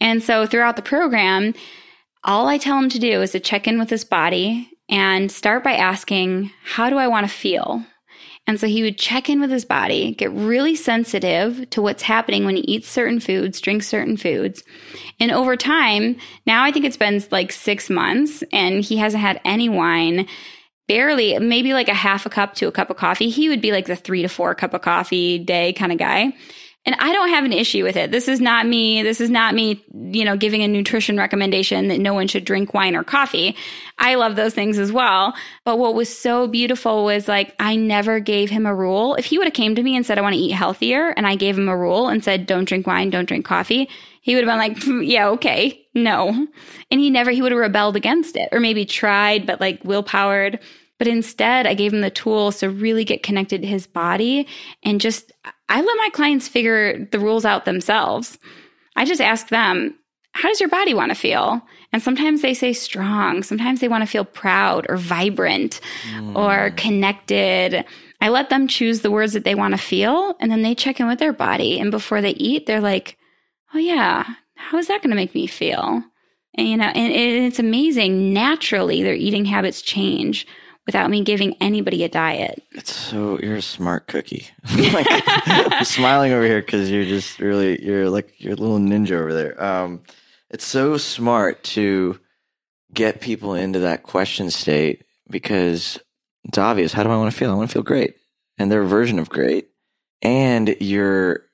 And 0.01 0.23
so 0.23 0.47
throughout 0.47 0.75
the 0.75 0.83
program, 0.83 1.55
all 2.25 2.49
I 2.49 2.59
tell 2.59 2.79
him 2.79 2.89
to 2.89 2.99
do 2.99 3.23
is 3.23 3.31
to 3.33 3.41
check 3.41 3.69
in 3.69 3.79
with 3.79 3.91
his 3.91 4.05
body 4.05 4.69
and 4.89 5.31
start 5.31 5.63
by 5.63 5.75
asking, 5.75 6.51
how 6.65 6.91
do 6.91 6.99
I 6.99 7.07
want 7.07 7.29
to 7.29 7.33
feel? 7.33 7.85
And 8.47 8.59
so 8.59 8.67
he 8.67 8.83
would 8.83 8.99
check 8.99 9.29
in 9.29 9.41
with 9.41 9.51
his 9.51 9.65
body, 9.65 10.15
get 10.15 10.33
really 10.33 10.75
sensitive 10.75 11.71
to 11.71 11.81
what's 11.81 12.03
happening 12.03 12.45
when 12.45 12.57
he 12.57 12.63
eats 12.63 12.89
certain 12.89 13.21
foods, 13.21 13.61
drinks 13.61 13.87
certain 13.87 14.17
foods. 14.17 14.65
And 15.21 15.31
over 15.31 15.57
time, 15.57 16.17
now 16.45 16.65
I 16.65 16.73
think 16.73 16.85
it's 16.85 16.97
been 16.97 17.23
like 17.31 17.53
six 17.53 17.89
months 17.89 18.43
and 18.53 18.83
he 18.83 18.97
hasn't 18.97 19.23
had 19.23 19.41
any 19.45 19.69
wine 19.69 20.27
barely, 20.89 21.39
maybe 21.39 21.73
like 21.73 21.89
a 21.89 21.95
half 21.95 22.27
a 22.27 22.31
cup 22.31 22.55
to 22.57 22.67
a 22.67 22.73
cup 22.73 22.91
of 22.91 22.97
coffee. 22.97 23.31
He 23.31 23.49
would 23.49 23.61
be 23.61 23.71
like 23.71 23.87
the 23.87 23.97
three 23.97 24.23
to 24.23 24.29
four 24.29 24.55
cup 24.55 24.75
of 24.75 24.83
coffee 24.83 25.39
day 25.39 25.73
kind 25.73 25.93
of 25.93 25.99
guy. 25.99 26.33
And 26.85 26.97
I 26.99 27.13
don't 27.13 27.29
have 27.29 27.45
an 27.45 27.53
issue 27.53 27.85
with 27.85 27.97
it. 27.97 28.11
This 28.11 28.27
is 28.27 28.41
not 28.41 28.67
me. 28.67 29.05
This 29.05 29.21
is 29.21 29.31
not 29.31 29.55
me, 29.55 29.85
you 29.95 30.25
know, 30.25 30.37
giving 30.37 30.63
a 30.63 30.69
nutrition 30.69 31.17
recommendation 31.17 31.87
that 31.89 32.01
no 32.01 32.13
one 32.13 32.27
should 32.27 32.45
drink 32.45 32.75
wine 32.75 32.97
or 32.97 33.05
coffee. 33.05 33.55
I 33.99 34.17
love 34.17 34.35
those 34.35 34.53
things 34.53 34.79
as 34.79 34.91
well. 34.91 35.33
But 35.65 35.79
what 35.79 35.95
was 35.95 36.09
so 36.09 36.49
beautiful 36.49 37.05
was 37.05 37.29
like, 37.29 37.55
I 37.61 37.77
never 37.77 38.19
gave 38.19 38.51
him 38.51 38.67
a 38.67 38.75
rule. 38.75 39.15
If 39.15 39.27
he 39.27 39.39
would 39.39 39.47
have 39.47 39.55
came 39.55 39.77
to 39.77 39.83
me 39.83 39.95
and 39.95 40.05
said, 40.05 40.19
I 40.19 40.23
want 40.23 40.35
to 40.35 40.41
eat 40.41 40.51
healthier, 40.51 41.11
and 41.11 41.25
I 41.25 41.37
gave 41.37 41.57
him 41.57 41.69
a 41.69 41.77
rule 41.77 42.09
and 42.09 42.25
said, 42.25 42.47
don't 42.47 42.65
drink 42.65 42.85
wine, 42.85 43.11
don't 43.11 43.29
drink 43.29 43.47
coffee, 43.47 43.89
he 44.21 44.35
would 44.35 44.45
have 44.45 44.51
been 44.51 44.59
like, 44.59 44.83
hmm, 44.83 45.03
yeah, 45.03 45.29
okay, 45.29 45.87
no. 45.95 46.49
And 46.91 47.01
he 47.01 47.11
never, 47.11 47.31
he 47.31 47.43
would 47.43 47.53
have 47.53 47.61
rebelled 47.61 47.95
against 47.95 48.37
it 48.37 48.49
or 48.51 48.59
maybe 48.59 48.85
tried, 48.85 49.47
but 49.47 49.61
like 49.61 49.85
willpowered. 49.85 50.59
But 50.99 51.07
instead, 51.09 51.67
I 51.67 51.75
gave 51.75 51.93
him 51.93 52.01
the 52.01 52.11
tools 52.11 52.59
to 52.59 52.71
really 52.71 53.05
get 53.05 53.23
connected 53.23 53.63
to 53.63 53.69
his 53.69 53.87
body 53.87 54.49
and 54.85 55.01
just, 55.01 55.33
I 55.73 55.81
let 55.81 55.97
my 55.97 56.11
clients 56.13 56.49
figure 56.49 57.07
the 57.07 57.19
rules 57.19 57.47
out 57.47 57.65
themselves. 57.65 58.39
I 58.95 59.07
just 59.07 59.23
ask 59.23 59.49
them, 59.49 59.99
how 60.33 60.49
does 60.49 60.61
your 60.61 60.69
body 60.69 60.93
want 60.93 61.11
to 61.11 61.15
feel? 61.15 61.63
And 61.93 62.03
sometimes 62.03 62.43
they 62.43 62.53
say 62.53 62.75
strong. 62.75 63.43
Sometimes 63.43 63.81
they 63.81 63.89
want 63.89 64.03
to 64.03 64.11
feel 64.11 64.25
proud 64.27 64.85
or 64.91 64.99
vibrant 64.99 65.81
mm. 66.11 66.37
or 66.37 66.73
connected. 66.77 67.87
I 68.21 68.29
let 68.29 68.51
them 68.51 68.69
choose 68.69 69.01
the 69.01 69.11
words 69.11 69.33
that 69.33 69.45
they 69.45 69.55
want 69.55 69.73
to 69.73 69.79
feel 69.79 70.37
and 70.41 70.51
then 70.51 70.61
they 70.61 70.75
check 70.75 71.01
in 71.01 71.07
with 71.07 71.19
their 71.19 71.33
body. 71.33 71.81
And 71.81 71.91
before 71.91 72.21
they 72.21 72.33
eat, 72.33 72.67
they're 72.67 72.81
like, 72.81 73.17
oh, 73.75 73.79
yeah, 73.79 74.27
how 74.57 74.77
is 74.77 74.89
that 74.89 75.01
going 75.01 75.11
to 75.11 75.17
make 75.17 75.35
me 75.35 75.47
feel? 75.47 76.03
And, 76.55 76.69
you 76.69 76.77
know, 76.77 76.85
and 76.85 77.13
it's 77.13 77.59
amazing. 77.59 78.35
Naturally, 78.35 79.03
their 79.03 79.15
eating 79.15 79.47
habits 79.47 79.81
change 79.81 80.47
without 80.87 81.11
me 81.11 81.23
giving 81.23 81.55
anybody 81.61 82.05
a 82.05 82.09
diet. 82.09 82.63
It's 82.73 82.95
so 82.95 83.39
you're 83.41 83.57
a 83.57 83.63
smart 83.63 84.07
cookie. 84.07 84.49
like, 84.93 85.07
I'm 85.11 85.85
smiling 85.85 86.33
over 86.33 86.45
here 86.45 86.61
because 86.61 86.91
you're 86.91 87.05
just 87.05 87.39
really 87.39 87.83
you're 87.85 88.11
like 88.11 88.33
you're 88.39 88.55
a 88.55 88.57
little 88.57 88.79
ninja 88.79 89.13
over 89.13 89.33
there. 89.33 89.63
Um, 89.63 90.03
it's 90.51 90.67
so 90.67 90.97
smart 90.97 91.63
to 91.65 92.19
get 92.93 93.21
people 93.21 93.55
into 93.55 93.81
that 93.81 94.03
question 94.03 94.51
state 94.51 95.05
because 95.31 95.99
it's 96.45 96.59
obvious. 96.59 96.93
How 96.93 97.03
do 97.03 97.11
I 97.11 97.17
want 97.17 97.33
to 97.33 97.37
feel? 97.37 97.51
I 97.51 97.55
want 97.55 97.71
to 97.71 97.75
feel 97.75 97.83
great, 97.83 98.17
and 98.59 98.71
their 98.71 98.85
version 98.85 99.19
of 99.19 99.29
great, 99.29 99.69
and 100.21 100.77
you're. 100.81 101.45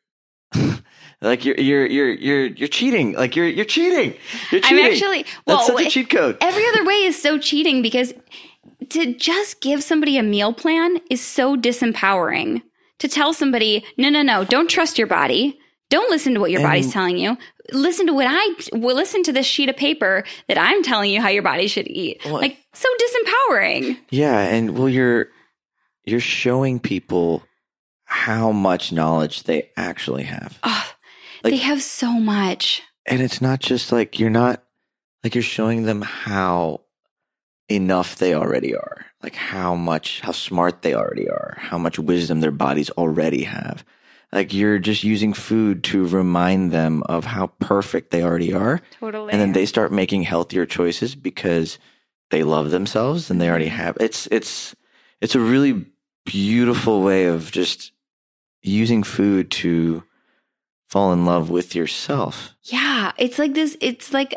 like 1.20 1.44
you're 1.44 1.58
you're 1.58 1.84
you're 1.84 2.10
you're 2.10 2.46
you're 2.46 2.68
cheating. 2.68 3.12
Like 3.12 3.36
you're 3.36 3.46
you're 3.46 3.66
cheating. 3.66 4.14
You're 4.50 4.62
cheating. 4.62 4.84
I'm 4.84 4.92
actually 4.92 5.26
well. 5.46 5.58
That's 5.58 5.66
such 5.66 5.86
a 5.86 5.90
cheat 5.90 6.10
code. 6.10 6.38
Every 6.40 6.66
other 6.68 6.84
way 6.84 6.94
is 7.04 7.20
so 7.20 7.38
cheating 7.38 7.82
because 7.82 8.14
to 8.90 9.14
just 9.14 9.60
give 9.60 9.82
somebody 9.82 10.16
a 10.16 10.22
meal 10.22 10.52
plan 10.52 10.98
is 11.10 11.20
so 11.20 11.56
disempowering. 11.56 12.62
To 13.00 13.08
tell 13.08 13.32
somebody, 13.32 13.84
no, 13.96 14.08
no, 14.08 14.22
no, 14.22 14.44
don't 14.44 14.68
trust 14.68 14.98
your 14.98 15.06
body. 15.06 15.58
Don't 15.90 16.10
listen 16.10 16.34
to 16.34 16.40
what 16.40 16.50
your 16.50 16.60
and, 16.60 16.68
body's 16.68 16.92
telling 16.92 17.16
you. 17.16 17.36
Listen 17.72 18.06
to 18.06 18.12
what 18.12 18.26
I 18.28 18.54
well, 18.72 18.96
listen 18.96 19.22
to 19.24 19.32
this 19.32 19.46
sheet 19.46 19.68
of 19.68 19.76
paper 19.76 20.24
that 20.48 20.58
I'm 20.58 20.82
telling 20.82 21.10
you 21.10 21.20
how 21.20 21.28
your 21.28 21.42
body 21.42 21.66
should 21.66 21.88
eat. 21.88 22.20
Well, 22.24 22.34
like 22.34 22.58
so 22.74 22.88
disempowering. 23.00 23.98
Yeah, 24.10 24.38
and 24.38 24.76
well 24.76 24.88
you're 24.88 25.28
you're 26.04 26.20
showing 26.20 26.80
people 26.80 27.42
how 28.04 28.52
much 28.52 28.90
knowledge 28.90 29.44
they 29.44 29.70
actually 29.76 30.24
have. 30.24 30.58
Oh, 30.62 30.90
like, 31.44 31.52
they 31.52 31.58
have 31.58 31.82
so 31.82 32.12
much. 32.12 32.82
And 33.06 33.20
it's 33.22 33.40
not 33.40 33.60
just 33.60 33.92
like 33.92 34.18
you're 34.18 34.30
not 34.30 34.62
like 35.22 35.34
you're 35.34 35.42
showing 35.42 35.84
them 35.84 36.02
how 36.02 36.82
enough 37.68 38.16
they 38.16 38.34
already 38.34 38.74
are. 38.74 39.06
Like 39.22 39.34
how 39.34 39.74
much, 39.74 40.20
how 40.20 40.32
smart 40.32 40.82
they 40.82 40.94
already 40.94 41.28
are, 41.28 41.56
how 41.58 41.78
much 41.78 41.98
wisdom 41.98 42.40
their 42.40 42.50
bodies 42.50 42.90
already 42.90 43.44
have. 43.44 43.84
Like 44.32 44.52
you're 44.52 44.78
just 44.78 45.04
using 45.04 45.32
food 45.32 45.84
to 45.84 46.06
remind 46.06 46.70
them 46.70 47.02
of 47.04 47.24
how 47.24 47.48
perfect 47.60 48.10
they 48.10 48.22
already 48.22 48.52
are. 48.52 48.80
Totally. 49.00 49.32
And 49.32 49.40
then 49.40 49.52
they 49.52 49.66
start 49.66 49.92
making 49.92 50.22
healthier 50.22 50.66
choices 50.66 51.14
because 51.14 51.78
they 52.30 52.42
love 52.42 52.70
themselves 52.70 53.30
and 53.30 53.40
they 53.40 53.48
already 53.48 53.68
have. 53.68 53.96
It's, 54.00 54.28
it's, 54.30 54.74
it's 55.20 55.34
a 55.34 55.40
really 55.40 55.86
beautiful 56.26 57.02
way 57.02 57.24
of 57.24 57.50
just 57.50 57.92
using 58.62 59.02
food 59.02 59.50
to 59.50 60.02
fall 60.88 61.12
in 61.12 61.24
love 61.24 61.48
with 61.48 61.74
yourself. 61.74 62.54
Yeah. 62.64 63.12
It's 63.16 63.38
like 63.38 63.54
this, 63.54 63.76
it's 63.80 64.12
like 64.12 64.34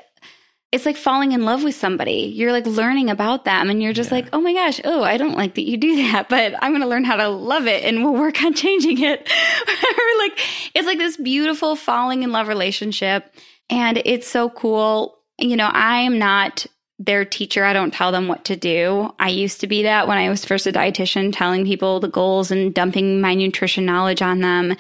it's 0.71 0.85
like 0.85 0.95
falling 0.95 1.33
in 1.33 1.43
love 1.43 1.63
with 1.63 1.75
somebody. 1.75 2.31
You're 2.33 2.53
like 2.53 2.65
learning 2.65 3.09
about 3.09 3.43
them 3.43 3.69
and 3.69 3.83
you're 3.83 3.91
just 3.91 4.09
yeah. 4.09 4.15
like, 4.15 4.29
oh 4.31 4.39
my 4.39 4.53
gosh, 4.53 4.79
oh, 4.85 5.03
I 5.03 5.17
don't 5.17 5.35
like 5.35 5.55
that 5.55 5.67
you 5.67 5.77
do 5.77 5.95
that, 6.11 6.29
but 6.29 6.53
I'm 6.61 6.71
going 6.71 6.81
to 6.81 6.87
learn 6.87 7.03
how 7.03 7.17
to 7.17 7.27
love 7.27 7.67
it 7.67 7.83
and 7.83 8.03
we'll 8.03 8.15
work 8.15 8.41
on 8.41 8.53
changing 8.55 9.01
it. 9.01 9.19
or 9.67 10.17
like, 10.19 10.39
it's 10.73 10.85
like 10.85 10.97
this 10.97 11.17
beautiful 11.17 11.75
falling 11.75 12.23
in 12.23 12.31
love 12.31 12.47
relationship. 12.47 13.33
And 13.69 14.01
it's 14.05 14.27
so 14.27 14.49
cool. 14.49 15.17
You 15.37 15.55
know, 15.55 15.69
I 15.71 15.99
am 16.01 16.19
not 16.19 16.65
their 16.99 17.25
teacher. 17.25 17.65
I 17.65 17.73
don't 17.73 17.93
tell 17.93 18.11
them 18.11 18.27
what 18.27 18.45
to 18.45 18.55
do. 18.55 19.13
I 19.17 19.29
used 19.29 19.61
to 19.61 19.67
be 19.67 19.83
that 19.83 20.07
when 20.07 20.17
I 20.17 20.29
was 20.29 20.45
first 20.45 20.67
a 20.67 20.71
dietitian, 20.71 21.33
telling 21.35 21.65
people 21.65 21.99
the 21.99 22.07
goals 22.07 22.51
and 22.51 22.73
dumping 22.73 23.21
my 23.21 23.33
nutrition 23.33 23.85
knowledge 23.85 24.21
on 24.21 24.39
them. 24.39 24.75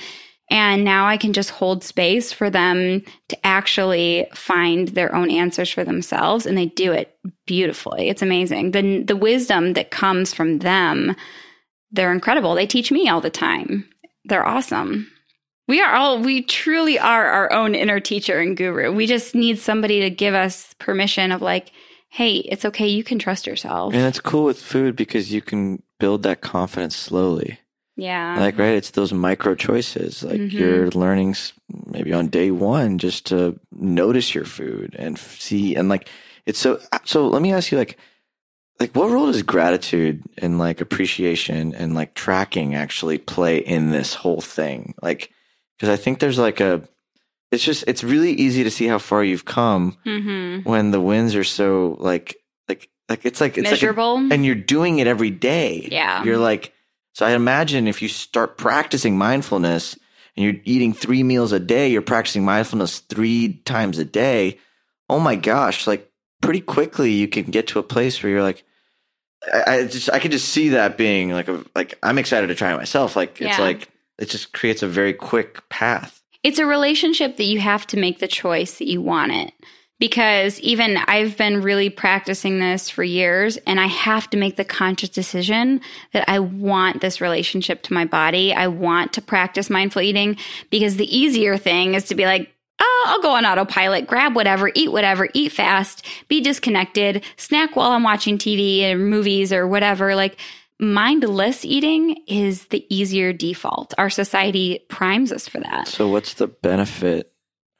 And 0.51 0.83
now 0.83 1.07
I 1.07 1.15
can 1.15 1.31
just 1.31 1.49
hold 1.49 1.81
space 1.81 2.33
for 2.33 2.49
them 2.49 3.03
to 3.29 3.47
actually 3.47 4.27
find 4.35 4.89
their 4.89 5.15
own 5.15 5.31
answers 5.31 5.69
for 5.69 5.85
themselves. 5.85 6.45
And 6.45 6.57
they 6.57 6.65
do 6.65 6.91
it 6.91 7.17
beautifully. 7.47 8.09
It's 8.09 8.21
amazing. 8.21 8.71
The, 8.71 9.01
the 9.01 9.15
wisdom 9.15 9.73
that 9.73 9.91
comes 9.91 10.33
from 10.33 10.59
them, 10.59 11.15
they're 11.91 12.11
incredible. 12.11 12.53
They 12.53 12.67
teach 12.67 12.91
me 12.91 13.07
all 13.07 13.21
the 13.21 13.29
time. 13.29 13.87
They're 14.25 14.45
awesome. 14.45 15.09
We 15.69 15.81
are 15.81 15.93
all, 15.93 16.19
we 16.19 16.41
truly 16.41 16.99
are 16.99 17.27
our 17.27 17.53
own 17.53 17.73
inner 17.73 18.01
teacher 18.01 18.37
and 18.41 18.57
guru. 18.57 18.91
We 18.91 19.07
just 19.07 19.33
need 19.33 19.57
somebody 19.57 20.01
to 20.01 20.09
give 20.09 20.33
us 20.33 20.75
permission 20.79 21.31
of 21.31 21.41
like, 21.41 21.71
hey, 22.09 22.39
it's 22.39 22.65
okay. 22.65 22.89
You 22.89 23.05
can 23.05 23.19
trust 23.19 23.47
yourself. 23.47 23.93
And 23.93 24.03
it's 24.03 24.19
cool 24.19 24.43
with 24.43 24.61
food 24.61 24.97
because 24.97 25.31
you 25.31 25.41
can 25.41 25.81
build 25.97 26.23
that 26.23 26.41
confidence 26.41 26.97
slowly. 26.97 27.60
Yeah. 28.01 28.39
Like, 28.39 28.57
right? 28.57 28.73
It's 28.73 28.91
those 28.91 29.13
micro 29.13 29.53
choices. 29.53 30.23
Like 30.23 30.41
Mhm. 30.41 30.51
you're 30.53 30.89
learning 30.89 31.35
maybe 31.85 32.11
on 32.13 32.27
day 32.29 32.49
one 32.49 32.97
just 32.97 33.27
to 33.27 33.59
notice 33.71 34.33
your 34.33 34.45
food 34.45 34.95
and 34.97 35.19
see. 35.19 35.75
And 35.75 35.87
like, 35.87 36.09
it's 36.47 36.57
so, 36.57 36.79
so 37.05 37.27
let 37.27 37.43
me 37.43 37.53
ask 37.53 37.71
you, 37.71 37.77
like, 37.77 37.97
like 38.79 38.95
what 38.95 39.11
role 39.11 39.27
does 39.27 39.43
gratitude 39.43 40.23
and 40.39 40.57
like 40.57 40.81
appreciation 40.81 41.75
and 41.75 41.93
like 41.93 42.15
tracking 42.15 42.73
actually 42.73 43.19
play 43.19 43.57
in 43.59 43.91
this 43.91 44.15
whole 44.15 44.41
thing? 44.41 44.95
Like, 45.03 45.29
cause 45.79 45.89
I 45.89 45.95
think 45.95 46.17
there's 46.17 46.39
like 46.39 46.59
a, 46.59 46.81
it's 47.51 47.63
just, 47.63 47.83
it's 47.85 48.03
really 48.03 48.31
easy 48.31 48.63
to 48.63 48.71
see 48.71 48.87
how 48.87 48.97
far 48.97 49.23
you've 49.23 49.45
come 49.45 49.97
mm-hmm. 50.07 50.67
when 50.67 50.89
the 50.89 51.01
wins 51.01 51.35
are 51.35 51.43
so 51.43 51.97
like, 51.99 52.35
like, 52.67 52.89
like 53.09 53.25
it's 53.25 53.39
like, 53.39 53.59
it's 53.59 53.69
like 53.69 53.83
a- 53.83 54.33
and 54.33 54.43
you're 54.43 54.55
doing 54.55 54.97
it 54.97 55.05
every 55.05 55.29
day. 55.29 55.87
Yeah. 55.91 56.23
You're 56.23 56.39
like, 56.39 56.73
so 57.13 57.25
I 57.25 57.31
imagine 57.31 57.87
if 57.87 58.01
you 58.01 58.07
start 58.07 58.57
practicing 58.57 59.17
mindfulness 59.17 59.97
and 60.35 60.45
you're 60.45 60.61
eating 60.63 60.93
three 60.93 61.23
meals 61.23 61.51
a 61.51 61.59
day, 61.59 61.89
you're 61.89 62.01
practicing 62.01 62.45
mindfulness 62.45 62.99
three 62.99 63.61
times 63.65 63.97
a 63.97 64.05
day. 64.05 64.59
Oh 65.09 65.19
my 65.19 65.35
gosh, 65.35 65.87
like 65.87 66.09
pretty 66.41 66.61
quickly 66.61 67.11
you 67.11 67.27
can 67.27 67.43
get 67.45 67.67
to 67.67 67.79
a 67.79 67.83
place 67.83 68.21
where 68.21 68.31
you're 68.31 68.41
like, 68.41 68.63
I, 69.53 69.75
I 69.77 69.87
just, 69.87 70.09
I 70.11 70.19
could 70.19 70.31
just 70.31 70.49
see 70.49 70.69
that 70.69 70.97
being 70.97 71.31
like 71.31 71.47
a, 71.47 71.63
like, 71.75 71.97
I'm 72.01 72.17
excited 72.17 72.47
to 72.47 72.55
try 72.55 72.73
it 72.73 72.77
myself. 72.77 73.15
Like, 73.15 73.41
it's 73.41 73.59
like, 73.59 73.89
it 74.19 74.29
just 74.29 74.53
creates 74.53 74.83
a 74.83 74.87
very 74.87 75.13
quick 75.13 75.67
path. 75.69 76.21
it's 76.43 76.59
a 76.59 76.65
relationship 76.65 77.37
that 77.37 77.45
you 77.45 77.59
have 77.59 77.85
to 77.87 77.97
make 77.97 78.19
the 78.19 78.27
choice 78.27 78.77
that 78.77 78.87
you 78.87 79.01
want 79.01 79.31
it. 79.31 79.53
Because 80.01 80.59
even 80.61 80.97
I've 80.97 81.37
been 81.37 81.61
really 81.61 81.91
practicing 81.91 82.57
this 82.57 82.89
for 82.89 83.03
years 83.03 83.57
and 83.67 83.79
I 83.79 83.85
have 83.85 84.27
to 84.31 84.37
make 84.37 84.55
the 84.55 84.65
conscious 84.65 85.09
decision 85.09 85.79
that 86.11 86.27
I 86.27 86.39
want 86.39 87.01
this 87.01 87.21
relationship 87.21 87.83
to 87.83 87.93
my 87.93 88.05
body. 88.05 88.51
I 88.51 88.65
want 88.65 89.13
to 89.13 89.21
practice 89.21 89.69
mindful 89.69 90.01
eating 90.01 90.37
because 90.71 90.97
the 90.97 91.15
easier 91.15 91.55
thing 91.55 91.93
is 91.93 92.05
to 92.05 92.15
be 92.15 92.25
like, 92.25 92.51
oh, 92.79 93.05
I'll 93.09 93.21
go 93.21 93.35
on 93.35 93.45
autopilot, 93.45 94.07
grab 94.07 94.35
whatever, 94.35 94.71
eat 94.73 94.91
whatever, 94.91 95.29
eat 95.35 95.51
fast, 95.51 96.03
be 96.27 96.41
disconnected, 96.41 97.23
snack 97.37 97.75
while 97.75 97.91
I'm 97.91 98.01
watching 98.01 98.39
TV 98.39 98.91
or 98.91 98.97
movies 98.97 99.53
or 99.53 99.67
whatever. 99.67 100.15
Like 100.15 100.39
mindless 100.79 101.63
eating 101.63 102.17
is 102.25 102.65
the 102.65 102.83
easier 102.89 103.33
default. 103.33 103.93
Our 103.99 104.09
society 104.09 104.79
primes 104.89 105.31
us 105.31 105.47
for 105.47 105.59
that. 105.59 105.89
So 105.89 106.07
what's 106.07 106.33
the 106.33 106.47
benefit 106.47 107.30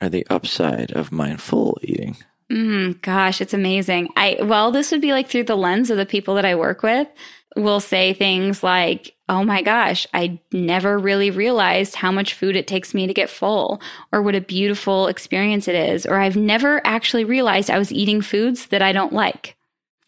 or 0.01 0.09
the 0.09 0.25
upside 0.29 0.91
of 0.91 1.11
mindful 1.11 1.77
eating? 1.81 2.17
Mm, 2.51 3.01
gosh, 3.01 3.39
it's 3.39 3.53
amazing. 3.53 4.09
I 4.17 4.37
well, 4.41 4.71
this 4.71 4.91
would 4.91 5.01
be 5.01 5.13
like 5.13 5.29
through 5.29 5.45
the 5.45 5.55
lens 5.55 5.89
of 5.89 5.97
the 5.97 6.05
people 6.05 6.35
that 6.35 6.45
I 6.45 6.55
work 6.55 6.83
with. 6.83 7.07
Will 7.55 7.79
say 7.79 8.13
things 8.13 8.63
like, 8.63 9.13
"Oh 9.29 9.43
my 9.43 9.61
gosh, 9.61 10.07
I 10.13 10.39
never 10.51 10.97
really 10.97 11.31
realized 11.31 11.95
how 11.95 12.11
much 12.11 12.33
food 12.33 12.55
it 12.55 12.67
takes 12.67 12.93
me 12.93 13.07
to 13.07 13.13
get 13.13 13.29
full, 13.29 13.81
or 14.11 14.21
what 14.21 14.35
a 14.35 14.41
beautiful 14.41 15.07
experience 15.07 15.67
it 15.67 15.75
is, 15.75 16.05
or 16.05 16.17
I've 16.17 16.37
never 16.37 16.81
actually 16.85 17.23
realized 17.25 17.69
I 17.69 17.77
was 17.77 17.91
eating 17.91 18.21
foods 18.21 18.67
that 18.67 18.81
I 18.81 18.91
don't 18.91 19.13
like, 19.13 19.55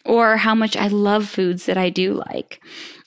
or 0.06 0.38
how 0.38 0.56
much 0.56 0.76
I 0.76 0.88
love 0.88 1.28
foods 1.28 1.66
that 1.66 1.78
I 1.78 1.90
do 1.90 2.14
like." 2.14 2.62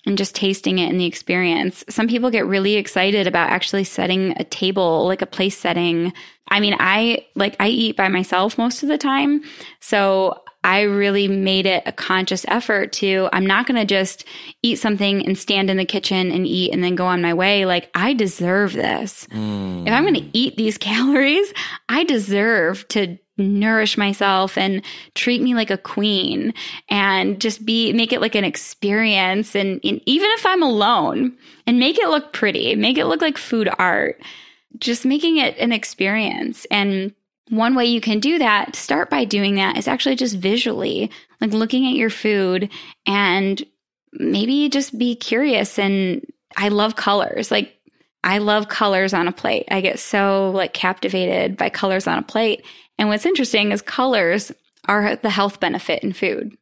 And 0.07 0.16
just 0.16 0.37
tasting 0.37 0.78
it 0.78 0.89
in 0.89 0.99
the 0.99 1.07
experience. 1.07 1.84
Some 1.89 2.07
people 2.07 2.30
get 2.30 2.47
really 2.47 2.76
excited 2.76 3.26
about 3.26 3.51
actually 3.51 3.84
setting 3.84 4.34
a 4.39 4.45
table, 4.45 5.05
like 5.05 5.20
a 5.20 5.26
place 5.26 5.59
setting 5.59 6.12
I 6.49 6.61
mean, 6.61 6.76
I 6.78 7.26
like 7.34 7.57
I 7.61 7.68
eat 7.68 7.97
by 7.97 8.09
myself 8.09 8.59
most 8.59 8.82
of 8.82 8.88
the 8.88 8.99
time. 8.99 9.42
So 9.80 10.42
I 10.66 10.82
really 10.82 11.28
made 11.28 11.64
it 11.64 11.84
a 11.86 11.92
conscious 11.92 12.44
effort 12.49 12.92
to 12.94 13.28
I'm 13.32 13.47
not 13.47 13.68
going 13.68 13.80
to 13.80 13.84
just 13.84 14.24
eat 14.64 14.80
something 14.80 15.24
and 15.24 15.38
stand 15.38 15.70
in 15.70 15.76
the 15.76 15.84
kitchen 15.84 16.32
and 16.32 16.44
eat 16.44 16.72
and 16.72 16.82
then 16.82 16.97
go 16.97 17.07
on 17.07 17.22
my 17.22 17.34
way. 17.34 17.66
Like 17.66 17.88
I 17.94 18.14
deserve 18.14 18.72
this. 18.72 19.28
If 19.86 19.92
I'm 19.92 20.03
going 20.03 20.14
to 20.14 20.36
eat 20.36 20.57
these 20.57 20.76
calories, 20.78 21.53
I 21.88 22.03
deserve 22.03 22.86
to 22.88 23.16
nourish 23.38 23.97
myself 23.97 24.57
and 24.59 24.82
treat 25.14 25.40
me 25.42 25.55
like 25.55 25.70
a 25.70 25.78
queen 25.78 26.55
and 26.88 27.40
just 27.40 27.64
be 27.64 27.92
make 27.92 28.12
it 28.12 28.20
like 28.20 28.34
an 28.34 28.44
experience 28.44 29.55
and, 29.55 29.78
and 29.84 30.01
even 30.07 30.28
if 30.32 30.47
I'm 30.47 30.62
alone 30.62 31.36
and 31.66 31.78
make 31.78 31.99
it 31.99 32.09
look 32.09 32.32
pretty, 32.32 32.74
make 32.74 32.99
it 32.99 33.07
look 33.07 33.20
like 33.20 33.38
food 33.38 33.68
art 33.78 34.20
just 34.79 35.05
making 35.05 35.39
it 35.39 35.57
an 35.59 35.72
experience. 35.72 36.66
And 36.70 37.14
one 37.49 37.74
way 37.74 37.87
you 37.87 38.01
can 38.01 38.20
do 38.20 38.39
that, 38.39 38.74
start 38.74 39.11
by 39.11 39.24
doing 39.24 39.55
that, 39.57 39.77
is 39.77 39.89
actually 39.89 40.16
just 40.16 40.37
visually, 40.37 41.11
like 41.41 41.53
looking 41.53 41.87
at 41.87 41.95
your 41.95 42.11
food 42.11 42.70
and 43.07 43.64
maybe 44.12 44.68
just 44.68 44.99
be 44.99 45.14
curious. 45.14 45.79
And 45.79 46.24
I 46.57 46.68
love 46.68 46.97
colors. 46.97 47.51
Like, 47.51 47.77
I 48.24 48.39
love 48.39 48.68
colors 48.68 49.14
on 49.14 49.29
a 49.29 49.33
plate. 49.33 49.66
I 49.70 49.81
get 49.81 50.01
so 50.01 50.51
like 50.51 50.72
captivated 50.72 51.57
by 51.57 51.70
colors 51.70 52.09
on 52.09 52.18
a 52.18 52.22
plate. 52.22 52.64
And 52.99 53.09
what's 53.09 53.27
interesting 53.27 53.70
is 53.70 53.83
colors 53.83 54.51
are 54.87 55.16
the 55.16 55.31
health 55.31 55.61
benefit 55.61 56.03
in 56.03 56.12
food 56.12 56.57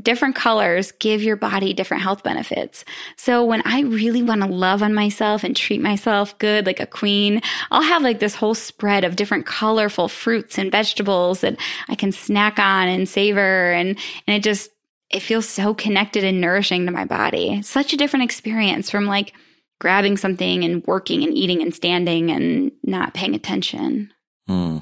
different 0.00 0.34
colors 0.34 0.92
give 0.92 1.22
your 1.22 1.36
body 1.36 1.74
different 1.74 2.02
health 2.02 2.22
benefits. 2.22 2.84
So 3.16 3.44
when 3.44 3.62
I 3.66 3.80
really 3.82 4.22
want 4.22 4.40
to 4.40 4.46
love 4.46 4.82
on 4.82 4.94
myself 4.94 5.44
and 5.44 5.54
treat 5.54 5.82
myself 5.82 6.36
good 6.38 6.64
like 6.64 6.80
a 6.80 6.86
queen, 6.86 7.42
I'll 7.70 7.82
have 7.82 8.02
like 8.02 8.18
this 8.18 8.34
whole 8.34 8.54
spread 8.54 9.04
of 9.04 9.16
different 9.16 9.44
colorful 9.44 10.08
fruits 10.08 10.58
and 10.58 10.72
vegetables 10.72 11.42
that 11.42 11.58
I 11.88 11.94
can 11.94 12.12
snack 12.12 12.58
on 12.58 12.88
and 12.88 13.08
savor 13.08 13.72
and 13.72 13.98
and 14.26 14.36
it 14.36 14.42
just 14.42 14.70
it 15.10 15.20
feels 15.20 15.46
so 15.46 15.74
connected 15.74 16.24
and 16.24 16.40
nourishing 16.40 16.86
to 16.86 16.92
my 16.92 17.04
body. 17.04 17.60
Such 17.62 17.92
a 17.92 17.96
different 17.98 18.24
experience 18.24 18.90
from 18.90 19.06
like 19.06 19.34
grabbing 19.78 20.16
something 20.16 20.64
and 20.64 20.86
working 20.86 21.22
and 21.22 21.34
eating 21.34 21.60
and 21.60 21.74
standing 21.74 22.30
and 22.30 22.72
not 22.82 23.14
paying 23.14 23.34
attention. 23.34 24.12
Hmm. 24.46 24.78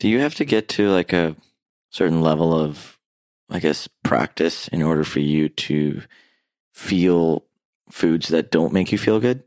Do 0.00 0.08
you 0.08 0.18
have 0.18 0.34
to 0.36 0.44
get 0.44 0.68
to 0.70 0.88
like 0.88 1.12
a 1.12 1.36
certain 1.90 2.22
level 2.22 2.52
of, 2.52 2.91
I 3.52 3.60
guess, 3.60 3.88
practice 4.02 4.68
in 4.68 4.82
order 4.82 5.04
for 5.04 5.20
you 5.20 5.48
to 5.48 6.02
feel 6.72 7.44
foods 7.90 8.28
that 8.28 8.50
don't 8.50 8.72
make 8.72 8.90
you 8.90 8.98
feel 8.98 9.20
good? 9.20 9.44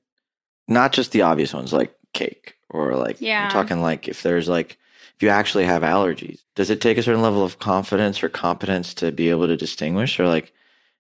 Not 0.68 0.94
just 0.94 1.12
the 1.12 1.24
obvious 1.24 1.54
ones 1.54 1.74
like 1.74 1.96
cake 2.14 2.56
or 2.70 2.96
like, 2.96 3.20
Yeah. 3.20 3.46
I'm 3.46 3.52
talking 3.52 3.82
like 3.82 4.08
if 4.08 4.22
there's 4.22 4.48
like, 4.48 4.78
if 5.16 5.24
you 5.24 5.30
actually 5.30 5.66
have 5.66 5.82
allergies, 5.82 6.42
does 6.56 6.70
it 6.70 6.82
take 6.82 6.98
a 6.98 7.04
certain 7.04 7.22
level 7.22 7.44
of 7.44 7.60
confidence 7.60 8.22
or 8.22 8.30
competence 8.30 8.94
to 8.96 9.12
be 9.12 9.30
able 9.30 9.48
to 9.48 9.58
distinguish 9.58 10.20
or 10.20 10.28
like, 10.28 10.54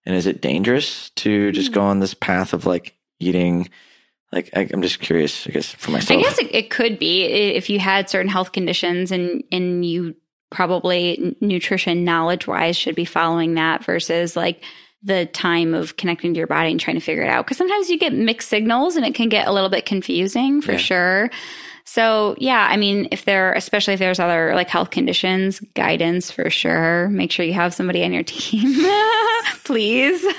and 0.05 0.15
is 0.15 0.25
it 0.25 0.41
dangerous 0.41 1.09
to 1.11 1.51
just 1.51 1.71
go 1.71 1.81
hmm. 1.81 1.87
on 1.87 1.99
this 1.99 2.13
path 2.13 2.53
of 2.53 2.65
like 2.65 2.95
eating? 3.19 3.69
Like, 4.31 4.49
I, 4.55 4.67
I'm 4.73 4.81
just 4.81 4.99
curious, 4.99 5.47
I 5.47 5.51
guess, 5.51 5.71
for 5.71 5.91
myself. 5.91 6.19
I 6.19 6.23
guess 6.23 6.39
it, 6.39 6.53
it 6.53 6.69
could 6.69 6.99
be 6.99 7.23
if 7.23 7.69
you 7.69 7.79
had 7.79 8.09
certain 8.09 8.29
health 8.29 8.51
conditions 8.51 9.11
and 9.11 9.43
and 9.51 9.85
you 9.85 10.15
probably 10.51 11.35
nutrition 11.41 12.03
knowledge 12.03 12.47
wise 12.47 12.77
should 12.77 12.95
be 12.95 13.05
following 13.05 13.55
that 13.55 13.83
versus 13.83 14.35
like 14.35 14.63
the 15.03 15.25
time 15.27 15.73
of 15.73 15.97
connecting 15.97 16.33
to 16.33 16.37
your 16.37 16.47
body 16.47 16.71
and 16.71 16.79
trying 16.79 16.95
to 16.95 17.01
figure 17.01 17.23
it 17.23 17.29
out 17.29 17.45
because 17.45 17.57
sometimes 17.57 17.89
you 17.89 17.99
get 17.99 18.13
mixed 18.13 18.49
signals 18.49 18.95
and 18.95 19.05
it 19.05 19.13
can 19.13 19.29
get 19.29 19.47
a 19.47 19.51
little 19.53 19.69
bit 19.69 19.85
confusing 19.85 20.61
for 20.61 20.71
Yeah. 20.73 20.77
sure. 20.77 21.29
So 21.87 22.35
yeah, 22.39 22.67
I 22.67 22.77
mean, 22.77 23.09
if 23.11 23.25
there, 23.25 23.53
especially 23.53 23.93
if 23.93 23.99
there's 23.99 24.19
other 24.19 24.55
like 24.55 24.69
health 24.69 24.89
conditions, 24.89 25.59
guidance 25.75 26.31
for 26.31 26.49
sure. 26.49 27.09
Make 27.09 27.31
sure 27.31 27.45
you 27.45 27.53
have 27.53 27.75
somebody 27.75 28.03
on 28.03 28.11
your 28.13 28.23
team, 28.27 28.73
please. 29.63 30.25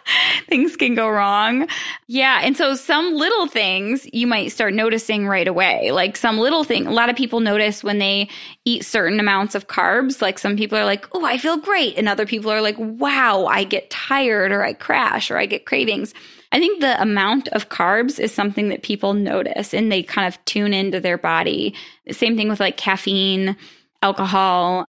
things 0.48 0.76
can 0.76 0.94
go 0.94 1.08
wrong. 1.08 1.66
Yeah. 2.06 2.40
And 2.42 2.56
so 2.56 2.74
some 2.74 3.14
little 3.14 3.46
things 3.46 4.06
you 4.12 4.26
might 4.26 4.48
start 4.52 4.74
noticing 4.74 5.26
right 5.26 5.46
away. 5.48 5.90
Like 5.92 6.16
some 6.16 6.38
little 6.38 6.64
thing, 6.64 6.86
a 6.86 6.90
lot 6.92 7.10
of 7.10 7.16
people 7.16 7.40
notice 7.40 7.82
when 7.84 7.98
they 7.98 8.28
eat 8.64 8.84
certain 8.84 9.20
amounts 9.20 9.54
of 9.54 9.68
carbs. 9.68 10.20
Like 10.22 10.38
some 10.38 10.56
people 10.56 10.76
are 10.78 10.84
like, 10.84 11.06
oh, 11.12 11.24
I 11.24 11.38
feel 11.38 11.56
great. 11.56 11.96
And 11.96 12.08
other 12.08 12.26
people 12.26 12.50
are 12.50 12.60
like, 12.60 12.76
wow, 12.78 13.46
I 13.46 13.64
get 13.64 13.90
tired 13.90 14.52
or 14.52 14.64
I 14.64 14.72
crash 14.72 15.30
or 15.30 15.38
I 15.38 15.46
get 15.46 15.66
cravings. 15.66 16.14
I 16.54 16.58
think 16.58 16.80
the 16.80 17.00
amount 17.00 17.48
of 17.48 17.70
carbs 17.70 18.20
is 18.20 18.32
something 18.34 18.68
that 18.68 18.82
people 18.82 19.14
notice 19.14 19.72
and 19.72 19.90
they 19.90 20.02
kind 20.02 20.28
of 20.28 20.42
tune 20.44 20.74
into 20.74 21.00
their 21.00 21.16
body. 21.16 21.74
Same 22.10 22.36
thing 22.36 22.50
with 22.50 22.60
like 22.60 22.76
caffeine, 22.76 23.56
alcohol. 24.02 24.84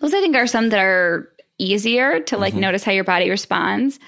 Those 0.00 0.12
I 0.12 0.20
think 0.20 0.36
are 0.36 0.46
some 0.46 0.68
that 0.68 0.78
are 0.78 1.32
easier 1.58 2.20
to 2.20 2.36
like 2.36 2.54
Mhm. 2.54 2.58
notice 2.60 2.84
how 2.84 2.92
your 2.92 3.04
body 3.04 3.30
responds. 3.30 3.98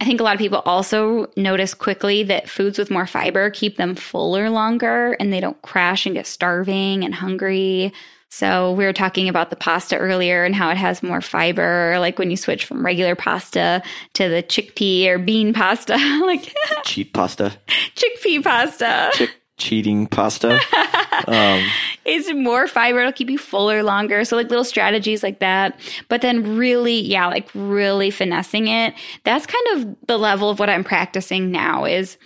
I 0.00 0.04
think 0.04 0.20
a 0.20 0.22
lot 0.22 0.34
of 0.34 0.38
people 0.38 0.62
also 0.64 1.28
notice 1.36 1.74
quickly 1.74 2.22
that 2.24 2.48
foods 2.48 2.78
with 2.78 2.90
more 2.90 3.06
fiber 3.06 3.50
keep 3.50 3.76
them 3.76 3.96
fuller 3.96 4.48
longer 4.48 5.16
and 5.18 5.32
they 5.32 5.40
don't 5.40 5.60
crash 5.62 6.06
and 6.06 6.14
get 6.14 6.26
starving 6.26 7.04
and 7.04 7.14
hungry. 7.14 7.92
So 8.30 8.72
we 8.72 8.84
were 8.84 8.92
talking 8.92 9.28
about 9.28 9.50
the 9.50 9.56
pasta 9.56 9.96
earlier 9.96 10.44
and 10.44 10.54
how 10.54 10.70
it 10.70 10.76
has 10.76 11.02
more 11.02 11.20
fiber, 11.20 11.96
like 11.98 12.18
when 12.18 12.30
you 12.30 12.36
switch 12.36 12.64
from 12.64 12.84
regular 12.84 13.16
pasta 13.16 13.82
to 14.14 14.28
the 14.28 14.42
chickpea 14.42 15.08
or 15.08 15.18
bean 15.18 15.54
pasta, 15.54 15.96
like 16.26 16.54
cheap 16.84 17.14
pasta. 17.14 17.56
chickpea 17.96 18.44
pasta. 18.44 19.10
Chick 19.14 19.30
cheating 19.58 20.06
pasta. 20.06 20.54
um, 21.26 21.64
it's 22.04 22.32
more 22.32 22.66
fiber. 22.66 23.00
It'll 23.00 23.12
keep 23.12 23.30
you 23.30 23.38
fuller 23.38 23.82
longer. 23.82 24.24
So 24.24 24.36
like 24.36 24.48
little 24.48 24.64
strategies 24.64 25.22
like 25.22 25.40
that. 25.40 25.78
But 26.08 26.22
then 26.22 26.56
really, 26.56 27.00
yeah, 27.00 27.26
like 27.26 27.48
really 27.54 28.10
finessing 28.10 28.68
it. 28.68 28.94
That's 29.24 29.46
kind 29.46 29.66
of 29.74 29.96
the 30.06 30.16
level 30.16 30.48
of 30.48 30.58
what 30.58 30.70
I'm 30.70 30.84
practicing 30.84 31.50
now 31.50 31.84
is 31.84 32.16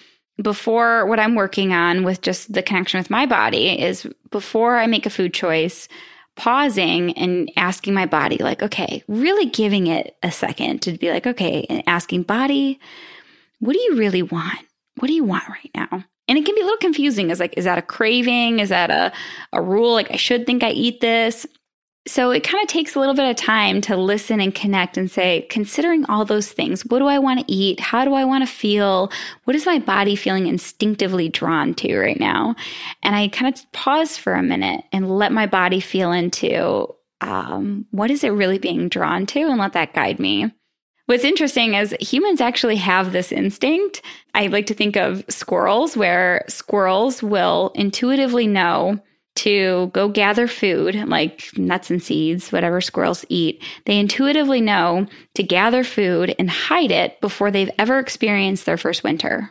before 0.40 1.06
what 1.06 1.20
I'm 1.20 1.34
working 1.34 1.72
on 1.72 2.04
with 2.04 2.20
just 2.22 2.52
the 2.52 2.62
connection 2.62 2.98
with 2.98 3.10
my 3.10 3.26
body 3.26 3.80
is 3.80 4.06
before 4.30 4.76
I 4.76 4.86
make 4.86 5.06
a 5.06 5.10
food 5.10 5.34
choice, 5.34 5.88
pausing 6.36 7.12
and 7.18 7.50
asking 7.56 7.94
my 7.94 8.06
body, 8.06 8.38
like, 8.38 8.62
okay, 8.62 9.02
really 9.08 9.46
giving 9.46 9.86
it 9.86 10.16
a 10.22 10.30
second 10.30 10.82
to 10.82 10.92
be 10.92 11.10
like, 11.10 11.26
okay, 11.26 11.66
and 11.68 11.82
asking 11.86 12.22
body, 12.22 12.80
what 13.58 13.74
do 13.74 13.80
you 13.80 13.96
really 13.96 14.22
want? 14.22 14.58
What 14.96 15.08
do 15.08 15.14
you 15.14 15.24
want 15.24 15.48
right 15.48 15.70
now? 15.74 16.04
And 16.28 16.38
it 16.38 16.44
can 16.44 16.54
be 16.54 16.60
a 16.60 16.64
little 16.64 16.78
confusing. 16.78 17.30
Is 17.30 17.40
like, 17.40 17.54
is 17.56 17.64
that 17.64 17.78
a 17.78 17.82
craving? 17.82 18.60
Is 18.60 18.68
that 18.68 18.90
a, 18.90 19.12
a 19.52 19.60
rule? 19.60 19.92
Like, 19.92 20.10
I 20.10 20.16
should 20.16 20.46
think 20.46 20.62
I 20.62 20.70
eat 20.70 21.00
this. 21.00 21.46
So 22.06 22.32
it 22.32 22.42
kind 22.42 22.60
of 22.60 22.68
takes 22.68 22.96
a 22.96 22.98
little 22.98 23.14
bit 23.14 23.30
of 23.30 23.36
time 23.36 23.80
to 23.82 23.96
listen 23.96 24.40
and 24.40 24.52
connect 24.52 24.96
and 24.96 25.08
say, 25.08 25.46
considering 25.50 26.04
all 26.06 26.24
those 26.24 26.50
things, 26.50 26.82
what 26.86 26.98
do 26.98 27.06
I 27.06 27.20
want 27.20 27.40
to 27.40 27.52
eat? 27.52 27.78
How 27.78 28.04
do 28.04 28.14
I 28.14 28.24
want 28.24 28.46
to 28.46 28.52
feel? 28.52 29.12
What 29.44 29.54
is 29.54 29.66
my 29.66 29.78
body 29.78 30.16
feeling 30.16 30.48
instinctively 30.48 31.28
drawn 31.28 31.74
to 31.74 31.96
right 31.96 32.18
now? 32.18 32.56
And 33.04 33.14
I 33.14 33.28
kind 33.28 33.54
of 33.54 33.70
pause 33.70 34.16
for 34.16 34.34
a 34.34 34.42
minute 34.42 34.84
and 34.90 35.16
let 35.16 35.30
my 35.30 35.46
body 35.46 35.78
feel 35.78 36.10
into 36.10 36.92
um, 37.20 37.86
what 37.92 38.10
is 38.10 38.24
it 38.24 38.30
really 38.30 38.58
being 38.58 38.88
drawn 38.88 39.24
to 39.26 39.40
and 39.40 39.58
let 39.58 39.74
that 39.74 39.94
guide 39.94 40.18
me. 40.18 40.52
What's 41.06 41.24
interesting 41.24 41.74
is 41.74 41.94
humans 42.00 42.40
actually 42.40 42.76
have 42.76 43.12
this 43.12 43.32
instinct. 43.32 44.02
I 44.34 44.46
like 44.46 44.66
to 44.66 44.74
think 44.74 44.96
of 44.96 45.24
squirrels, 45.28 45.96
where 45.96 46.44
squirrels 46.48 47.22
will 47.22 47.72
intuitively 47.74 48.46
know 48.46 49.00
to 49.34 49.90
go 49.94 50.08
gather 50.08 50.46
food 50.46 50.94
like 51.08 51.56
nuts 51.56 51.90
and 51.90 52.02
seeds, 52.02 52.52
whatever 52.52 52.80
squirrels 52.80 53.24
eat. 53.28 53.62
They 53.86 53.98
intuitively 53.98 54.60
know 54.60 55.06
to 55.34 55.42
gather 55.42 55.84
food 55.84 56.34
and 56.38 56.50
hide 56.50 56.90
it 56.90 57.20
before 57.20 57.50
they've 57.50 57.70
ever 57.78 57.98
experienced 57.98 58.66
their 58.66 58.76
first 58.76 59.02
winter. 59.02 59.50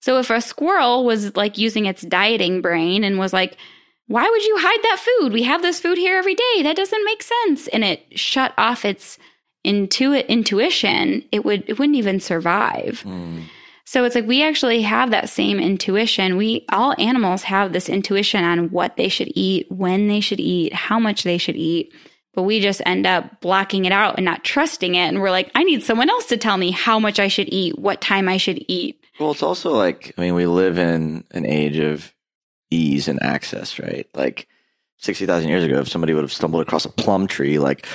So 0.00 0.18
if 0.18 0.30
a 0.30 0.40
squirrel 0.40 1.04
was 1.04 1.34
like 1.34 1.58
using 1.58 1.86
its 1.86 2.02
dieting 2.02 2.62
brain 2.62 3.02
and 3.02 3.18
was 3.18 3.32
like, 3.32 3.56
why 4.06 4.28
would 4.28 4.44
you 4.44 4.56
hide 4.60 4.82
that 4.82 5.04
food? 5.04 5.32
We 5.32 5.42
have 5.42 5.62
this 5.62 5.80
food 5.80 5.98
here 5.98 6.16
every 6.16 6.36
day. 6.36 6.62
That 6.62 6.76
doesn't 6.76 7.04
make 7.04 7.22
sense. 7.22 7.66
And 7.68 7.82
it 7.82 8.18
shut 8.18 8.54
off 8.56 8.84
its 8.84 9.18
intuit 9.66 10.28
intuition, 10.28 11.24
it 11.32 11.44
would 11.44 11.64
it 11.68 11.78
wouldn't 11.78 11.96
even 11.96 12.20
survive. 12.20 13.02
Mm. 13.04 13.44
So 13.84 14.04
it's 14.04 14.16
like 14.16 14.26
we 14.26 14.42
actually 14.42 14.82
have 14.82 15.12
that 15.12 15.28
same 15.28 15.60
intuition. 15.60 16.36
We 16.36 16.64
all 16.70 16.94
animals 16.98 17.44
have 17.44 17.72
this 17.72 17.88
intuition 17.88 18.42
on 18.42 18.70
what 18.70 18.96
they 18.96 19.08
should 19.08 19.30
eat, 19.34 19.70
when 19.70 20.08
they 20.08 20.20
should 20.20 20.40
eat, 20.40 20.72
how 20.72 20.98
much 20.98 21.22
they 21.22 21.38
should 21.38 21.56
eat. 21.56 21.92
But 22.34 22.42
we 22.42 22.60
just 22.60 22.82
end 22.84 23.06
up 23.06 23.40
blocking 23.40 23.84
it 23.84 23.92
out 23.92 24.16
and 24.16 24.24
not 24.24 24.44
trusting 24.44 24.96
it. 24.96 25.06
And 25.06 25.20
we're 25.20 25.30
like, 25.30 25.50
I 25.54 25.62
need 25.62 25.84
someone 25.84 26.10
else 26.10 26.26
to 26.26 26.36
tell 26.36 26.56
me 26.56 26.70
how 26.70 26.98
much 26.98 27.18
I 27.18 27.28
should 27.28 27.48
eat, 27.48 27.78
what 27.78 28.00
time 28.00 28.28
I 28.28 28.36
should 28.36 28.62
eat. 28.68 29.00
Well, 29.20 29.30
it's 29.30 29.42
also 29.42 29.70
like, 29.70 30.12
I 30.18 30.20
mean, 30.20 30.34
we 30.34 30.46
live 30.46 30.78
in 30.78 31.24
an 31.30 31.46
age 31.46 31.78
of 31.78 32.12
ease 32.70 33.08
and 33.08 33.22
access, 33.22 33.78
right? 33.78 34.06
Like 34.14 34.48
60,000 34.98 35.48
years 35.48 35.64
ago, 35.64 35.78
if 35.78 35.88
somebody 35.88 36.12
would 36.12 36.24
have 36.24 36.32
stumbled 36.32 36.60
across 36.60 36.84
a 36.84 36.90
plum 36.90 37.26
tree, 37.26 37.58
like, 37.58 37.86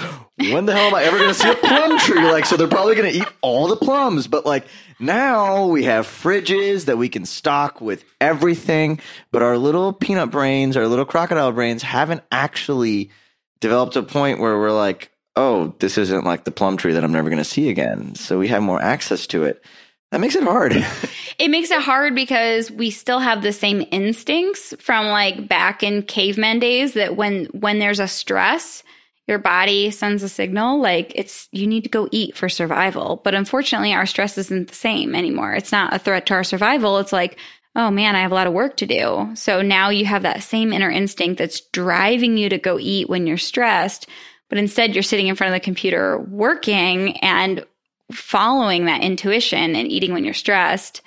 when 0.50 0.66
the 0.66 0.74
hell 0.74 0.88
am 0.88 0.96
I 0.96 1.04
ever 1.04 1.18
going 1.18 1.30
to 1.30 1.34
see 1.34 1.50
a 1.50 1.56
plum 1.56 2.00
tree? 2.00 2.24
Like, 2.24 2.46
so 2.46 2.58
they're 2.58 2.68
probably 2.68 2.96
going 2.96 3.12
to 3.12 3.18
eat 3.18 3.28
all 3.42 3.68
the 3.68 3.76
plums. 3.76 4.28
But 4.28 4.46
like 4.46 4.66
now 5.00 5.68
we 5.68 5.84
have 5.86 6.08
fridges 6.08 6.86
that 6.86 6.98
we 6.98 7.10
can 7.10 7.26
stock 7.26 7.82
with 7.82 8.04
everything. 8.20 9.00
But 9.32 9.42
our 9.42 9.58
little 9.58 9.94
peanut 9.94 10.32
brains, 10.32 10.78
our 10.78 10.88
little 10.88 11.06
crocodile 11.06 11.52
brains 11.52 11.84
haven't 11.84 12.24
actually 12.32 13.12
developed 13.60 13.96
a 13.96 14.04
point 14.04 14.40
where 14.40 14.58
we're 14.58 14.72
like, 14.72 15.12
oh, 15.36 15.74
this 15.80 15.98
isn't 15.98 16.26
like 16.26 16.44
the 16.44 16.52
plum 16.52 16.78
tree 16.78 16.94
that 16.94 17.04
I'm 17.04 17.12
never 17.12 17.30
going 17.30 17.38
to 17.38 17.44
see 17.44 17.70
again. 17.70 18.16
So 18.16 18.38
we 18.38 18.50
have 18.50 18.64
more 18.64 18.82
access 18.82 19.28
to 19.28 19.44
it. 19.44 19.64
That 20.12 20.20
makes 20.20 20.36
it 20.36 20.44
hard. 20.44 20.74
it 21.40 21.48
makes 21.48 21.72
it 21.72 21.82
hard 21.82 22.16
because 22.16 22.70
we 22.70 22.92
still 22.92 23.20
have 23.20 23.42
the 23.42 23.54
same 23.54 23.86
instincts 23.92 24.74
from 24.80 25.08
like 25.08 25.48
back 25.48 25.84
in 25.84 26.04
caveman 26.04 26.60
days 26.60 26.94
that 26.94 27.16
when 27.16 27.46
when 27.46 27.80
there's 27.80 28.00
a 28.00 28.10
stress, 28.10 28.84
your 29.32 29.40
body 29.40 29.90
sends 29.90 30.22
a 30.22 30.30
signal 30.30 30.80
like 30.80 31.14
it's 31.16 31.50
you 31.52 31.66
need 31.66 31.86
to 31.86 31.90
go 31.90 32.08
eat 32.12 32.38
for 32.38 32.50
survival. 32.50 33.22
But 33.24 33.34
unfortunately, 33.34 33.94
our 33.94 34.06
stress 34.06 34.38
isn't 34.38 34.68
the 34.68 34.76
same 34.76 35.16
anymore. 35.16 35.54
It's 35.56 35.72
not 35.72 35.96
a 35.96 36.00
threat 36.00 36.28
to 36.28 36.36
our 36.36 36.44
survival. 36.44 37.00
It's 37.00 37.14
like, 37.14 37.40
oh 37.76 37.90
man, 37.90 38.16
I 38.16 38.22
have 38.22 38.32
a 38.32 38.36
lot 38.36 38.48
of 38.48 38.54
work 38.54 38.78
to 38.78 38.86
do. 38.86 39.32
So 39.36 39.62
now 39.62 39.90
you 39.90 40.06
have 40.06 40.24
that 40.24 40.44
same 40.44 40.74
inner 40.74 40.92
instinct 40.92 41.40
that's 41.40 41.62
driving 41.62 42.38
you 42.38 42.50
to 42.50 42.58
go 42.60 42.78
eat 42.78 43.10
when 43.10 43.26
you're 43.26 43.38
stressed. 43.38 44.08
But 44.50 44.58
instead, 44.58 44.94
you're 44.94 45.02
sitting 45.02 45.28
in 45.28 45.36
front 45.36 45.54
of 45.54 45.56
the 45.56 45.64
computer 45.64 46.20
working 46.20 47.18
and 47.20 47.66
following 48.12 48.86
that 48.86 49.02
intuition 49.02 49.78
and 49.78 49.90
eating 49.90 50.12
when 50.12 50.26
you're 50.26 50.34
stressed, 50.34 51.02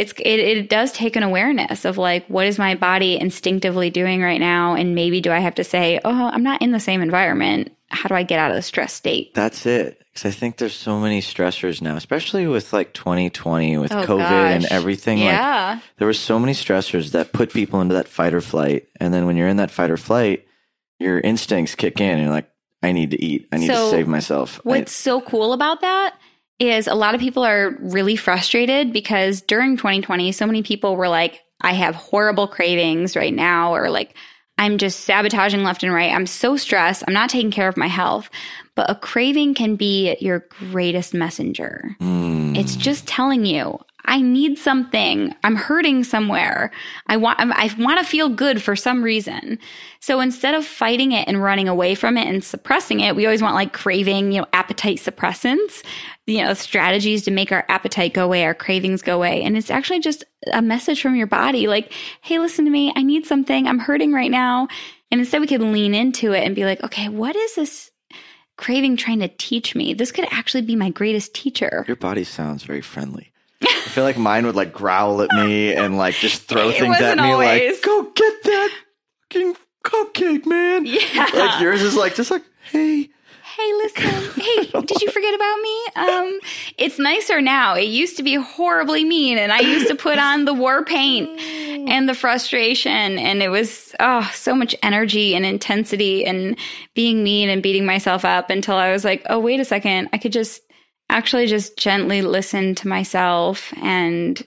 it's 0.00 0.12
it, 0.12 0.40
it 0.40 0.70
does 0.70 0.92
take 0.92 1.14
an 1.14 1.22
awareness 1.22 1.84
of 1.84 1.98
like 1.98 2.26
what 2.28 2.46
is 2.46 2.58
my 2.58 2.74
body 2.74 3.20
instinctively 3.20 3.90
doing 3.90 4.22
right 4.22 4.40
now? 4.40 4.74
And 4.74 4.94
maybe 4.94 5.20
do 5.20 5.30
i 5.30 5.38
have 5.38 5.56
to 5.56 5.64
say 5.64 6.00
oh 6.04 6.30
i'm 6.32 6.42
not 6.42 6.62
in 6.62 6.70
the 6.70 6.80
same 6.80 7.02
environment. 7.02 7.76
How 7.88 8.08
do 8.08 8.14
i 8.14 8.22
get 8.22 8.38
out 8.38 8.50
of 8.50 8.56
the 8.56 8.62
stress 8.62 8.94
state? 8.94 9.34
That's 9.34 9.66
it. 9.66 9.98
Because 9.98 10.24
i 10.24 10.30
think 10.30 10.56
there's 10.56 10.74
so 10.74 10.98
many 10.98 11.20
stressors 11.20 11.82
now 11.82 11.96
especially 11.96 12.46
with 12.46 12.72
like 12.72 12.94
2020 12.94 13.76
with 13.76 13.92
oh, 13.92 14.06
covid 14.06 14.18
gosh. 14.18 14.54
and 14.54 14.64
everything 14.66 15.18
yeah. 15.18 15.74
like 15.74 15.82
there 15.98 16.06
were 16.06 16.14
so 16.14 16.38
many 16.38 16.54
stressors 16.54 17.12
that 17.12 17.34
put 17.34 17.52
people 17.52 17.82
into 17.82 17.94
that 17.94 18.08
fight 18.08 18.32
or 18.32 18.40
flight. 18.40 18.88
And 18.98 19.12
then 19.12 19.26
when 19.26 19.36
you're 19.36 19.48
in 19.48 19.58
that 19.58 19.70
fight 19.70 19.90
or 19.90 19.98
flight 19.98 20.46
your 20.98 21.20
instincts 21.20 21.74
kick 21.74 22.00
in 22.00 22.10
and 22.10 22.22
you're 22.22 22.30
like 22.30 22.50
i 22.82 22.92
need 22.92 23.10
to 23.10 23.22
eat. 23.22 23.48
I 23.52 23.58
need 23.58 23.66
so 23.66 23.74
to 23.74 23.90
save 23.90 24.08
myself. 24.08 24.60
What's 24.64 24.92
I, 24.92 25.10
so 25.10 25.20
cool 25.20 25.52
about 25.52 25.82
that 25.82 26.14
is 26.60 26.86
a 26.86 26.94
lot 26.94 27.14
of 27.14 27.20
people 27.20 27.44
are 27.44 27.76
really 27.80 28.16
frustrated 28.16 28.92
because 28.92 29.40
during 29.40 29.76
2020, 29.76 30.30
so 30.32 30.46
many 30.46 30.62
people 30.62 30.96
were 30.96 31.08
like, 31.08 31.42
I 31.60 31.72
have 31.72 31.94
horrible 31.94 32.46
cravings 32.46 33.16
right 33.16 33.34
now, 33.34 33.74
or 33.74 33.90
like, 33.90 34.14
I'm 34.58 34.76
just 34.76 35.00
sabotaging 35.00 35.62
left 35.62 35.82
and 35.82 35.92
right. 35.92 36.12
I'm 36.12 36.26
so 36.26 36.56
stressed. 36.58 37.02
I'm 37.06 37.14
not 37.14 37.30
taking 37.30 37.50
care 37.50 37.68
of 37.68 37.78
my 37.78 37.86
health. 37.86 38.28
But 38.74 38.90
a 38.90 38.94
craving 38.94 39.54
can 39.54 39.76
be 39.76 40.16
your 40.20 40.46
greatest 40.50 41.14
messenger. 41.14 41.96
Mm. 42.00 42.58
It's 42.58 42.76
just 42.76 43.06
telling 43.06 43.46
you, 43.46 43.78
I 44.10 44.20
need 44.20 44.58
something. 44.58 45.32
I'm 45.44 45.54
hurting 45.54 46.02
somewhere. 46.02 46.72
I 47.06 47.16
want, 47.16 47.38
I 47.38 47.72
want 47.78 48.00
to 48.00 48.04
feel 48.04 48.28
good 48.28 48.60
for 48.60 48.74
some 48.74 49.04
reason. 49.04 49.56
So 50.00 50.18
instead 50.18 50.54
of 50.54 50.66
fighting 50.66 51.12
it 51.12 51.28
and 51.28 51.40
running 51.40 51.68
away 51.68 51.94
from 51.94 52.18
it 52.18 52.26
and 52.26 52.42
suppressing 52.42 52.98
it, 52.98 53.14
we 53.14 53.24
always 53.24 53.40
want 53.40 53.54
like 53.54 53.72
craving, 53.72 54.32
you 54.32 54.40
know, 54.40 54.48
appetite 54.52 54.96
suppressants, 54.98 55.84
you 56.26 56.42
know, 56.42 56.54
strategies 56.54 57.22
to 57.22 57.30
make 57.30 57.52
our 57.52 57.64
appetite 57.68 58.12
go 58.12 58.24
away, 58.24 58.44
our 58.44 58.54
cravings 58.54 59.00
go 59.00 59.14
away. 59.14 59.44
And 59.44 59.56
it's 59.56 59.70
actually 59.70 60.00
just 60.00 60.24
a 60.52 60.60
message 60.60 61.00
from 61.00 61.14
your 61.14 61.28
body 61.28 61.68
like, 61.68 61.92
Hey, 62.20 62.40
listen 62.40 62.64
to 62.64 62.70
me. 62.72 62.92
I 62.96 63.04
need 63.04 63.26
something. 63.26 63.68
I'm 63.68 63.78
hurting 63.78 64.12
right 64.12 64.30
now. 64.30 64.66
And 65.12 65.20
instead 65.20 65.40
we 65.40 65.46
could 65.46 65.62
lean 65.62 65.94
into 65.94 66.32
it 66.32 66.44
and 66.44 66.56
be 66.56 66.64
like, 66.64 66.82
okay, 66.82 67.08
what 67.08 67.36
is 67.36 67.54
this 67.54 67.92
craving 68.56 68.96
trying 68.96 69.20
to 69.20 69.28
teach 69.28 69.76
me? 69.76 69.94
This 69.94 70.10
could 70.10 70.26
actually 70.32 70.62
be 70.62 70.74
my 70.74 70.90
greatest 70.90 71.32
teacher. 71.32 71.84
Your 71.86 71.96
body 71.96 72.24
sounds 72.24 72.64
very 72.64 72.80
friendly. 72.80 73.29
I 73.62 73.92
feel 73.92 74.04
like 74.04 74.16
mine 74.16 74.46
would 74.46 74.54
like 74.56 74.72
growl 74.72 75.20
at 75.22 75.30
me 75.32 75.74
and 75.74 75.98
like 75.98 76.14
just 76.14 76.42
throw 76.42 76.70
things 76.72 77.00
at 77.00 77.16
me 77.18 77.30
always. 77.30 77.72
like, 77.72 77.82
go 77.82 78.02
get 78.14 78.42
that 78.44 78.70
fucking 79.22 79.56
cupcake, 79.84 80.46
man. 80.46 80.86
Yeah. 80.86 81.26
Like 81.34 81.60
yours 81.60 81.82
is 81.82 81.96
like 81.96 82.14
just 82.14 82.30
like, 82.30 82.44
hey. 82.70 83.08
Hey, 83.56 83.72
listen. 83.74 84.26
Hey, 84.40 84.64
did 84.64 85.02
you 85.02 85.10
forget 85.10 85.34
about 85.34 85.58
me? 85.60 85.86
Um, 85.96 86.38
it's 86.78 86.98
nicer 86.98 87.40
now. 87.42 87.74
It 87.74 87.84
used 87.84 88.16
to 88.16 88.22
be 88.22 88.34
horribly 88.36 89.04
mean, 89.04 89.36
and 89.36 89.52
I 89.52 89.60
used 89.60 89.86
to 89.88 89.94
put 89.94 90.18
on 90.18 90.44
the 90.46 90.54
war 90.54 90.82
paint 90.84 91.28
and 91.90 92.08
the 92.08 92.14
frustration, 92.14 93.18
and 93.18 93.42
it 93.42 93.48
was 93.48 93.94
oh 94.00 94.30
so 94.32 94.54
much 94.54 94.74
energy 94.82 95.34
and 95.34 95.44
intensity 95.44 96.24
and 96.24 96.56
being 96.94 97.22
mean 97.22 97.50
and 97.50 97.62
beating 97.62 97.84
myself 97.84 98.24
up 98.24 98.48
until 98.48 98.76
I 98.76 98.92
was 98.92 99.04
like, 99.04 99.22
oh 99.28 99.38
wait 99.40 99.60
a 99.60 99.64
second, 99.64 100.08
I 100.12 100.18
could 100.18 100.32
just 100.32 100.62
actually 101.10 101.46
just 101.46 101.76
gently 101.76 102.22
listen 102.22 102.74
to 102.76 102.88
myself 102.88 103.72
and 103.82 104.42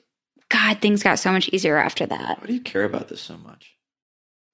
God, 0.49 0.79
things 0.79 1.01
got 1.01 1.19
so 1.19 1.31
much 1.31 1.49
easier 1.49 1.77
after 1.77 2.05
that. 2.05 2.39
Why 2.39 2.47
do 2.47 2.53
you 2.53 2.61
care 2.61 2.83
about 2.83 3.07
this 3.07 3.21
so 3.21 3.37
much? 3.37 3.71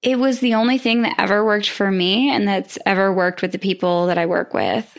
It 0.02 0.18
was 0.18 0.40
the 0.40 0.54
only 0.54 0.78
thing 0.78 1.02
that 1.02 1.16
ever 1.18 1.44
worked 1.44 1.68
for 1.68 1.90
me 1.90 2.30
and 2.30 2.48
that's 2.48 2.78
ever 2.86 3.12
worked 3.12 3.42
with 3.42 3.52
the 3.52 3.58
people 3.58 4.06
that 4.06 4.16
I 4.16 4.24
work 4.24 4.54
with. 4.54 4.96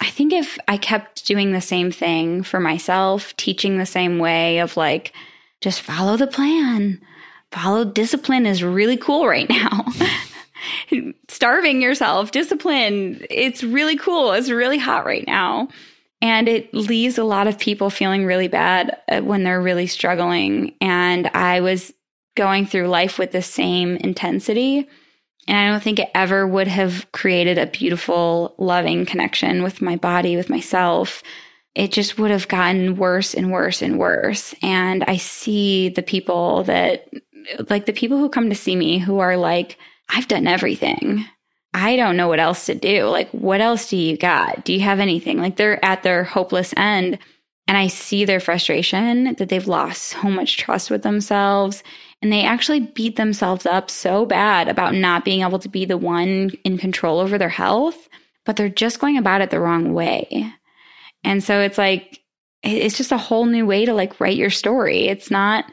I 0.00 0.10
think 0.10 0.32
if 0.32 0.56
I 0.68 0.76
kept 0.76 1.26
doing 1.26 1.50
the 1.50 1.60
same 1.60 1.90
thing 1.90 2.44
for 2.44 2.60
myself, 2.60 3.36
teaching 3.36 3.78
the 3.78 3.86
same 3.86 4.20
way 4.20 4.60
of 4.60 4.76
like, 4.76 5.12
just 5.60 5.82
follow 5.82 6.16
the 6.16 6.28
plan, 6.28 7.00
follow 7.50 7.84
discipline 7.84 8.46
is 8.46 8.62
really 8.62 8.96
cool 8.96 9.26
right 9.26 9.48
now. 9.48 9.86
Starving 11.28 11.82
yourself, 11.82 12.30
discipline, 12.30 13.24
it's 13.28 13.64
really 13.64 13.96
cool. 13.96 14.32
It's 14.32 14.50
really 14.50 14.78
hot 14.78 15.04
right 15.04 15.26
now. 15.26 15.68
And 16.20 16.48
it 16.48 16.74
leaves 16.74 17.16
a 17.18 17.24
lot 17.24 17.46
of 17.46 17.58
people 17.58 17.90
feeling 17.90 18.24
really 18.24 18.48
bad 18.48 19.00
uh, 19.08 19.20
when 19.20 19.44
they're 19.44 19.60
really 19.60 19.86
struggling. 19.86 20.74
And 20.80 21.28
I 21.28 21.60
was 21.60 21.92
going 22.36 22.66
through 22.66 22.88
life 22.88 23.18
with 23.18 23.32
the 23.32 23.42
same 23.42 23.96
intensity. 23.96 24.88
And 25.46 25.56
I 25.56 25.70
don't 25.70 25.82
think 25.82 25.98
it 25.98 26.10
ever 26.14 26.46
would 26.46 26.68
have 26.68 27.10
created 27.12 27.56
a 27.56 27.66
beautiful, 27.66 28.54
loving 28.58 29.06
connection 29.06 29.62
with 29.62 29.80
my 29.80 29.96
body, 29.96 30.36
with 30.36 30.50
myself. 30.50 31.22
It 31.74 31.92
just 31.92 32.18
would 32.18 32.30
have 32.30 32.48
gotten 32.48 32.96
worse 32.96 33.34
and 33.34 33.52
worse 33.52 33.80
and 33.80 33.98
worse. 33.98 34.54
And 34.62 35.04
I 35.04 35.16
see 35.16 35.88
the 35.88 36.02
people 36.02 36.64
that, 36.64 37.08
like 37.70 37.86
the 37.86 37.92
people 37.92 38.18
who 38.18 38.28
come 38.28 38.50
to 38.50 38.56
see 38.56 38.76
me 38.76 38.98
who 38.98 39.20
are 39.20 39.36
like, 39.36 39.78
I've 40.08 40.28
done 40.28 40.46
everything. 40.46 41.24
I 41.74 41.96
don't 41.96 42.16
know 42.16 42.28
what 42.28 42.40
else 42.40 42.66
to 42.66 42.74
do. 42.74 43.04
Like, 43.04 43.30
what 43.30 43.60
else 43.60 43.90
do 43.90 43.96
you 43.96 44.16
got? 44.16 44.64
Do 44.64 44.72
you 44.72 44.80
have 44.80 45.00
anything? 45.00 45.38
Like, 45.38 45.56
they're 45.56 45.84
at 45.84 46.02
their 46.02 46.24
hopeless 46.24 46.72
end. 46.76 47.18
And 47.66 47.76
I 47.76 47.88
see 47.88 48.24
their 48.24 48.40
frustration 48.40 49.34
that 49.34 49.50
they've 49.50 49.66
lost 49.66 50.02
so 50.02 50.22
much 50.22 50.56
trust 50.56 50.90
with 50.90 51.02
themselves. 51.02 51.82
And 52.22 52.32
they 52.32 52.42
actually 52.44 52.80
beat 52.80 53.16
themselves 53.16 53.66
up 53.66 53.90
so 53.90 54.24
bad 54.24 54.68
about 54.68 54.94
not 54.94 55.24
being 55.24 55.42
able 55.42 55.58
to 55.58 55.68
be 55.68 55.84
the 55.84 55.98
one 55.98 56.50
in 56.64 56.78
control 56.78 57.20
over 57.20 57.36
their 57.36 57.48
health, 57.50 58.08
but 58.46 58.56
they're 58.56 58.70
just 58.70 59.00
going 59.00 59.18
about 59.18 59.42
it 59.42 59.50
the 59.50 59.60
wrong 59.60 59.92
way. 59.92 60.50
And 61.22 61.44
so 61.44 61.60
it's 61.60 61.78
like, 61.78 62.20
it's 62.62 62.96
just 62.96 63.12
a 63.12 63.18
whole 63.18 63.44
new 63.44 63.66
way 63.66 63.84
to 63.84 63.92
like 63.92 64.18
write 64.18 64.36
your 64.36 64.50
story. 64.50 65.06
It's 65.06 65.30
not, 65.30 65.64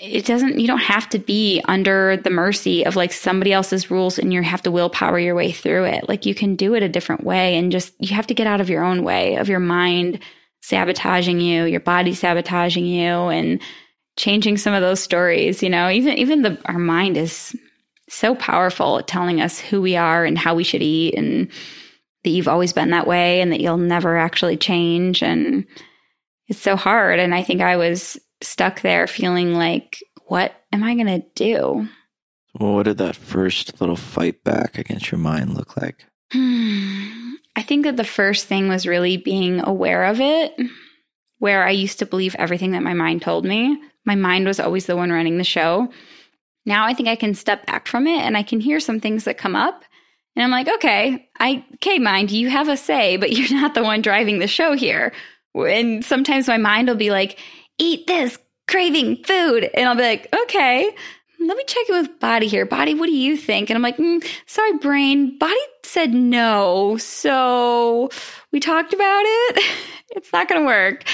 it 0.00 0.24
doesn't 0.24 0.58
you 0.58 0.66
don't 0.66 0.78
have 0.78 1.08
to 1.10 1.18
be 1.18 1.60
under 1.68 2.16
the 2.16 2.30
mercy 2.30 2.84
of 2.86 2.96
like 2.96 3.12
somebody 3.12 3.52
else's 3.52 3.90
rules 3.90 4.18
and 4.18 4.32
you 4.32 4.42
have 4.42 4.62
to 4.62 4.70
willpower 4.70 5.18
your 5.18 5.34
way 5.34 5.52
through 5.52 5.84
it. 5.84 6.08
Like 6.08 6.24
you 6.24 6.34
can 6.34 6.56
do 6.56 6.74
it 6.74 6.82
a 6.82 6.88
different 6.88 7.22
way 7.22 7.56
and 7.56 7.70
just 7.70 7.92
you 7.98 8.14
have 8.14 8.26
to 8.28 8.34
get 8.34 8.46
out 8.46 8.62
of 8.62 8.70
your 8.70 8.82
own 8.82 9.04
way 9.04 9.36
of 9.36 9.48
your 9.48 9.60
mind 9.60 10.18
sabotaging 10.62 11.40
you 11.40 11.64
your 11.64 11.80
body 11.80 12.14
sabotaging 12.14 12.86
you 12.86 13.04
and 13.04 13.60
changing 14.16 14.56
some 14.56 14.72
of 14.72 14.80
those 14.80 15.00
stories 15.00 15.62
you 15.62 15.68
know? 15.68 15.90
Even 15.90 16.14
even 16.14 16.42
the 16.42 16.58
our 16.64 16.78
mind 16.78 17.18
is 17.18 17.54
so 18.08 18.34
powerful 18.34 18.98
at 18.98 19.06
telling 19.06 19.42
us 19.42 19.60
who 19.60 19.82
we 19.82 19.96
are 19.96 20.24
and 20.24 20.38
how 20.38 20.54
we 20.54 20.64
should 20.64 20.82
eat 20.82 21.14
and 21.14 21.50
that 22.24 22.30
you've 22.30 22.48
always 22.48 22.72
been 22.72 22.90
that 22.90 23.06
way 23.06 23.42
and 23.42 23.52
that 23.52 23.60
you'll 23.60 23.76
never 23.76 24.16
actually 24.16 24.56
change 24.56 25.22
and 25.22 25.66
it's 26.48 26.58
so 26.58 26.74
hard. 26.74 27.18
And 27.18 27.34
i 27.34 27.42
think 27.42 27.60
i 27.60 27.76
was 27.76 28.18
stuck 28.42 28.80
there 28.80 29.06
feeling 29.06 29.54
like, 29.54 30.02
what 30.26 30.52
am 30.72 30.82
I 30.82 30.94
going 30.94 31.06
to 31.06 31.26
do? 31.34 31.88
Well, 32.58 32.74
what 32.74 32.84
did 32.84 32.98
that 32.98 33.16
first 33.16 33.80
little 33.80 33.96
fight 33.96 34.42
back 34.44 34.78
against 34.78 35.10
your 35.10 35.18
mind 35.18 35.54
look 35.54 35.76
like? 35.76 36.04
I 36.32 37.62
think 37.62 37.84
that 37.84 37.96
the 37.96 38.04
first 38.04 38.46
thing 38.46 38.68
was 38.68 38.86
really 38.86 39.16
being 39.16 39.60
aware 39.60 40.04
of 40.04 40.20
it, 40.20 40.54
where 41.38 41.64
I 41.64 41.70
used 41.70 41.98
to 41.98 42.06
believe 42.06 42.34
everything 42.36 42.72
that 42.72 42.82
my 42.82 42.94
mind 42.94 43.22
told 43.22 43.44
me. 43.44 43.80
My 44.04 44.14
mind 44.14 44.46
was 44.46 44.60
always 44.60 44.86
the 44.86 44.96
one 44.96 45.10
running 45.10 45.38
the 45.38 45.44
show. 45.44 45.88
Now 46.66 46.86
I 46.86 46.94
think 46.94 47.08
I 47.08 47.16
can 47.16 47.34
step 47.34 47.66
back 47.66 47.86
from 47.86 48.06
it 48.06 48.20
and 48.20 48.36
I 48.36 48.42
can 48.42 48.60
hear 48.60 48.80
some 48.80 49.00
things 49.00 49.24
that 49.24 49.38
come 49.38 49.56
up. 49.56 49.84
And 50.36 50.44
I'm 50.44 50.50
like, 50.50 50.68
okay, 50.68 51.28
I, 51.38 51.64
okay, 51.74 51.98
mind, 51.98 52.30
you 52.30 52.48
have 52.48 52.68
a 52.68 52.76
say, 52.76 53.16
but 53.16 53.32
you're 53.36 53.60
not 53.60 53.74
the 53.74 53.82
one 53.82 54.02
driving 54.02 54.38
the 54.38 54.46
show 54.46 54.74
here. 54.74 55.12
And 55.54 56.04
sometimes 56.04 56.46
my 56.46 56.58
mind 56.58 56.88
will 56.88 56.94
be 56.94 57.10
like, 57.10 57.38
eat 57.80 58.06
this, 58.06 58.38
craving 58.68 59.24
food. 59.24 59.68
And 59.74 59.88
I'll 59.88 59.96
be 59.96 60.02
like, 60.02 60.28
okay, 60.32 60.94
let 61.40 61.56
me 61.56 61.64
check 61.66 61.88
in 61.88 61.96
with 61.96 62.20
body 62.20 62.46
here. 62.46 62.66
Body, 62.66 62.94
what 62.94 63.06
do 63.06 63.12
you 63.12 63.36
think? 63.36 63.70
And 63.70 63.76
I'm 63.76 63.82
like, 63.82 63.96
mm, 63.96 64.24
sorry, 64.46 64.74
brain. 64.74 65.38
Body 65.38 65.58
said 65.84 66.12
no. 66.12 66.96
So 66.98 68.10
we 68.52 68.60
talked 68.60 68.92
about 68.92 69.22
it. 69.24 69.64
it's 70.10 70.32
not 70.32 70.48
going 70.48 70.60
to 70.60 70.66
work. 70.66 71.04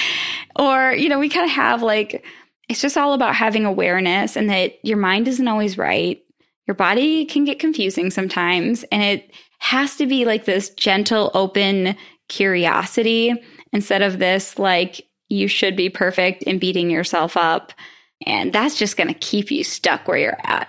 Or, 0.57 0.93
you 0.93 1.09
know, 1.09 1.19
we 1.19 1.29
kind 1.29 1.45
of 1.45 1.51
have 1.51 1.81
like, 1.81 2.25
it's 2.67 2.81
just 2.81 2.97
all 2.97 3.13
about 3.13 3.35
having 3.35 3.65
awareness 3.65 4.35
and 4.35 4.49
that 4.49 4.73
your 4.83 4.97
mind 4.97 5.27
isn't 5.27 5.47
always 5.47 5.77
right. 5.77 6.21
Your 6.67 6.75
body 6.75 7.25
can 7.25 7.45
get 7.45 7.59
confusing 7.59 8.11
sometimes. 8.11 8.83
And 8.91 9.01
it 9.01 9.31
has 9.59 9.95
to 9.95 10.05
be 10.05 10.25
like 10.25 10.45
this 10.45 10.69
gentle, 10.71 11.31
open 11.33 11.95
curiosity 12.27 13.33
instead 13.71 14.01
of 14.01 14.19
this 14.19 14.59
like 14.59 15.07
you 15.29 15.47
should 15.47 15.75
be 15.75 15.89
perfect 15.89 16.43
and 16.47 16.59
beating 16.59 16.89
yourself 16.89 17.37
up. 17.37 17.73
And 18.25 18.51
that's 18.51 18.77
just 18.77 18.97
going 18.97 19.07
to 19.09 19.13
keep 19.13 19.51
you 19.51 19.63
stuck 19.63 20.07
where 20.07 20.17
you're 20.17 20.39
at. 20.43 20.67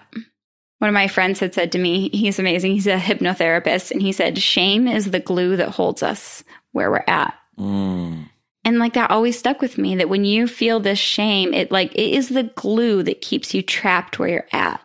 One 0.78 0.88
of 0.88 0.94
my 0.94 1.08
friends 1.08 1.40
had 1.40 1.54
said 1.54 1.72
to 1.72 1.78
me, 1.78 2.08
he's 2.10 2.38
amazing. 2.38 2.72
He's 2.72 2.86
a 2.86 2.96
hypnotherapist. 2.96 3.90
And 3.90 4.00
he 4.00 4.12
said, 4.12 4.38
shame 4.38 4.86
is 4.86 5.10
the 5.10 5.20
glue 5.20 5.56
that 5.56 5.70
holds 5.70 6.02
us 6.02 6.44
where 6.72 6.90
we're 6.90 7.04
at. 7.06 7.34
Mm. 7.58 8.28
And 8.64 8.78
like 8.78 8.94
that 8.94 9.10
always 9.10 9.38
stuck 9.38 9.60
with 9.60 9.78
me 9.78 9.96
that 9.96 10.08
when 10.08 10.24
you 10.24 10.46
feel 10.46 10.78
this 10.78 10.98
shame, 10.98 11.54
it 11.54 11.72
like 11.72 11.92
it 11.94 12.12
is 12.12 12.28
the 12.28 12.44
glue 12.44 13.02
that 13.02 13.22
keeps 13.22 13.54
you 13.54 13.62
trapped 13.62 14.18
where 14.18 14.28
you're 14.28 14.48
at. 14.52 14.80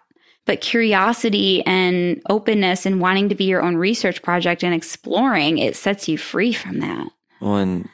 But 0.45 0.61
curiosity 0.61 1.65
and 1.65 2.21
openness 2.29 2.85
and 2.85 2.99
wanting 2.99 3.29
to 3.29 3.35
be 3.35 3.45
your 3.45 3.61
own 3.61 3.75
research 3.75 4.21
project 4.21 4.63
and 4.63 4.73
exploring, 4.73 5.57
it 5.57 5.75
sets 5.75 6.07
you 6.07 6.17
free 6.17 6.53
from 6.53 6.79
that. 6.79 7.07
When 7.39 7.89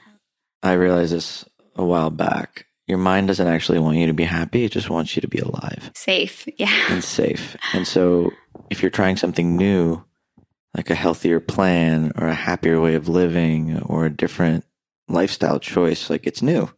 I 0.64 0.74
realized 0.74 1.14
this 1.14 1.44
a 1.80 1.86
while 1.86 2.10
back. 2.10 2.66
Your 2.88 2.98
mind 2.98 3.28
doesn't 3.28 3.48
actually 3.48 3.80
want 3.80 3.98
you 3.98 4.08
to 4.08 4.14
be 4.14 4.24
happy. 4.24 4.66
It 4.66 4.72
just 4.72 4.90
wants 4.90 5.16
you 5.16 5.22
to 5.22 5.28
be 5.28 5.40
alive. 5.40 5.92
Safe. 5.96 6.48
Yeah. 6.58 6.74
And 6.90 7.04
safe. 7.04 7.56
And 7.74 7.88
so 7.88 8.32
if 8.70 8.82
you're 8.82 8.90
trying 8.90 9.16
something 9.16 9.56
new, 9.56 10.04
like 10.76 10.90
a 10.90 10.96
healthier 10.96 11.40
plan 11.40 12.12
or 12.18 12.28
a 12.28 12.34
happier 12.34 12.82
way 12.82 12.96
of 12.96 13.08
living 13.08 13.80
or 13.82 14.06
a 14.06 14.10
different 14.10 14.66
lifestyle 15.08 15.60
choice, 15.60 16.10
like 16.10 16.28
it's 16.28 16.42
new. 16.42 16.70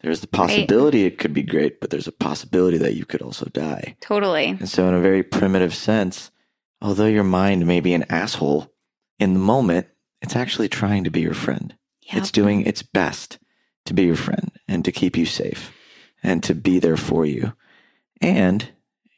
There's 0.00 0.20
the 0.20 0.26
possibility 0.26 1.04
right. 1.04 1.12
it 1.12 1.18
could 1.18 1.32
be 1.32 1.42
great, 1.42 1.80
but 1.80 1.90
there's 1.90 2.08
a 2.08 2.12
possibility 2.12 2.76
that 2.78 2.94
you 2.94 3.06
could 3.06 3.22
also 3.22 3.46
die. 3.46 3.96
Totally. 4.00 4.48
And 4.48 4.68
so, 4.68 4.86
in 4.86 4.94
a 4.94 5.00
very 5.00 5.22
primitive 5.22 5.74
sense, 5.74 6.30
although 6.82 7.06
your 7.06 7.24
mind 7.24 7.66
may 7.66 7.80
be 7.80 7.94
an 7.94 8.04
asshole 8.10 8.70
in 9.18 9.32
the 9.32 9.40
moment, 9.40 9.86
it's 10.20 10.36
actually 10.36 10.68
trying 10.68 11.04
to 11.04 11.10
be 11.10 11.22
your 11.22 11.32
friend. 11.32 11.74
Yep. 12.02 12.16
It's 12.16 12.30
doing 12.30 12.66
its 12.66 12.82
best 12.82 13.38
to 13.86 13.94
be 13.94 14.04
your 14.04 14.16
friend 14.16 14.50
and 14.68 14.84
to 14.84 14.92
keep 14.92 15.16
you 15.16 15.26
safe 15.26 15.72
and 16.22 16.42
to 16.44 16.54
be 16.54 16.78
there 16.78 16.96
for 16.96 17.26
you. 17.26 17.52
And 18.20 18.66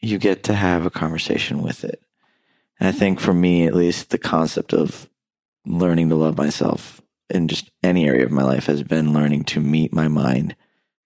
you 0.01 0.19
get 0.19 0.45
to 0.45 0.55
have 0.55 0.85
a 0.85 0.91
conversation 0.91 1.63
with 1.63 1.85
it. 1.85 2.03
And 2.79 2.89
I 2.89 2.93
think 2.93 3.21
for 3.21 3.33
me, 3.33 3.67
at 3.67 3.75
least, 3.75 4.11
the 4.11 4.19
concept 4.19 4.75
of 4.75 5.09
learning 5.65 6.11
to 6.11 6.15
love 6.15 6.37
myself 6.37 7.01
in 7.31 7.49
just 7.49 7.71
any 7.83 8.07
area 8.07 8.25
of 8.25 8.31
my 8.31 8.43
life 8.43 8.67
has 8.67 8.83
been 8.83 9.13
learning 9.13 9.45
to 9.45 9.61
meet 9.61 9.93
my 9.93 10.09
mind 10.09 10.55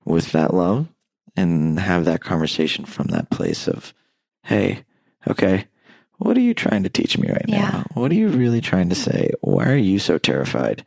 with 0.04 0.32
that 0.32 0.52
love 0.52 0.88
and 1.36 1.78
have 1.78 2.04
that 2.04 2.20
conversation 2.20 2.84
from 2.84 3.06
that 3.08 3.30
place 3.30 3.68
of, 3.68 3.94
hey, 4.44 4.84
okay, 5.28 5.66
what 6.18 6.36
are 6.36 6.42
you 6.42 6.54
trying 6.54 6.82
to 6.82 6.88
teach 6.90 7.16
me 7.16 7.30
right 7.30 7.44
yeah. 7.46 7.70
now? 7.70 7.86
What 7.94 8.11
are 8.11 8.16
you 8.16 8.28
really 8.28 8.61
trying 8.61 8.88
to 8.90 8.94
say? 8.94 9.30
Why 9.40 9.70
are 9.70 9.76
you 9.76 9.98
so 9.98 10.18
terrified? 10.18 10.84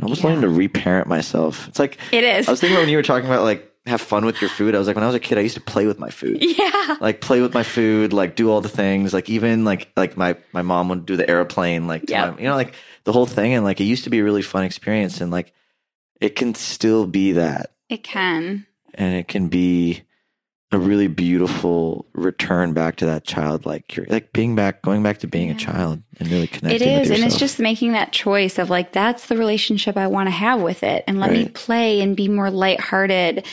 I 0.00 0.06
was 0.06 0.20
yeah. 0.20 0.26
learning 0.26 0.42
to 0.42 0.48
reparent 0.48 1.08
myself. 1.08 1.68
It's 1.68 1.78
like 1.78 1.98
it 2.12 2.24
is. 2.24 2.48
I 2.48 2.50
was 2.50 2.60
thinking 2.60 2.78
when 2.78 2.88
you 2.88 2.96
were 2.96 3.02
talking 3.02 3.26
about 3.26 3.44
like 3.44 3.72
have 3.86 4.00
fun 4.00 4.24
with 4.24 4.40
your 4.40 4.50
food. 4.50 4.74
I 4.74 4.78
was 4.78 4.86
like, 4.86 4.96
when 4.96 5.04
I 5.04 5.06
was 5.06 5.14
a 5.14 5.20
kid, 5.20 5.38
I 5.38 5.42
used 5.42 5.54
to 5.54 5.60
play 5.60 5.86
with 5.86 5.98
my 5.98 6.10
food. 6.10 6.42
Yeah. 6.56 6.96
Like 7.00 7.20
play 7.20 7.40
with 7.40 7.52
my 7.52 7.62
food, 7.62 8.12
like 8.12 8.34
do 8.34 8.50
all 8.50 8.60
the 8.60 8.68
things. 8.68 9.12
Like 9.12 9.28
even 9.28 9.64
like 9.64 9.90
like 9.96 10.16
my 10.16 10.36
my 10.52 10.62
mom 10.62 10.88
would 10.88 11.06
do 11.06 11.16
the 11.16 11.28
airplane, 11.28 11.86
like 11.86 12.08
yeah. 12.08 12.34
you 12.36 12.44
know, 12.44 12.54
like 12.54 12.74
the 13.04 13.12
whole 13.12 13.26
thing. 13.26 13.52
And 13.54 13.64
like 13.64 13.80
it 13.80 13.84
used 13.84 14.04
to 14.04 14.10
be 14.10 14.20
a 14.20 14.24
really 14.24 14.42
fun 14.42 14.64
experience. 14.64 15.20
And 15.20 15.30
like 15.30 15.52
it 16.20 16.30
can 16.30 16.54
still 16.54 17.06
be 17.06 17.32
that. 17.32 17.72
It 17.88 18.02
can. 18.02 18.66
And 18.94 19.14
it 19.14 19.28
can 19.28 19.48
be 19.48 20.02
a 20.76 20.78
really 20.78 21.08
beautiful 21.08 22.04
return 22.12 22.74
back 22.74 22.96
to 22.96 23.06
that 23.06 23.24
childlike 23.24 23.98
like 24.08 24.30
being 24.34 24.54
back 24.54 24.82
going 24.82 25.02
back 25.02 25.16
to 25.18 25.26
being 25.26 25.48
yeah. 25.48 25.54
a 25.54 25.58
child 25.58 26.02
and 26.18 26.28
really 26.28 26.46
connecting 26.46 26.86
it 26.86 27.00
is 27.02 27.10
and 27.10 27.24
it's 27.24 27.38
just 27.38 27.58
making 27.58 27.92
that 27.92 28.12
choice 28.12 28.58
of 28.58 28.68
like 28.68 28.92
that's 28.92 29.28
the 29.28 29.36
relationship 29.38 29.96
i 29.96 30.06
want 30.06 30.26
to 30.26 30.30
have 30.30 30.60
with 30.60 30.82
it 30.82 31.02
and 31.06 31.18
let 31.18 31.30
right. 31.30 31.46
me 31.46 31.48
play 31.48 32.02
and 32.02 32.14
be 32.14 32.28
more 32.28 32.50
lighthearted 32.50 33.46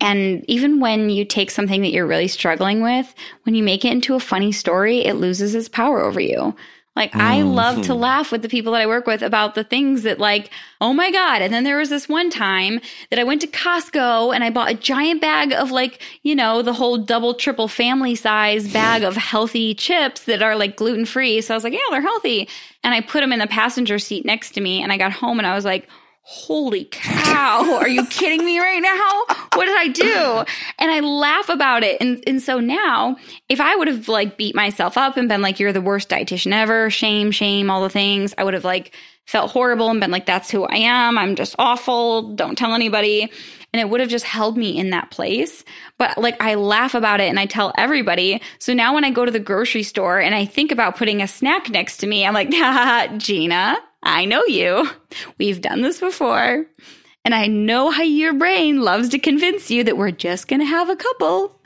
and 0.00 0.44
even 0.46 0.78
when 0.78 1.10
you 1.10 1.24
take 1.24 1.50
something 1.50 1.82
that 1.82 1.90
you're 1.90 2.06
really 2.06 2.28
struggling 2.28 2.80
with 2.80 3.12
when 3.42 3.56
you 3.56 3.64
make 3.64 3.84
it 3.84 3.90
into 3.90 4.14
a 4.14 4.20
funny 4.20 4.52
story 4.52 5.04
it 5.04 5.14
loses 5.14 5.56
its 5.56 5.68
power 5.68 6.00
over 6.00 6.20
you 6.20 6.54
like 6.98 7.12
mm-hmm. 7.12 7.20
I 7.20 7.42
love 7.42 7.82
to 7.82 7.94
laugh 7.94 8.32
with 8.32 8.42
the 8.42 8.48
people 8.48 8.72
that 8.72 8.82
I 8.82 8.86
work 8.86 9.06
with 9.06 9.22
about 9.22 9.54
the 9.54 9.62
things 9.62 10.02
that 10.02 10.18
like, 10.18 10.50
oh 10.80 10.92
my 10.92 11.12
God. 11.12 11.40
And 11.40 11.54
then 11.54 11.62
there 11.62 11.78
was 11.78 11.90
this 11.90 12.08
one 12.08 12.28
time 12.28 12.80
that 13.10 13.20
I 13.20 13.24
went 13.24 13.40
to 13.42 13.46
Costco 13.46 14.34
and 14.34 14.42
I 14.42 14.50
bought 14.50 14.70
a 14.70 14.74
giant 14.74 15.20
bag 15.20 15.52
of 15.52 15.70
like, 15.70 16.02
you 16.24 16.34
know, 16.34 16.60
the 16.60 16.72
whole 16.72 16.98
double, 16.98 17.34
triple 17.34 17.68
family 17.68 18.16
size 18.16 18.72
bag 18.72 19.04
of 19.04 19.16
healthy 19.16 19.74
chips 19.74 20.24
that 20.24 20.42
are 20.42 20.56
like 20.56 20.76
gluten 20.76 21.06
free. 21.06 21.40
So 21.40 21.54
I 21.54 21.56
was 21.56 21.64
like, 21.64 21.72
yeah, 21.72 21.78
they're 21.90 22.02
healthy. 22.02 22.48
And 22.82 22.94
I 22.94 23.00
put 23.00 23.20
them 23.20 23.32
in 23.32 23.38
the 23.38 23.46
passenger 23.46 24.00
seat 24.00 24.24
next 24.24 24.50
to 24.52 24.60
me 24.60 24.82
and 24.82 24.92
I 24.92 24.96
got 24.96 25.12
home 25.12 25.38
and 25.38 25.46
I 25.46 25.54
was 25.54 25.64
like, 25.64 25.88
holy 26.30 26.84
cow, 26.90 27.78
are 27.80 27.88
you 27.88 28.04
kidding 28.06 28.44
me 28.44 28.58
right 28.58 28.82
now? 28.82 29.36
What 29.54 29.64
did 29.64 29.78
I 29.78 29.88
do? 29.88 30.44
And 30.78 30.90
I 30.90 31.00
laugh 31.00 31.48
about 31.48 31.82
it. 31.82 31.96
And, 32.02 32.22
and 32.26 32.42
so 32.42 32.60
now, 32.60 33.16
if 33.48 33.62
I 33.62 33.74
would 33.74 33.88
have 33.88 34.08
like 34.08 34.36
beat 34.36 34.54
myself 34.54 34.98
up 34.98 35.16
and 35.16 35.26
been 35.26 35.40
like, 35.40 35.58
you're 35.58 35.72
the 35.72 35.80
worst 35.80 36.10
dietitian 36.10 36.52
ever, 36.52 36.90
shame, 36.90 37.30
shame, 37.30 37.70
all 37.70 37.82
the 37.82 37.88
things, 37.88 38.34
I 38.36 38.44
would 38.44 38.52
have 38.52 38.64
like 38.64 38.94
felt 39.24 39.50
horrible 39.50 39.88
and 39.88 40.00
been 40.00 40.10
like, 40.10 40.26
that's 40.26 40.50
who 40.50 40.64
I 40.64 40.76
am. 40.76 41.16
I'm 41.16 41.34
just 41.34 41.54
awful. 41.58 42.34
Don't 42.34 42.58
tell 42.58 42.74
anybody. 42.74 43.30
and 43.72 43.80
it 43.80 43.88
would 43.88 44.00
have 44.00 44.08
just 44.10 44.24
held 44.24 44.56
me 44.56 44.76
in 44.76 44.90
that 44.90 45.10
place. 45.10 45.64
But 45.96 46.18
like 46.18 46.40
I 46.42 46.56
laugh 46.56 46.94
about 46.94 47.20
it 47.20 47.28
and 47.28 47.38
I 47.40 47.46
tell 47.46 47.72
everybody. 47.78 48.42
So 48.58 48.74
now 48.74 48.94
when 48.94 49.04
I 49.04 49.10
go 49.10 49.24
to 49.24 49.30
the 49.30 49.40
grocery 49.40 49.82
store 49.82 50.20
and 50.20 50.34
I 50.34 50.44
think 50.44 50.72
about 50.72 50.96
putting 50.96 51.22
a 51.22 51.28
snack 51.28 51.70
next 51.70 51.98
to 51.98 52.06
me, 52.06 52.26
I'm 52.26 52.34
like, 52.34 52.50
Gina, 53.18 53.76
I 54.02 54.24
know 54.24 54.44
you. 54.46 54.88
We've 55.38 55.60
done 55.60 55.82
this 55.82 56.00
before. 56.00 56.66
And 57.24 57.34
I 57.34 57.46
know 57.46 57.90
how 57.90 58.02
your 58.02 58.32
brain 58.32 58.80
loves 58.80 59.10
to 59.10 59.18
convince 59.18 59.70
you 59.70 59.84
that 59.84 59.96
we're 59.96 60.10
just 60.10 60.48
going 60.48 60.60
to 60.60 60.66
have 60.66 60.88
a 60.88 60.96
couple. 60.96 61.60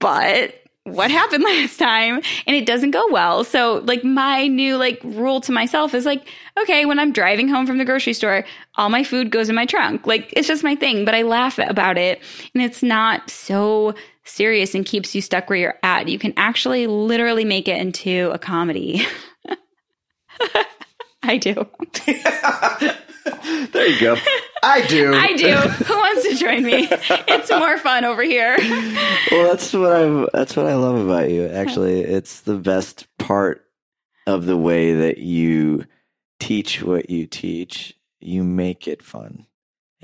But 0.00 0.62
what 0.84 1.10
happened 1.10 1.44
last 1.44 1.78
time 1.78 2.20
and 2.46 2.56
it 2.56 2.66
doesn't 2.66 2.90
go 2.90 3.06
well. 3.10 3.44
So 3.44 3.82
like 3.84 4.04
my 4.04 4.46
new 4.46 4.76
like 4.76 5.00
rule 5.04 5.40
to 5.42 5.52
myself 5.52 5.94
is 5.94 6.04
like, 6.04 6.26
okay, 6.60 6.84
when 6.86 6.98
I'm 6.98 7.12
driving 7.12 7.48
home 7.48 7.66
from 7.66 7.78
the 7.78 7.84
grocery 7.84 8.14
store, 8.14 8.44
all 8.76 8.88
my 8.88 9.04
food 9.04 9.30
goes 9.30 9.48
in 9.48 9.54
my 9.54 9.66
trunk. 9.66 10.06
Like 10.06 10.32
it's 10.36 10.48
just 10.48 10.64
my 10.64 10.74
thing, 10.74 11.04
but 11.04 11.14
I 11.14 11.22
laugh 11.22 11.58
about 11.58 11.98
it 11.98 12.20
and 12.54 12.62
it's 12.62 12.82
not 12.82 13.30
so 13.30 13.94
serious 14.24 14.74
and 14.74 14.86
keeps 14.86 15.14
you 15.14 15.20
stuck 15.20 15.48
where 15.50 15.58
you're 15.58 15.78
at. 15.82 16.08
You 16.08 16.18
can 16.18 16.32
actually 16.36 16.86
literally 16.86 17.44
make 17.44 17.68
it 17.68 17.80
into 17.80 18.30
a 18.32 18.38
comedy. 18.38 19.06
I 21.22 21.36
do. 21.36 21.54
there 23.72 23.86
you 23.86 24.00
go. 24.00 24.16
I 24.62 24.86
do. 24.86 25.14
I 25.14 25.36
do. 25.36 25.54
Who 25.54 25.94
wants 25.94 26.28
to 26.28 26.34
join 26.34 26.64
me? 26.64 26.88
It's 26.90 27.50
more 27.50 27.78
fun 27.78 28.04
over 28.04 28.22
here. 28.22 28.56
well, 29.30 29.48
that's 29.50 29.72
what 29.72 29.92
I 29.92 30.26
that's 30.32 30.56
what 30.56 30.66
I 30.66 30.74
love 30.74 30.96
about 30.96 31.30
you. 31.30 31.46
Actually, 31.46 32.00
it's 32.00 32.40
the 32.40 32.56
best 32.56 33.06
part 33.18 33.64
of 34.26 34.46
the 34.46 34.56
way 34.56 34.94
that 34.94 35.18
you 35.18 35.84
teach 36.40 36.82
what 36.82 37.10
you 37.10 37.26
teach. 37.26 37.94
You 38.20 38.44
make 38.44 38.86
it 38.86 39.02
fun. 39.02 39.46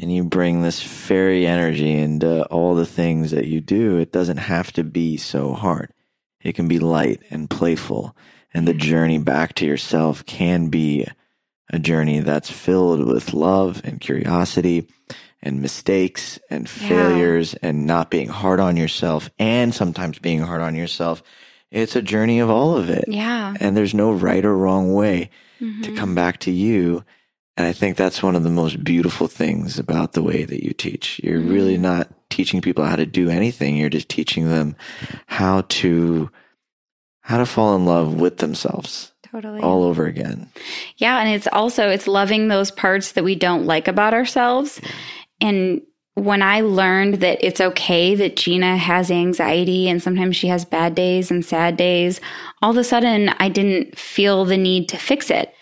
And 0.01 0.15
you 0.15 0.23
bring 0.23 0.63
this 0.63 0.81
fairy 0.81 1.45
energy 1.45 1.93
into 1.93 2.45
all 2.47 2.77
the 2.77 2.87
things 2.87 3.33
that 3.33 3.47
you 3.47 3.61
do. 3.61 3.97
It 3.99 4.13
doesn't 4.13 4.37
have 4.37 4.71
to 4.75 4.85
be 4.85 5.17
so 5.17 5.55
hard. 5.55 5.93
It 6.41 6.55
can 6.55 6.69
be 6.69 6.79
light 6.79 7.23
and 7.31 7.51
playful. 7.51 8.17
And 8.55 8.67
the 8.67 8.75
journey 8.75 9.19
back 9.19 9.55
to 9.55 9.67
yourself 9.67 10.25
can 10.25 10.69
be 10.69 11.07
a 11.71 11.79
journey 11.79 12.21
that's 12.21 12.51
filled 12.51 13.07
with 13.07 13.35
love 13.35 13.83
and 13.85 14.01
curiosity 14.01 14.89
and 15.43 15.61
mistakes 15.63 16.39
and 16.51 16.69
failures 16.69 17.55
yeah. 17.55 17.69
and 17.69 17.87
not 17.87 18.11
being 18.11 18.29
hard 18.29 18.61
on 18.61 18.77
yourself 18.77 19.31
and 19.39 19.75
sometimes 19.75 20.19
being 20.19 20.41
hard 20.41 20.61
on 20.61 20.75
yourself. 20.75 21.23
It's 21.71 21.97
a 21.97 22.03
journey 22.03 22.41
of 22.41 22.51
all 22.51 22.77
of 22.77 22.89
it. 22.89 23.05
Yeah. 23.09 23.55
And 23.61 23.77
there's 23.77 23.95
no 23.95 24.13
right 24.13 24.45
or 24.45 24.57
wrong 24.57 24.95
way 24.95 25.31
mm-hmm. 25.61 25.83
to 25.83 25.95
come 25.95 26.15
back 26.15 26.41
to 26.41 26.51
you. 26.51 27.05
And 27.57 27.67
I 27.67 27.73
think 27.73 27.97
that's 27.97 28.23
one 28.23 28.37
of 28.37 28.45
the 28.45 28.51
most 28.51 28.83
beautiful 28.83 29.27
things 29.27 29.79
about 29.79 30.13
the 30.13 30.23
way 30.23 30.45
that 30.45 30.65
you 30.65 30.73
teach. 30.73 31.21
You're 31.23 31.41
mm-hmm. 31.41 31.53
really 31.53 31.79
not 31.79 32.09
teaching 32.31 32.61
people 32.61 32.85
how 32.85 32.97
to 32.97 33.07
do 33.07 33.29
anything. 33.29 33.77
You're 33.77 33.91
just 33.91 34.09
teaching 34.09 34.49
them 34.49 34.77
how 35.27 35.63
to, 35.69 36.31
how 37.29 37.39
to 37.39 37.47
fall 37.47 37.77
in 37.77 37.85
love 37.85 38.15
with 38.21 38.39
themselves 38.39 39.13
Totally. 39.31 39.61
All 39.61 39.83
over 39.83 40.07
again. 40.07 40.49
Yeah. 40.97 41.21
And 41.21 41.29
it's 41.29 41.47
also, 41.53 41.91
it's 41.91 42.07
loving 42.07 42.49
those 42.49 42.71
parts 42.71 43.13
that 43.13 43.25
we 43.25 43.35
don't 43.35 43.67
like 43.67 43.87
about 43.87 44.15
ourselves. 44.15 44.81
And 45.41 45.83
when 46.15 46.41
I 46.41 46.63
learned 46.63 47.17
that 47.17 47.45
it's 47.45 47.61
okay 47.61 48.15
that 48.15 48.37
Gina 48.37 48.77
has 48.79 49.11
anxiety 49.11 49.89
and 49.89 50.03
sometimes 50.03 50.37
she 50.37 50.49
has 50.49 50.65
bad 50.65 50.95
days 50.95 51.31
and 51.31 51.45
sad 51.45 51.77
days, 51.77 52.21
all 52.63 52.71
of 52.71 52.77
a 52.79 52.85
sudden 52.85 53.29
I 53.39 53.51
didn't 53.51 53.99
feel 53.99 54.47
the 54.47 54.57
need 54.57 54.89
to 54.89 54.97
fix 54.97 55.31
it. 55.31 55.53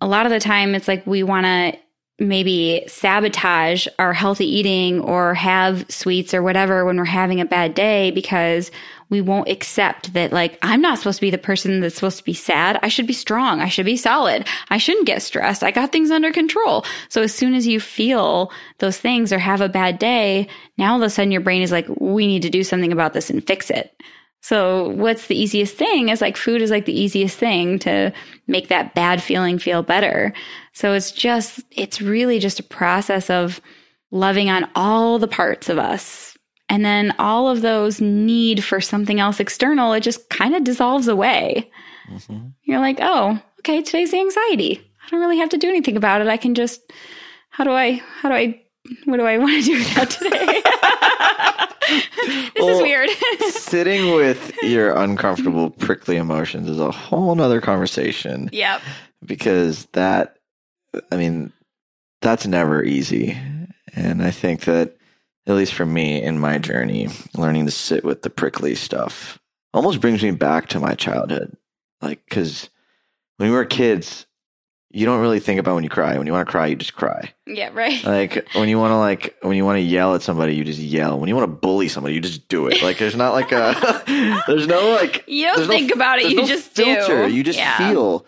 A 0.00 0.08
lot 0.08 0.26
of 0.26 0.32
the 0.32 0.40
time 0.40 0.74
it's 0.74 0.88
like 0.88 1.06
we 1.06 1.22
want 1.22 1.46
to 1.46 1.78
maybe 2.18 2.82
sabotage 2.88 3.86
our 3.98 4.12
healthy 4.12 4.46
eating 4.46 5.00
or 5.00 5.34
have 5.34 5.84
sweets 5.90 6.32
or 6.32 6.42
whatever 6.42 6.84
when 6.84 6.96
we're 6.96 7.04
having 7.04 7.40
a 7.40 7.44
bad 7.44 7.74
day 7.74 8.10
because 8.10 8.70
we 9.08 9.20
won't 9.20 9.48
accept 9.48 10.12
that 10.14 10.32
like 10.32 10.58
I'm 10.62 10.80
not 10.80 10.98
supposed 10.98 11.18
to 11.18 11.26
be 11.26 11.30
the 11.30 11.38
person 11.38 11.80
that's 11.80 11.94
supposed 11.94 12.18
to 12.18 12.24
be 12.24 12.34
sad. 12.34 12.78
I 12.82 12.88
should 12.88 13.06
be 13.06 13.12
strong. 13.12 13.60
I 13.60 13.68
should 13.68 13.86
be 13.86 13.96
solid. 13.96 14.46
I 14.68 14.78
shouldn't 14.78 15.06
get 15.06 15.22
stressed. 15.22 15.62
I 15.62 15.70
got 15.70 15.92
things 15.92 16.10
under 16.10 16.32
control. 16.32 16.84
So 17.08 17.22
as 17.22 17.34
soon 17.34 17.54
as 17.54 17.66
you 17.66 17.78
feel 17.78 18.50
those 18.78 18.98
things 18.98 19.32
or 19.32 19.38
have 19.38 19.60
a 19.60 19.68
bad 19.68 19.98
day, 19.98 20.48
now 20.76 20.92
all 20.92 21.02
of 21.02 21.06
a 21.06 21.10
sudden 21.10 21.30
your 21.30 21.40
brain 21.40 21.62
is 21.62 21.72
like, 21.72 21.86
we 22.00 22.26
need 22.26 22.42
to 22.42 22.50
do 22.50 22.64
something 22.64 22.92
about 22.92 23.12
this 23.12 23.30
and 23.30 23.46
fix 23.46 23.70
it. 23.70 23.92
So 24.42 24.90
what's 24.90 25.26
the 25.26 25.36
easiest 25.36 25.76
thing 25.76 26.08
is 26.08 26.20
like 26.20 26.36
food 26.36 26.62
is 26.62 26.70
like 26.70 26.84
the 26.84 26.98
easiest 26.98 27.36
thing 27.36 27.80
to 27.80 28.12
make 28.46 28.68
that 28.68 28.94
bad 28.94 29.22
feeling 29.22 29.58
feel 29.58 29.82
better. 29.82 30.32
So 30.72 30.92
it's 30.92 31.10
just, 31.10 31.62
it's 31.70 32.00
really 32.00 32.38
just 32.38 32.60
a 32.60 32.64
process 32.64 33.28
of 33.28 33.60
loving 34.12 34.48
on 34.48 34.68
all 34.74 35.18
the 35.18 35.26
parts 35.26 35.68
of 35.68 35.78
us. 35.78 36.35
And 36.68 36.84
then 36.84 37.14
all 37.18 37.48
of 37.48 37.62
those 37.62 38.00
need 38.00 38.64
for 38.64 38.80
something 38.80 39.20
else 39.20 39.38
external, 39.38 39.92
it 39.92 40.00
just 40.00 40.28
kind 40.30 40.54
of 40.54 40.64
dissolves 40.64 41.06
away. 41.08 41.70
Mm-hmm. 42.10 42.48
You're 42.64 42.80
like, 42.80 42.98
oh, 43.00 43.40
okay, 43.60 43.82
today's 43.82 44.12
anxiety. 44.12 44.80
I 45.04 45.10
don't 45.10 45.20
really 45.20 45.38
have 45.38 45.50
to 45.50 45.58
do 45.58 45.68
anything 45.68 45.96
about 45.96 46.20
it. 46.20 46.26
I 46.26 46.36
can 46.36 46.54
just, 46.54 46.80
how 47.50 47.64
do 47.64 47.70
I, 47.70 48.02
how 48.20 48.28
do 48.28 48.34
I, 48.34 48.60
what 49.04 49.18
do 49.18 49.24
I 49.24 49.38
want 49.38 49.64
to 49.64 49.70
do 49.70 49.78
with 49.78 49.94
that 49.94 50.10
today? 50.10 50.62
this 52.54 52.64
well, 52.64 52.68
is 52.68 52.82
weird. 52.82 53.10
sitting 53.50 54.14
with 54.14 54.52
your 54.62 54.96
uncomfortable, 54.96 55.70
prickly 55.70 56.16
emotions 56.16 56.68
is 56.68 56.80
a 56.80 56.90
whole 56.90 57.34
nother 57.34 57.60
conversation. 57.60 58.50
Yep. 58.52 58.82
Because 59.24 59.86
that, 59.92 60.38
I 61.12 61.16
mean, 61.16 61.52
that's 62.22 62.46
never 62.46 62.82
easy. 62.82 63.38
And 63.94 64.22
I 64.22 64.30
think 64.30 64.62
that, 64.62 64.95
at 65.46 65.54
least 65.54 65.74
for 65.74 65.86
me 65.86 66.22
in 66.22 66.38
my 66.38 66.58
journey, 66.58 67.08
learning 67.34 67.66
to 67.66 67.72
sit 67.72 68.04
with 68.04 68.22
the 68.22 68.30
prickly 68.30 68.74
stuff 68.74 69.38
almost 69.76 70.00
brings 70.00 70.22
me 70.22 70.30
back 70.30 70.68
to 70.68 70.80
my 70.80 70.94
childhood. 70.94 71.56
Like, 72.00 72.24
because 72.24 72.70
when 73.36 73.50
we 73.50 73.54
were 73.54 73.64
kids, 73.64 74.26
you 74.90 75.04
don't 75.04 75.20
really 75.20 75.40
think 75.40 75.60
about 75.60 75.74
when 75.74 75.84
you 75.84 75.90
cry. 75.90 76.16
When 76.16 76.26
you 76.26 76.32
want 76.32 76.48
to 76.48 76.50
cry, 76.50 76.66
you 76.66 76.76
just 76.76 76.94
cry. 76.94 77.34
Yeah, 77.46 77.70
right. 77.74 78.02
Like 78.02 78.48
when 78.54 78.68
you 78.68 78.78
want 78.78 78.92
to 78.92 78.96
like 78.96 79.36
when 79.42 79.56
you 79.56 79.64
want 79.64 79.76
to 79.76 79.82
yell 79.82 80.14
at 80.14 80.22
somebody, 80.22 80.54
you 80.54 80.64
just 80.64 80.78
yell. 80.78 81.18
When 81.18 81.28
you 81.28 81.36
want 81.36 81.50
to 81.50 81.54
bully 81.54 81.88
somebody, 81.88 82.14
you 82.14 82.20
just 82.20 82.48
do 82.48 82.68
it. 82.68 82.82
Like 82.82 82.96
there's 82.96 83.16
not 83.16 83.32
like 83.32 83.52
a 83.52 83.74
there's 84.46 84.66
no 84.66 84.92
like 84.92 85.24
you 85.26 85.46
don't 85.46 85.66
think 85.66 85.90
no, 85.90 85.94
about 85.94 86.20
it. 86.20 86.30
You 86.30 86.36
no 86.36 86.46
just 86.46 86.70
filter. 86.70 87.28
Do. 87.28 87.34
You 87.34 87.42
just 87.42 87.58
yeah. 87.58 87.76
feel. 87.76 88.24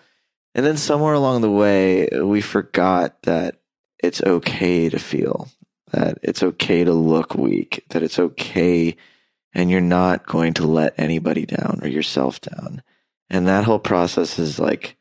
And 0.54 0.66
then 0.66 0.76
somewhere 0.76 1.14
along 1.14 1.40
the 1.40 1.50
way, 1.50 2.08
we 2.20 2.40
forgot 2.40 3.22
that 3.22 3.60
it's 4.02 4.22
okay 4.22 4.88
to 4.90 4.98
feel. 4.98 5.48
That 5.92 6.18
it's 6.22 6.42
okay 6.42 6.84
to 6.84 6.92
look 6.92 7.34
weak. 7.34 7.84
That 7.90 8.02
it's 8.02 8.18
okay, 8.18 8.96
and 9.54 9.70
you're 9.70 9.80
not 9.80 10.26
going 10.26 10.54
to 10.54 10.66
let 10.66 10.98
anybody 10.98 11.46
down 11.46 11.80
or 11.82 11.88
yourself 11.88 12.40
down. 12.40 12.82
And 13.30 13.46
that 13.48 13.64
whole 13.64 13.78
process 13.78 14.38
is 14.38 14.58
like 14.58 14.96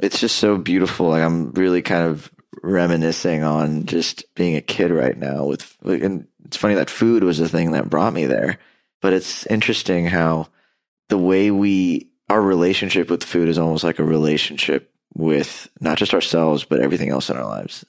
it's 0.00 0.20
just 0.20 0.36
so 0.36 0.56
beautiful. 0.56 1.08
Like 1.08 1.22
I'm 1.22 1.52
really 1.52 1.82
kind 1.82 2.06
of 2.06 2.30
reminiscing 2.62 3.42
on 3.42 3.86
just 3.86 4.24
being 4.34 4.56
a 4.56 4.60
kid 4.60 4.90
right 4.90 5.16
now 5.16 5.44
with, 5.46 5.76
and 5.84 6.26
it's 6.44 6.56
funny 6.56 6.74
that 6.74 6.90
food 6.90 7.24
was 7.24 7.38
the 7.38 7.48
thing 7.48 7.72
that 7.72 7.90
brought 7.90 8.12
me 8.12 8.26
there. 8.26 8.58
But 9.00 9.12
it's 9.12 9.46
interesting 9.46 10.06
how 10.06 10.48
the 11.08 11.18
way 11.18 11.50
we, 11.50 12.10
our 12.28 12.40
relationship 12.40 13.10
with 13.10 13.22
food 13.22 13.48
is 13.48 13.58
almost 13.58 13.84
like 13.84 13.98
a 13.98 14.04
relationship 14.04 14.90
with 15.14 15.68
not 15.80 15.98
just 15.98 16.14
ourselves, 16.14 16.64
but 16.64 16.80
everything 16.80 17.10
else 17.10 17.30
in 17.30 17.36
our 17.36 17.44
lives. 17.44 17.84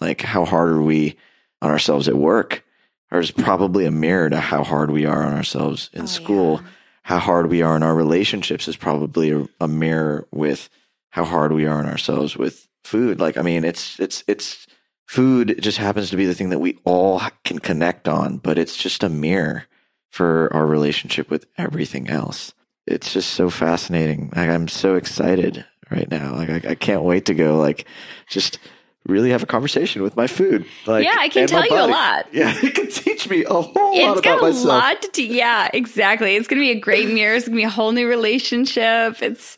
Like 0.00 0.22
how 0.22 0.44
hard 0.44 0.70
are 0.70 0.82
we 0.82 1.16
on 1.62 1.70
ourselves 1.70 2.08
at 2.08 2.16
work? 2.16 2.64
Or 3.10 3.20
is 3.20 3.30
hmm. 3.30 3.42
probably 3.42 3.86
a 3.86 3.90
mirror 3.90 4.30
to 4.30 4.40
how 4.40 4.62
hard 4.62 4.90
we 4.90 5.06
are 5.06 5.24
on 5.24 5.34
ourselves 5.34 5.90
in 5.92 6.02
oh, 6.02 6.06
school. 6.06 6.60
Yeah. 6.62 6.68
How 7.02 7.18
hard 7.18 7.50
we 7.50 7.62
are 7.62 7.76
in 7.76 7.82
our 7.82 7.94
relationships 7.94 8.68
is 8.68 8.76
probably 8.76 9.30
a, 9.32 9.48
a 9.60 9.66
mirror 9.66 10.28
with 10.30 10.68
how 11.10 11.24
hard 11.24 11.52
we 11.52 11.66
are 11.66 11.78
on 11.78 11.86
ourselves 11.86 12.36
with 12.36 12.68
food. 12.84 13.18
Like, 13.18 13.36
I 13.36 13.42
mean, 13.42 13.64
it's, 13.64 13.98
it's, 13.98 14.22
it's, 14.28 14.66
food 15.06 15.58
just 15.60 15.78
happens 15.78 16.10
to 16.10 16.16
be 16.16 16.26
the 16.26 16.34
thing 16.34 16.50
that 16.50 16.60
we 16.60 16.78
all 16.84 17.20
can 17.44 17.58
connect 17.58 18.06
on, 18.06 18.38
but 18.38 18.58
it's 18.58 18.76
just 18.76 19.02
a 19.02 19.08
mirror 19.08 19.64
for 20.08 20.48
our 20.52 20.66
relationship 20.66 21.30
with 21.30 21.46
everything 21.58 22.08
else. 22.08 22.54
It's 22.86 23.12
just 23.12 23.30
so 23.30 23.50
fascinating. 23.50 24.30
Like, 24.36 24.48
I'm 24.48 24.68
so 24.68 24.94
excited 24.94 25.64
right 25.90 26.08
now. 26.08 26.36
Like, 26.36 26.50
I, 26.50 26.70
I 26.70 26.74
can't 26.76 27.02
wait 27.02 27.24
to 27.24 27.34
go, 27.34 27.58
like, 27.58 27.86
just, 28.28 28.60
really 29.06 29.30
have 29.30 29.42
a 29.42 29.46
conversation 29.46 30.02
with 30.02 30.16
my 30.16 30.26
food. 30.26 30.64
Like, 30.86 31.04
yeah, 31.04 31.16
I 31.18 31.28
can 31.28 31.46
tell 31.46 31.66
you 31.66 31.74
a 31.74 31.86
lot. 31.86 32.26
Yeah, 32.32 32.54
it 32.62 32.74
can 32.74 32.88
teach 32.88 33.28
me 33.28 33.44
a 33.44 33.52
whole 33.52 33.92
it's 33.92 34.02
lot 34.04 34.18
about 34.18 34.42
myself. 34.42 34.48
It's 34.50 34.64
got 34.64 34.70
a 34.70 34.78
lot 34.78 35.02
to 35.02 35.08
te- 35.08 35.36
Yeah, 35.36 35.68
exactly. 35.72 36.36
It's 36.36 36.46
going 36.46 36.60
to 36.60 36.64
be 36.64 36.70
a 36.70 36.80
great 36.80 37.08
mirror. 37.08 37.34
It's 37.34 37.46
going 37.46 37.56
to 37.56 37.60
be 37.60 37.64
a 37.64 37.70
whole 37.70 37.92
new 37.92 38.08
relationship. 38.08 39.22
It's 39.22 39.56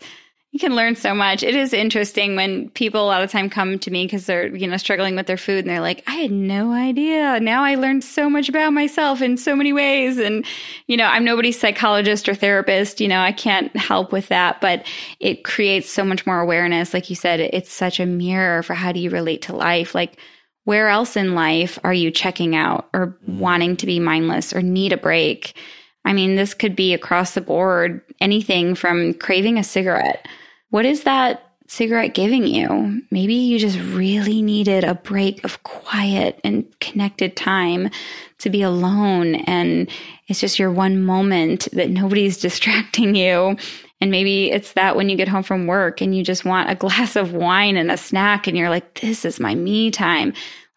you 0.52 0.58
can 0.58 0.76
learn 0.76 0.94
so 0.94 1.14
much. 1.14 1.42
It 1.42 1.54
is 1.54 1.72
interesting 1.72 2.36
when 2.36 2.68
people 2.70 3.02
a 3.02 3.06
lot 3.06 3.22
of 3.22 3.30
time 3.30 3.48
come 3.48 3.78
to 3.78 3.90
me 3.90 4.04
because 4.04 4.26
they're, 4.26 4.54
you 4.54 4.66
know, 4.66 4.76
struggling 4.76 5.16
with 5.16 5.26
their 5.26 5.38
food 5.38 5.64
and 5.64 5.70
they're 5.70 5.80
like, 5.80 6.04
I 6.06 6.12
had 6.16 6.30
no 6.30 6.72
idea. 6.72 7.40
Now 7.40 7.64
I 7.64 7.74
learned 7.74 8.04
so 8.04 8.28
much 8.28 8.50
about 8.50 8.74
myself 8.74 9.22
in 9.22 9.38
so 9.38 9.56
many 9.56 9.72
ways. 9.72 10.18
And, 10.18 10.44
you 10.88 10.98
know, 10.98 11.06
I'm 11.06 11.24
nobody's 11.24 11.58
psychologist 11.58 12.28
or 12.28 12.34
therapist. 12.34 13.00
You 13.00 13.08
know, 13.08 13.18
I 13.18 13.32
can't 13.32 13.74
help 13.74 14.12
with 14.12 14.28
that, 14.28 14.60
but 14.60 14.86
it 15.20 15.42
creates 15.42 15.90
so 15.90 16.04
much 16.04 16.26
more 16.26 16.40
awareness. 16.40 16.92
Like 16.92 17.08
you 17.08 17.16
said, 17.16 17.40
it's 17.40 17.72
such 17.72 17.98
a 17.98 18.04
mirror 18.04 18.62
for 18.62 18.74
how 18.74 18.92
do 18.92 19.00
you 19.00 19.08
relate 19.08 19.40
to 19.42 19.56
life? 19.56 19.94
Like, 19.94 20.18
where 20.64 20.88
else 20.88 21.16
in 21.16 21.34
life 21.34 21.78
are 21.82 21.94
you 21.94 22.10
checking 22.10 22.54
out 22.54 22.90
or 22.92 23.18
wanting 23.26 23.74
to 23.78 23.86
be 23.86 23.98
mindless 23.98 24.52
or 24.52 24.60
need 24.60 24.92
a 24.92 24.98
break? 24.98 25.54
I 26.04 26.12
mean, 26.12 26.36
this 26.36 26.52
could 26.52 26.76
be 26.76 26.92
across 26.92 27.32
the 27.32 27.40
board, 27.40 28.02
anything 28.20 28.74
from 28.74 29.14
craving 29.14 29.58
a 29.58 29.64
cigarette. 29.64 30.28
What 30.72 30.86
is 30.86 31.02
that 31.02 31.50
cigarette 31.66 32.14
giving 32.14 32.46
you? 32.46 33.02
Maybe 33.10 33.34
you 33.34 33.58
just 33.58 33.78
really 33.78 34.40
needed 34.40 34.84
a 34.84 34.94
break 34.94 35.44
of 35.44 35.62
quiet 35.64 36.40
and 36.44 36.64
connected 36.80 37.36
time 37.36 37.90
to 38.38 38.48
be 38.48 38.62
alone. 38.62 39.34
And 39.34 39.90
it's 40.28 40.40
just 40.40 40.58
your 40.58 40.70
one 40.70 41.02
moment 41.02 41.68
that 41.74 41.90
nobody's 41.90 42.38
distracting 42.40 43.14
you. 43.14 43.58
And 44.00 44.10
maybe 44.10 44.50
it's 44.50 44.72
that 44.72 44.96
when 44.96 45.10
you 45.10 45.16
get 45.18 45.28
home 45.28 45.42
from 45.42 45.66
work 45.66 46.00
and 46.00 46.16
you 46.16 46.24
just 46.24 46.46
want 46.46 46.70
a 46.70 46.74
glass 46.86 47.16
of 47.16 47.34
wine 47.34 47.76
and 47.76 47.90
a 47.90 47.98
snack 47.98 48.46
and 48.46 48.56
you're 48.56 48.70
like, 48.70 48.98
this 49.02 49.26
is 49.26 49.38
my 49.38 49.54
me 49.54 49.90
time 49.90 50.32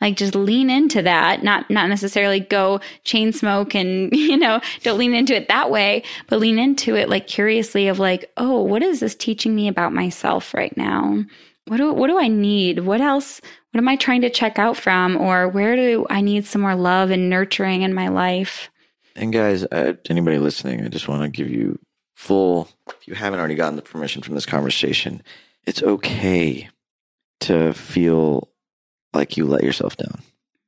like 0.05 0.17
just 0.17 0.35
lean 0.35 0.69
into 0.69 1.01
that 1.01 1.43
not 1.43 1.67
not 1.71 1.89
necessarily 1.89 2.39
go 2.39 2.79
chain 3.03 3.33
smoke 3.33 3.73
and 3.73 4.11
you 4.15 4.37
know 4.37 4.61
don't 4.83 4.99
lean 4.99 5.15
into 5.15 5.35
it 5.35 5.47
that 5.47 5.71
way 5.71 6.03
but 6.27 6.39
lean 6.39 6.59
into 6.59 6.95
it 6.95 7.09
like 7.09 7.27
curiously 7.27 7.87
of 7.87 7.97
like 7.97 8.31
oh 8.37 8.61
what 8.61 8.83
is 8.83 8.99
this 8.99 9.15
teaching 9.15 9.55
me 9.55 9.67
about 9.67 9.93
myself 9.93 10.53
right 10.53 10.75
now? 10.77 11.23
What 11.67 11.77
do 11.77 11.91
what 11.91 12.07
do 12.07 12.19
i 12.19 12.27
need? 12.27 12.79
What 12.79 13.01
else 13.01 13.41
what 13.71 13.79
am 13.79 13.87
i 13.87 13.95
trying 13.95 14.21
to 14.21 14.29
check 14.29 14.59
out 14.59 14.77
from? 14.77 15.17
Or 15.17 15.47
where 15.47 15.75
do 15.75 16.05
i 16.09 16.21
need 16.21 16.45
some 16.45 16.61
more 16.61 16.75
love 16.75 17.09
and 17.09 17.29
nurturing 17.29 17.81
in 17.81 17.93
my 17.93 18.09
life? 18.09 18.69
And 19.15 19.33
guys 19.33 19.63
uh, 19.63 19.93
anybody 20.09 20.37
listening 20.37 20.85
i 20.85 20.87
just 20.87 21.07
want 21.07 21.23
to 21.23 21.29
give 21.29 21.49
you 21.49 21.79
full 22.15 22.69
if 22.87 23.07
you 23.07 23.15
haven't 23.15 23.39
already 23.39 23.55
gotten 23.55 23.75
the 23.75 23.81
permission 23.81 24.21
from 24.21 24.35
this 24.35 24.45
conversation 24.45 25.23
it's 25.65 25.81
okay 25.81 26.69
to 27.39 27.73
feel 27.73 28.49
like 29.15 29.37
you 29.37 29.45
let 29.45 29.63
yourself 29.63 29.97
down. 29.97 30.21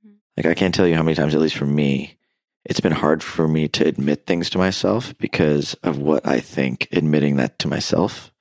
Mm-hmm. 0.05 0.15
Like 0.37 0.45
I 0.45 0.53
can't 0.53 0.73
tell 0.73 0.87
you 0.87 0.95
how 0.95 1.03
many 1.03 1.15
times, 1.15 1.35
at 1.35 1.41
least 1.41 1.57
for 1.57 1.65
me, 1.65 2.17
it's 2.65 2.81
been 2.81 2.91
hard 2.91 3.23
for 3.23 3.47
me 3.47 3.67
to 3.69 3.87
admit 3.87 4.25
things 4.25 4.49
to 4.49 4.57
myself 4.57 5.17
because 5.17 5.73
of 5.75 5.99
what 5.99 6.27
I 6.27 6.39
think 6.39 6.89
admitting 6.91 7.37
that 7.37 7.59
to 7.59 7.67
myself 7.67 8.31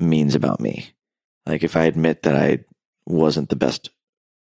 means 0.00 0.34
about 0.34 0.60
me. 0.60 0.90
Like 1.46 1.62
if 1.62 1.76
I 1.76 1.84
admit 1.84 2.22
that 2.22 2.34
I 2.34 2.64
wasn't 3.06 3.50
the 3.50 3.56
best, 3.56 3.90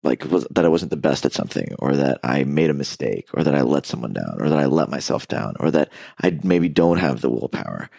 like 0.04 0.24
was, 0.26 0.48
that 0.52 0.64
I 0.64 0.70
wasn't 0.70 0.92
the 0.92 0.98
best 0.98 1.26
at 1.26 1.34
something, 1.34 1.76
or 1.80 1.96
that 1.98 2.20
I 2.24 2.46
made 2.46 2.70
a 2.70 2.74
mistake, 2.74 3.28
or 3.34 3.44
that 3.44 3.56
I 3.56 3.62
let 3.62 3.86
someone 3.86 4.14
down, 4.14 4.38
or 4.40 4.48
that 4.48 4.58
I 4.58 4.66
let 4.66 4.90
myself 4.90 5.28
down, 5.28 5.56
or 5.60 5.72
that 5.72 5.90
I 6.22 6.40
maybe 6.44 6.70
don't 6.70 6.98
have 6.98 7.20
the 7.20 7.30
willpower. 7.30 7.90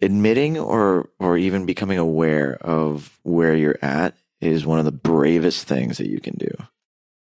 Admitting 0.00 0.58
or 0.58 1.10
or 1.18 1.36
even 1.36 1.66
becoming 1.66 1.98
aware 1.98 2.54
of 2.60 3.18
where 3.24 3.56
you're 3.56 3.78
at 3.82 4.16
is 4.40 4.66
one 4.66 4.78
of 4.78 4.84
the 4.84 4.92
bravest 4.92 5.66
things 5.66 5.98
that 5.98 6.08
you 6.08 6.20
can 6.20 6.36
do. 6.36 6.50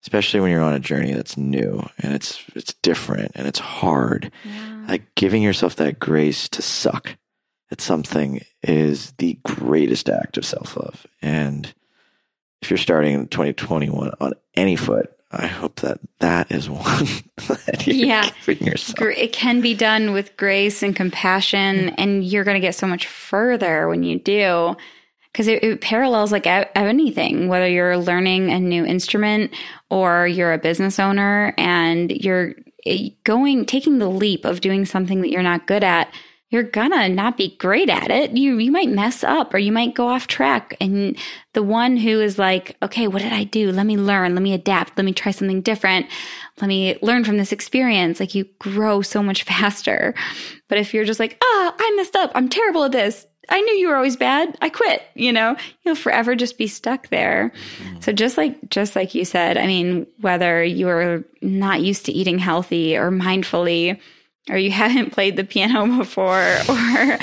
Especially 0.03 0.41
when 0.41 0.51
you're 0.51 0.63
on 0.63 0.75
a 0.75 0.81
journey 0.81 1.13
that's 1.13 1.37
new 1.37 1.85
and 1.99 2.15
it's 2.15 2.43
it's 2.55 2.75
different 2.83 3.33
and 3.35 3.47
it's 3.49 3.59
hard. 3.59 4.31
Yeah. 4.45 4.85
Like 4.89 5.15
giving 5.17 5.43
yourself 5.43 5.77
that 5.77 5.99
grace 5.99 6.49
to 6.51 6.63
suck 6.63 7.17
at 7.73 7.81
something 7.81 8.45
is 8.63 9.13
the 9.19 9.39
greatest 9.45 10.09
act 10.09 10.37
of 10.37 10.45
self-love. 10.45 11.07
And 11.23 11.73
if 12.63 12.71
you're 12.71 12.79
starting 12.79 13.15
in 13.15 13.27
2021 13.27 14.13
on 14.21 14.33
any 14.55 14.77
foot, 14.77 15.13
I 15.33 15.47
hope 15.47 15.77
that 15.81 15.99
that 16.21 16.53
is 16.53 16.71
one 16.71 17.07
that 17.49 17.85
you're 17.87 17.97
yeah. 17.97 18.31
giving 18.45 18.67
yourself. 18.67 19.01
It 19.01 19.33
can 19.33 19.61
be 19.61 19.75
done 19.75 20.13
with 20.13 20.37
grace 20.37 20.83
and 20.83 20.95
compassion, 20.95 21.91
and 21.91 22.25
you're 22.25 22.45
going 22.45 22.55
to 22.55 22.61
get 22.61 22.75
so 22.75 22.87
much 22.87 23.07
further 23.07 23.89
when 23.89 24.03
you 24.03 24.19
do 24.19 24.77
because 25.37 25.49
it, 25.49 25.63
it, 25.63 25.83
parallels 25.83 26.33
like 26.33 26.47
anything, 26.47 27.49
whether 27.49 27.69
you're 27.69 27.99
learning 27.99 28.51
a 28.51 28.59
new 28.59 28.87
instrument 28.87 29.53
or 29.91 30.27
you're 30.27 30.55
a 30.55 30.59
business 30.59 30.99
owner 30.99 31.53
and 31.59 32.11
you're 32.11 32.55
eh, 32.87 33.11
going, 33.25 33.67
taking 33.67 33.99
the 33.99 34.09
leap 34.09 34.47
of 34.47 34.63
doing 34.63 34.87
something 34.87 35.21
that 35.21 35.29
you're 35.29 35.43
not 35.43 35.67
good 35.67 35.85
at. 35.85 36.09
You're 36.49 36.63
gonna 36.63 37.11
not 37.11 37.37
be 37.37 37.55
great 37.59 37.91
at 37.91 38.11
it. 38.11 38.31
You 38.31 38.57
you 38.57 38.73
might 38.73 38.89
mess 38.89 39.23
up 39.23 39.53
or 39.53 39.59
you 39.59 39.73
might 39.73 39.95
go 39.95 40.09
off 40.09 40.27
track. 40.27 40.75
And 40.81 41.19
the 41.53 41.63
one 41.63 41.99
who 41.99 42.19
is 42.19 42.39
like, 42.39 42.75
okay, 42.83 43.07
what 43.07 43.21
did 43.21 43.35
I 43.35 43.45
do? 43.45 43.73
Let 43.73 43.85
me 43.85 43.99
learn. 43.99 44.35
Let 44.35 44.43
me 44.43 44.55
adapt. 44.55 44.97
Let 44.97 45.05
me 45.05 45.13
try 45.13 45.33
something 45.33 45.61
different. 45.61 46.07
Let 46.63 46.69
me 46.69 46.97
learn 47.03 47.25
from 47.25 47.37
this 47.37 47.53
experience. 47.53 48.21
Like 48.21 48.35
you 48.35 48.47
grow 48.59 49.03
so 49.03 49.23
much 49.23 49.43
faster. 49.43 50.15
But 50.69 50.79
if 50.79 50.95
you're 50.95 51.05
just 51.05 51.21
like, 51.21 51.37
ah, 51.43 51.45
oh, 51.45 51.75
I 51.79 51.95
messed 51.97 52.17
up. 52.17 52.33
I'm 52.35 52.49
terrible 52.49 52.85
at 52.85 52.93
this 52.93 53.27
I 53.49 53.61
knew 53.61 53.75
you 53.75 53.89
were 53.89 53.97
always 53.97 54.17
bad. 54.17 54.57
I 54.61 54.69
quit, 54.69 55.03
you 55.15 55.33
know, 55.33 55.57
you'll 55.83 55.95
forever 55.95 56.35
just 56.35 56.59
be 56.59 56.67
stuck 56.67 57.09
there. 57.09 57.53
Mm. 57.83 58.03
So 58.03 58.13
just 58.13 58.37
like, 58.37 58.69
just 58.69 58.97
like 58.97 59.15
you 59.15 59.25
said, 59.25 59.57
I 59.57 59.67
mean, 59.67 60.07
whether 60.21 60.65
you 60.65 60.89
are 60.89 61.25
not 61.43 61.83
used 61.83 62.07
to 62.07 62.13
eating 62.13 62.39
healthy 62.39 62.97
or 62.97 63.11
mindfully, 63.11 64.01
or 64.51 64.57
you 64.57 64.71
haven't 64.73 65.13
played 65.13 65.37
the 65.37 65.45
piano 65.45 65.99
before, 65.99 66.57
or 66.69 67.19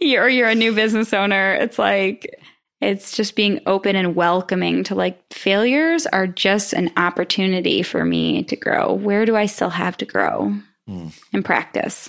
you're, 0.00 0.28
you're 0.28 0.48
a 0.48 0.54
new 0.54 0.74
business 0.74 1.12
owner, 1.12 1.54
it's 1.54 1.78
like, 1.78 2.38
it's 2.80 3.16
just 3.16 3.36
being 3.36 3.60
open 3.66 3.94
and 3.94 4.16
welcoming 4.16 4.82
to 4.84 4.96
like 4.96 5.22
failures 5.32 6.04
are 6.06 6.26
just 6.26 6.72
an 6.72 6.90
opportunity 6.96 7.82
for 7.82 8.04
me 8.04 8.42
to 8.44 8.56
grow. 8.56 8.92
Where 8.92 9.24
do 9.24 9.36
I 9.36 9.46
still 9.46 9.70
have 9.70 9.96
to 9.98 10.04
grow 10.04 10.52
mm. 10.88 11.12
and 11.32 11.44
practice? 11.44 12.08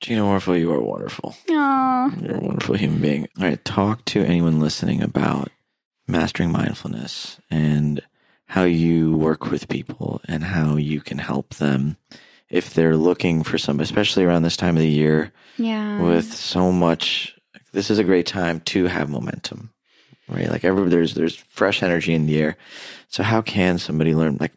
Gina 0.00 0.22
Warfel, 0.22 0.58
you 0.58 0.72
are 0.72 0.80
wonderful. 0.80 1.34
Aww. 1.48 2.22
You're 2.22 2.36
a 2.36 2.40
wonderful 2.40 2.76
human 2.76 3.00
being. 3.00 3.28
All 3.38 3.44
right, 3.44 3.64
talk 3.64 4.04
to 4.06 4.22
anyone 4.22 4.60
listening 4.60 5.02
about 5.02 5.50
mastering 6.06 6.52
mindfulness 6.52 7.40
and 7.50 8.00
how 8.46 8.62
you 8.62 9.16
work 9.16 9.50
with 9.50 9.68
people 9.68 10.20
and 10.26 10.44
how 10.44 10.76
you 10.76 11.00
can 11.00 11.18
help 11.18 11.54
them 11.54 11.96
if 12.48 12.72
they're 12.72 12.96
looking 12.96 13.42
for 13.42 13.58
some, 13.58 13.80
especially 13.80 14.24
around 14.24 14.42
this 14.42 14.56
time 14.56 14.76
of 14.76 14.82
the 14.82 14.88
year. 14.88 15.32
Yeah. 15.58 16.00
With 16.00 16.32
so 16.32 16.72
much, 16.72 17.36
this 17.72 17.90
is 17.90 17.98
a 17.98 18.04
great 18.04 18.26
time 18.26 18.60
to 18.60 18.86
have 18.86 19.10
momentum, 19.10 19.70
right? 20.28 20.48
Like 20.48 20.64
every, 20.64 20.88
there's, 20.88 21.14
there's 21.14 21.36
fresh 21.36 21.82
energy 21.82 22.14
in 22.14 22.26
the 22.26 22.40
air. 22.40 22.56
So 23.08 23.22
how 23.22 23.42
can 23.42 23.78
somebody 23.78 24.14
learn, 24.14 24.38
like 24.40 24.52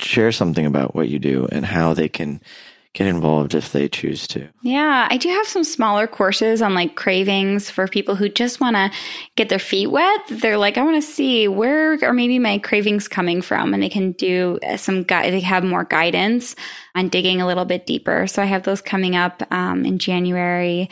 share 0.00 0.32
something 0.32 0.64
about 0.64 0.94
what 0.94 1.08
you 1.08 1.18
do 1.18 1.48
and 1.50 1.66
how 1.66 1.92
they 1.92 2.08
can 2.08 2.40
get 2.96 3.06
involved 3.06 3.54
if 3.54 3.72
they 3.72 3.88
choose 3.88 4.26
to. 4.26 4.48
Yeah, 4.62 5.06
I 5.10 5.18
do 5.18 5.28
have 5.28 5.46
some 5.46 5.64
smaller 5.64 6.06
courses 6.06 6.62
on 6.62 6.74
like 6.74 6.96
cravings 6.96 7.68
for 7.68 7.86
people 7.86 8.16
who 8.16 8.30
just 8.30 8.58
want 8.58 8.74
to 8.74 8.90
get 9.36 9.50
their 9.50 9.58
feet 9.58 9.88
wet. 9.88 10.20
They're 10.30 10.56
like, 10.56 10.78
I 10.78 10.82
want 10.82 10.96
to 10.96 11.06
see 11.06 11.46
where 11.46 12.02
are 12.02 12.14
maybe 12.14 12.38
my 12.38 12.56
cravings 12.56 13.06
coming 13.06 13.42
from, 13.42 13.74
and 13.74 13.82
they 13.82 13.90
can 13.90 14.12
do 14.12 14.58
some 14.76 15.02
guide. 15.02 15.34
They 15.34 15.40
have 15.40 15.62
more 15.62 15.84
guidance 15.84 16.56
on 16.94 17.10
digging 17.10 17.42
a 17.42 17.46
little 17.46 17.66
bit 17.66 17.86
deeper. 17.86 18.26
So 18.26 18.42
I 18.42 18.46
have 18.46 18.62
those 18.62 18.80
coming 18.80 19.14
up 19.14 19.42
um, 19.50 19.84
in 19.84 19.98
January. 19.98 20.88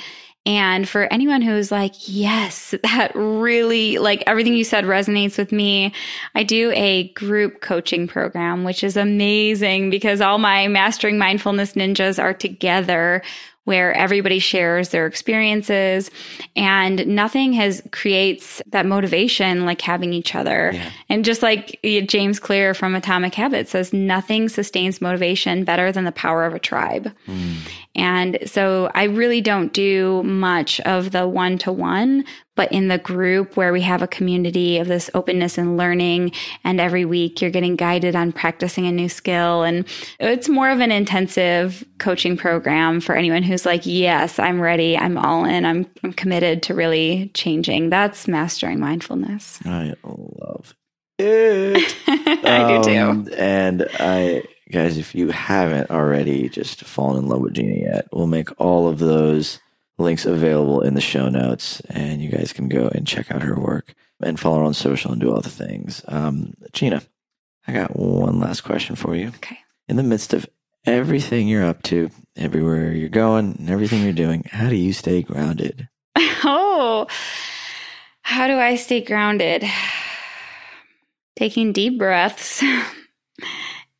And 0.46 0.86
for 0.86 1.10
anyone 1.10 1.40
who's 1.40 1.72
like, 1.72 1.94
yes, 2.06 2.74
that 2.82 3.12
really, 3.14 3.98
like 3.98 4.22
everything 4.26 4.54
you 4.54 4.64
said 4.64 4.84
resonates 4.84 5.38
with 5.38 5.52
me, 5.52 5.92
I 6.34 6.42
do 6.42 6.70
a 6.74 7.08
group 7.12 7.60
coaching 7.60 8.06
program, 8.06 8.64
which 8.64 8.84
is 8.84 8.96
amazing 8.96 9.90
because 9.90 10.20
all 10.20 10.38
my 10.38 10.68
mastering 10.68 11.18
mindfulness 11.18 11.72
ninjas 11.74 12.22
are 12.22 12.34
together 12.34 13.22
where 13.64 13.94
everybody 13.94 14.38
shares 14.38 14.90
their 14.90 15.06
experiences 15.06 16.10
and 16.54 17.06
nothing 17.06 17.54
has 17.54 17.82
creates 17.92 18.60
that 18.66 18.84
motivation 18.84 19.64
like 19.64 19.80
having 19.80 20.12
each 20.12 20.34
other. 20.34 20.70
Yeah. 20.74 20.90
And 21.08 21.24
just 21.24 21.42
like 21.42 21.80
James 21.82 22.38
Clear 22.38 22.74
from 22.74 22.94
Atomic 22.94 23.34
Habits 23.34 23.70
says, 23.70 23.92
nothing 23.92 24.50
sustains 24.50 25.00
motivation 25.00 25.64
better 25.64 25.90
than 25.92 26.04
the 26.04 26.12
power 26.12 26.44
of 26.44 26.54
a 26.54 26.58
tribe. 26.58 27.10
Mm. 27.26 27.56
And 27.96 28.38
so 28.46 28.90
I 28.94 29.04
really 29.04 29.40
don't 29.40 29.72
do 29.72 30.22
much 30.24 30.80
of 30.80 31.12
the 31.12 31.28
one 31.28 31.58
to 31.58 31.70
one, 31.70 32.24
but 32.56 32.70
in 32.72 32.88
the 32.88 32.98
group 32.98 33.56
where 33.56 33.72
we 33.72 33.82
have 33.82 34.02
a 34.02 34.08
community 34.08 34.78
of 34.78 34.88
this 34.88 35.10
openness 35.14 35.58
and 35.58 35.76
learning 35.76 36.32
and 36.64 36.80
every 36.80 37.04
week 37.04 37.40
you're 37.40 37.50
getting 37.50 37.76
guided 37.76 38.16
on 38.16 38.32
practicing 38.32 38.86
a 38.86 38.92
new 38.92 39.08
skill. 39.08 39.62
And 39.62 39.86
it's 40.18 40.48
more 40.48 40.70
of 40.70 40.80
an 40.80 40.90
intensive 40.90 41.84
coaching 41.98 42.36
program 42.36 43.00
for 43.00 43.14
anyone 43.14 43.42
who's 43.42 43.64
like 43.64 43.86
yes 43.86 44.38
i'm 44.38 44.60
ready. 44.60 44.96
I'm 44.96 45.16
all 45.16 45.44
in. 45.44 45.64
I'm, 45.64 45.86
I'm 46.02 46.12
committed 46.12 46.62
to 46.64 46.74
really 46.74 47.30
changing. 47.34 47.90
That's 47.90 48.26
mastering 48.26 48.80
mindfulness. 48.80 49.60
I 49.64 49.94
love 50.04 50.74
it. 51.18 51.96
I 52.06 52.76
um, 52.76 52.82
do 52.82 52.90
too. 52.90 53.00
Um, 53.00 53.28
and 53.36 53.88
i 54.00 54.42
guys 54.70 54.98
if 54.98 55.14
you 55.14 55.30
haven't 55.30 55.90
already 55.90 56.48
just 56.48 56.84
fallen 56.84 57.24
in 57.24 57.28
love 57.28 57.40
with 57.40 57.54
gina 57.54 57.74
yet 57.74 58.08
we'll 58.12 58.26
make 58.26 58.48
all 58.60 58.88
of 58.88 58.98
those 58.98 59.58
links 59.98 60.26
available 60.26 60.80
in 60.80 60.94
the 60.94 61.00
show 61.00 61.28
notes, 61.28 61.80
and 61.88 62.20
you 62.20 62.28
guys 62.30 62.52
can 62.52 62.68
go 62.68 62.88
and 62.88 63.06
check 63.06 63.30
out 63.30 63.42
her 63.42 63.58
work 63.58 63.94
and 64.22 64.38
follow 64.40 64.58
her 64.58 64.64
on 64.64 64.74
social 64.74 65.12
and 65.12 65.20
do 65.20 65.32
all 65.32 65.40
the 65.40 65.48
things. 65.48 66.02
Um, 66.08 66.54
Gina, 66.72 67.02
I 67.66 67.72
got 67.72 67.96
one 67.96 68.40
last 68.40 68.62
question 68.62 68.96
for 68.96 69.14
you. 69.14 69.28
Okay. 69.28 69.58
In 69.88 69.96
the 69.96 70.02
midst 70.02 70.32
of 70.32 70.46
everything 70.84 71.48
you're 71.48 71.64
up 71.64 71.82
to, 71.84 72.10
everywhere 72.36 72.92
you're 72.92 73.08
going, 73.08 73.56
and 73.58 73.70
everything 73.70 74.02
you're 74.02 74.12
doing, 74.12 74.44
how 74.50 74.68
do 74.68 74.76
you 74.76 74.92
stay 74.92 75.22
grounded? 75.22 75.88
Oh, 76.46 77.06
how 78.20 78.48
do 78.48 78.58
I 78.58 78.76
stay 78.76 79.00
grounded? 79.00 79.64
taking 81.36 81.72
deep 81.72 81.98
breaths 81.98 82.62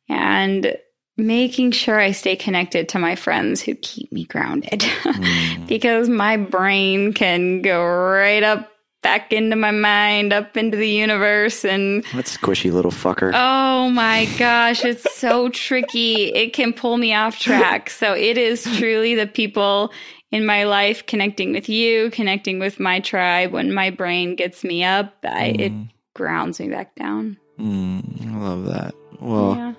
and 0.09 0.75
making 1.17 1.71
sure 1.71 1.99
I 1.99 2.11
stay 2.11 2.35
connected 2.35 2.89
to 2.89 2.99
my 2.99 3.15
friends 3.15 3.61
who 3.61 3.75
keep 3.75 4.11
me 4.11 4.25
grounded 4.25 4.81
mm. 4.81 5.67
because 5.67 6.09
my 6.09 6.37
brain 6.37 7.13
can 7.13 7.61
go 7.61 7.85
right 7.85 8.43
up 8.43 8.69
back 9.01 9.31
into 9.31 9.55
my 9.55 9.69
mind, 9.69 10.33
up 10.33 10.57
into 10.57 10.75
the 10.75 10.89
universe 10.89 11.63
and 11.63 12.03
that 12.05 12.25
squishy 12.25 12.73
little 12.73 12.89
fucker. 12.89 13.31
Oh 13.35 13.91
my 13.91 14.25
gosh, 14.39 14.83
it's 14.83 15.15
so 15.15 15.47
tricky. 15.49 16.33
It 16.33 16.53
can 16.53 16.73
pull 16.73 16.97
me 16.97 17.13
off 17.13 17.39
track. 17.39 17.89
So 17.95 18.13
it 18.13 18.37
is 18.37 18.63
truly 18.77 19.15
the 19.15 19.27
people 19.27 19.91
in 20.31 20.45
my 20.45 20.63
life 20.65 21.05
connecting 21.05 21.53
with 21.53 21.69
you, 21.69 22.09
connecting 22.11 22.59
with 22.59 22.79
my 22.79 22.99
tribe 22.99 23.51
when 23.51 23.73
my 23.73 23.89
brain 23.89 24.35
gets 24.35 24.63
me 24.63 24.83
up, 24.83 25.13
I, 25.23 25.51
mm. 25.51 25.59
it 25.59 25.71
grounds 26.13 26.59
me 26.59 26.69
back 26.69 26.95
down. 26.95 27.37
Mm, 27.59 28.33
I 28.33 28.39
love 28.39 28.65
that. 28.65 28.95
Well, 29.21 29.55
yeah. 29.55 29.73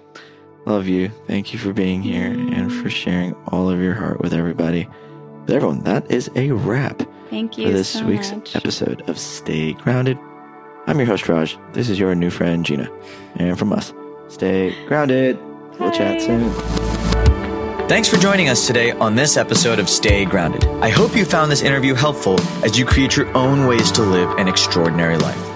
Love 0.66 0.86
you. 0.86 1.08
Thank 1.26 1.52
you 1.52 1.58
for 1.58 1.72
being 1.72 2.02
here 2.02 2.26
and 2.26 2.72
for 2.72 2.90
sharing 2.90 3.34
all 3.48 3.70
of 3.70 3.80
your 3.80 3.94
heart 3.94 4.20
with 4.20 4.34
everybody. 4.34 4.88
But 5.46 5.56
everyone, 5.56 5.82
that 5.84 6.10
is 6.10 6.30
a 6.34 6.50
wrap. 6.50 7.02
Thank 7.30 7.56
you 7.56 7.68
for 7.68 7.72
this 7.72 7.88
so 7.88 8.04
week's 8.04 8.32
much. 8.32 8.54
episode 8.54 9.08
of 9.08 9.18
Stay 9.18 9.72
Grounded. 9.72 10.18
I'm 10.86 10.98
your 10.98 11.06
host, 11.06 11.28
Raj. 11.28 11.56
This 11.72 11.88
is 11.88 11.98
your 11.98 12.14
new 12.14 12.30
friend, 12.30 12.64
Gina. 12.64 12.90
And 13.36 13.58
from 13.58 13.72
us, 13.72 13.92
stay 14.28 14.74
grounded. 14.86 15.38
We'll 15.80 15.90
chat 15.90 16.22
soon. 16.22 16.52
Thanks 17.88 18.08
for 18.08 18.16
joining 18.16 18.48
us 18.48 18.66
today 18.66 18.92
on 18.92 19.14
this 19.14 19.36
episode 19.36 19.78
of 19.78 19.88
Stay 19.88 20.24
Grounded. 20.24 20.64
I 20.82 20.88
hope 20.88 21.16
you 21.16 21.24
found 21.24 21.50
this 21.50 21.62
interview 21.62 21.94
helpful 21.94 22.40
as 22.64 22.78
you 22.78 22.84
create 22.84 23.16
your 23.16 23.28
own 23.36 23.66
ways 23.66 23.92
to 23.92 24.02
live 24.02 24.30
an 24.38 24.48
extraordinary 24.48 25.18
life. 25.18 25.55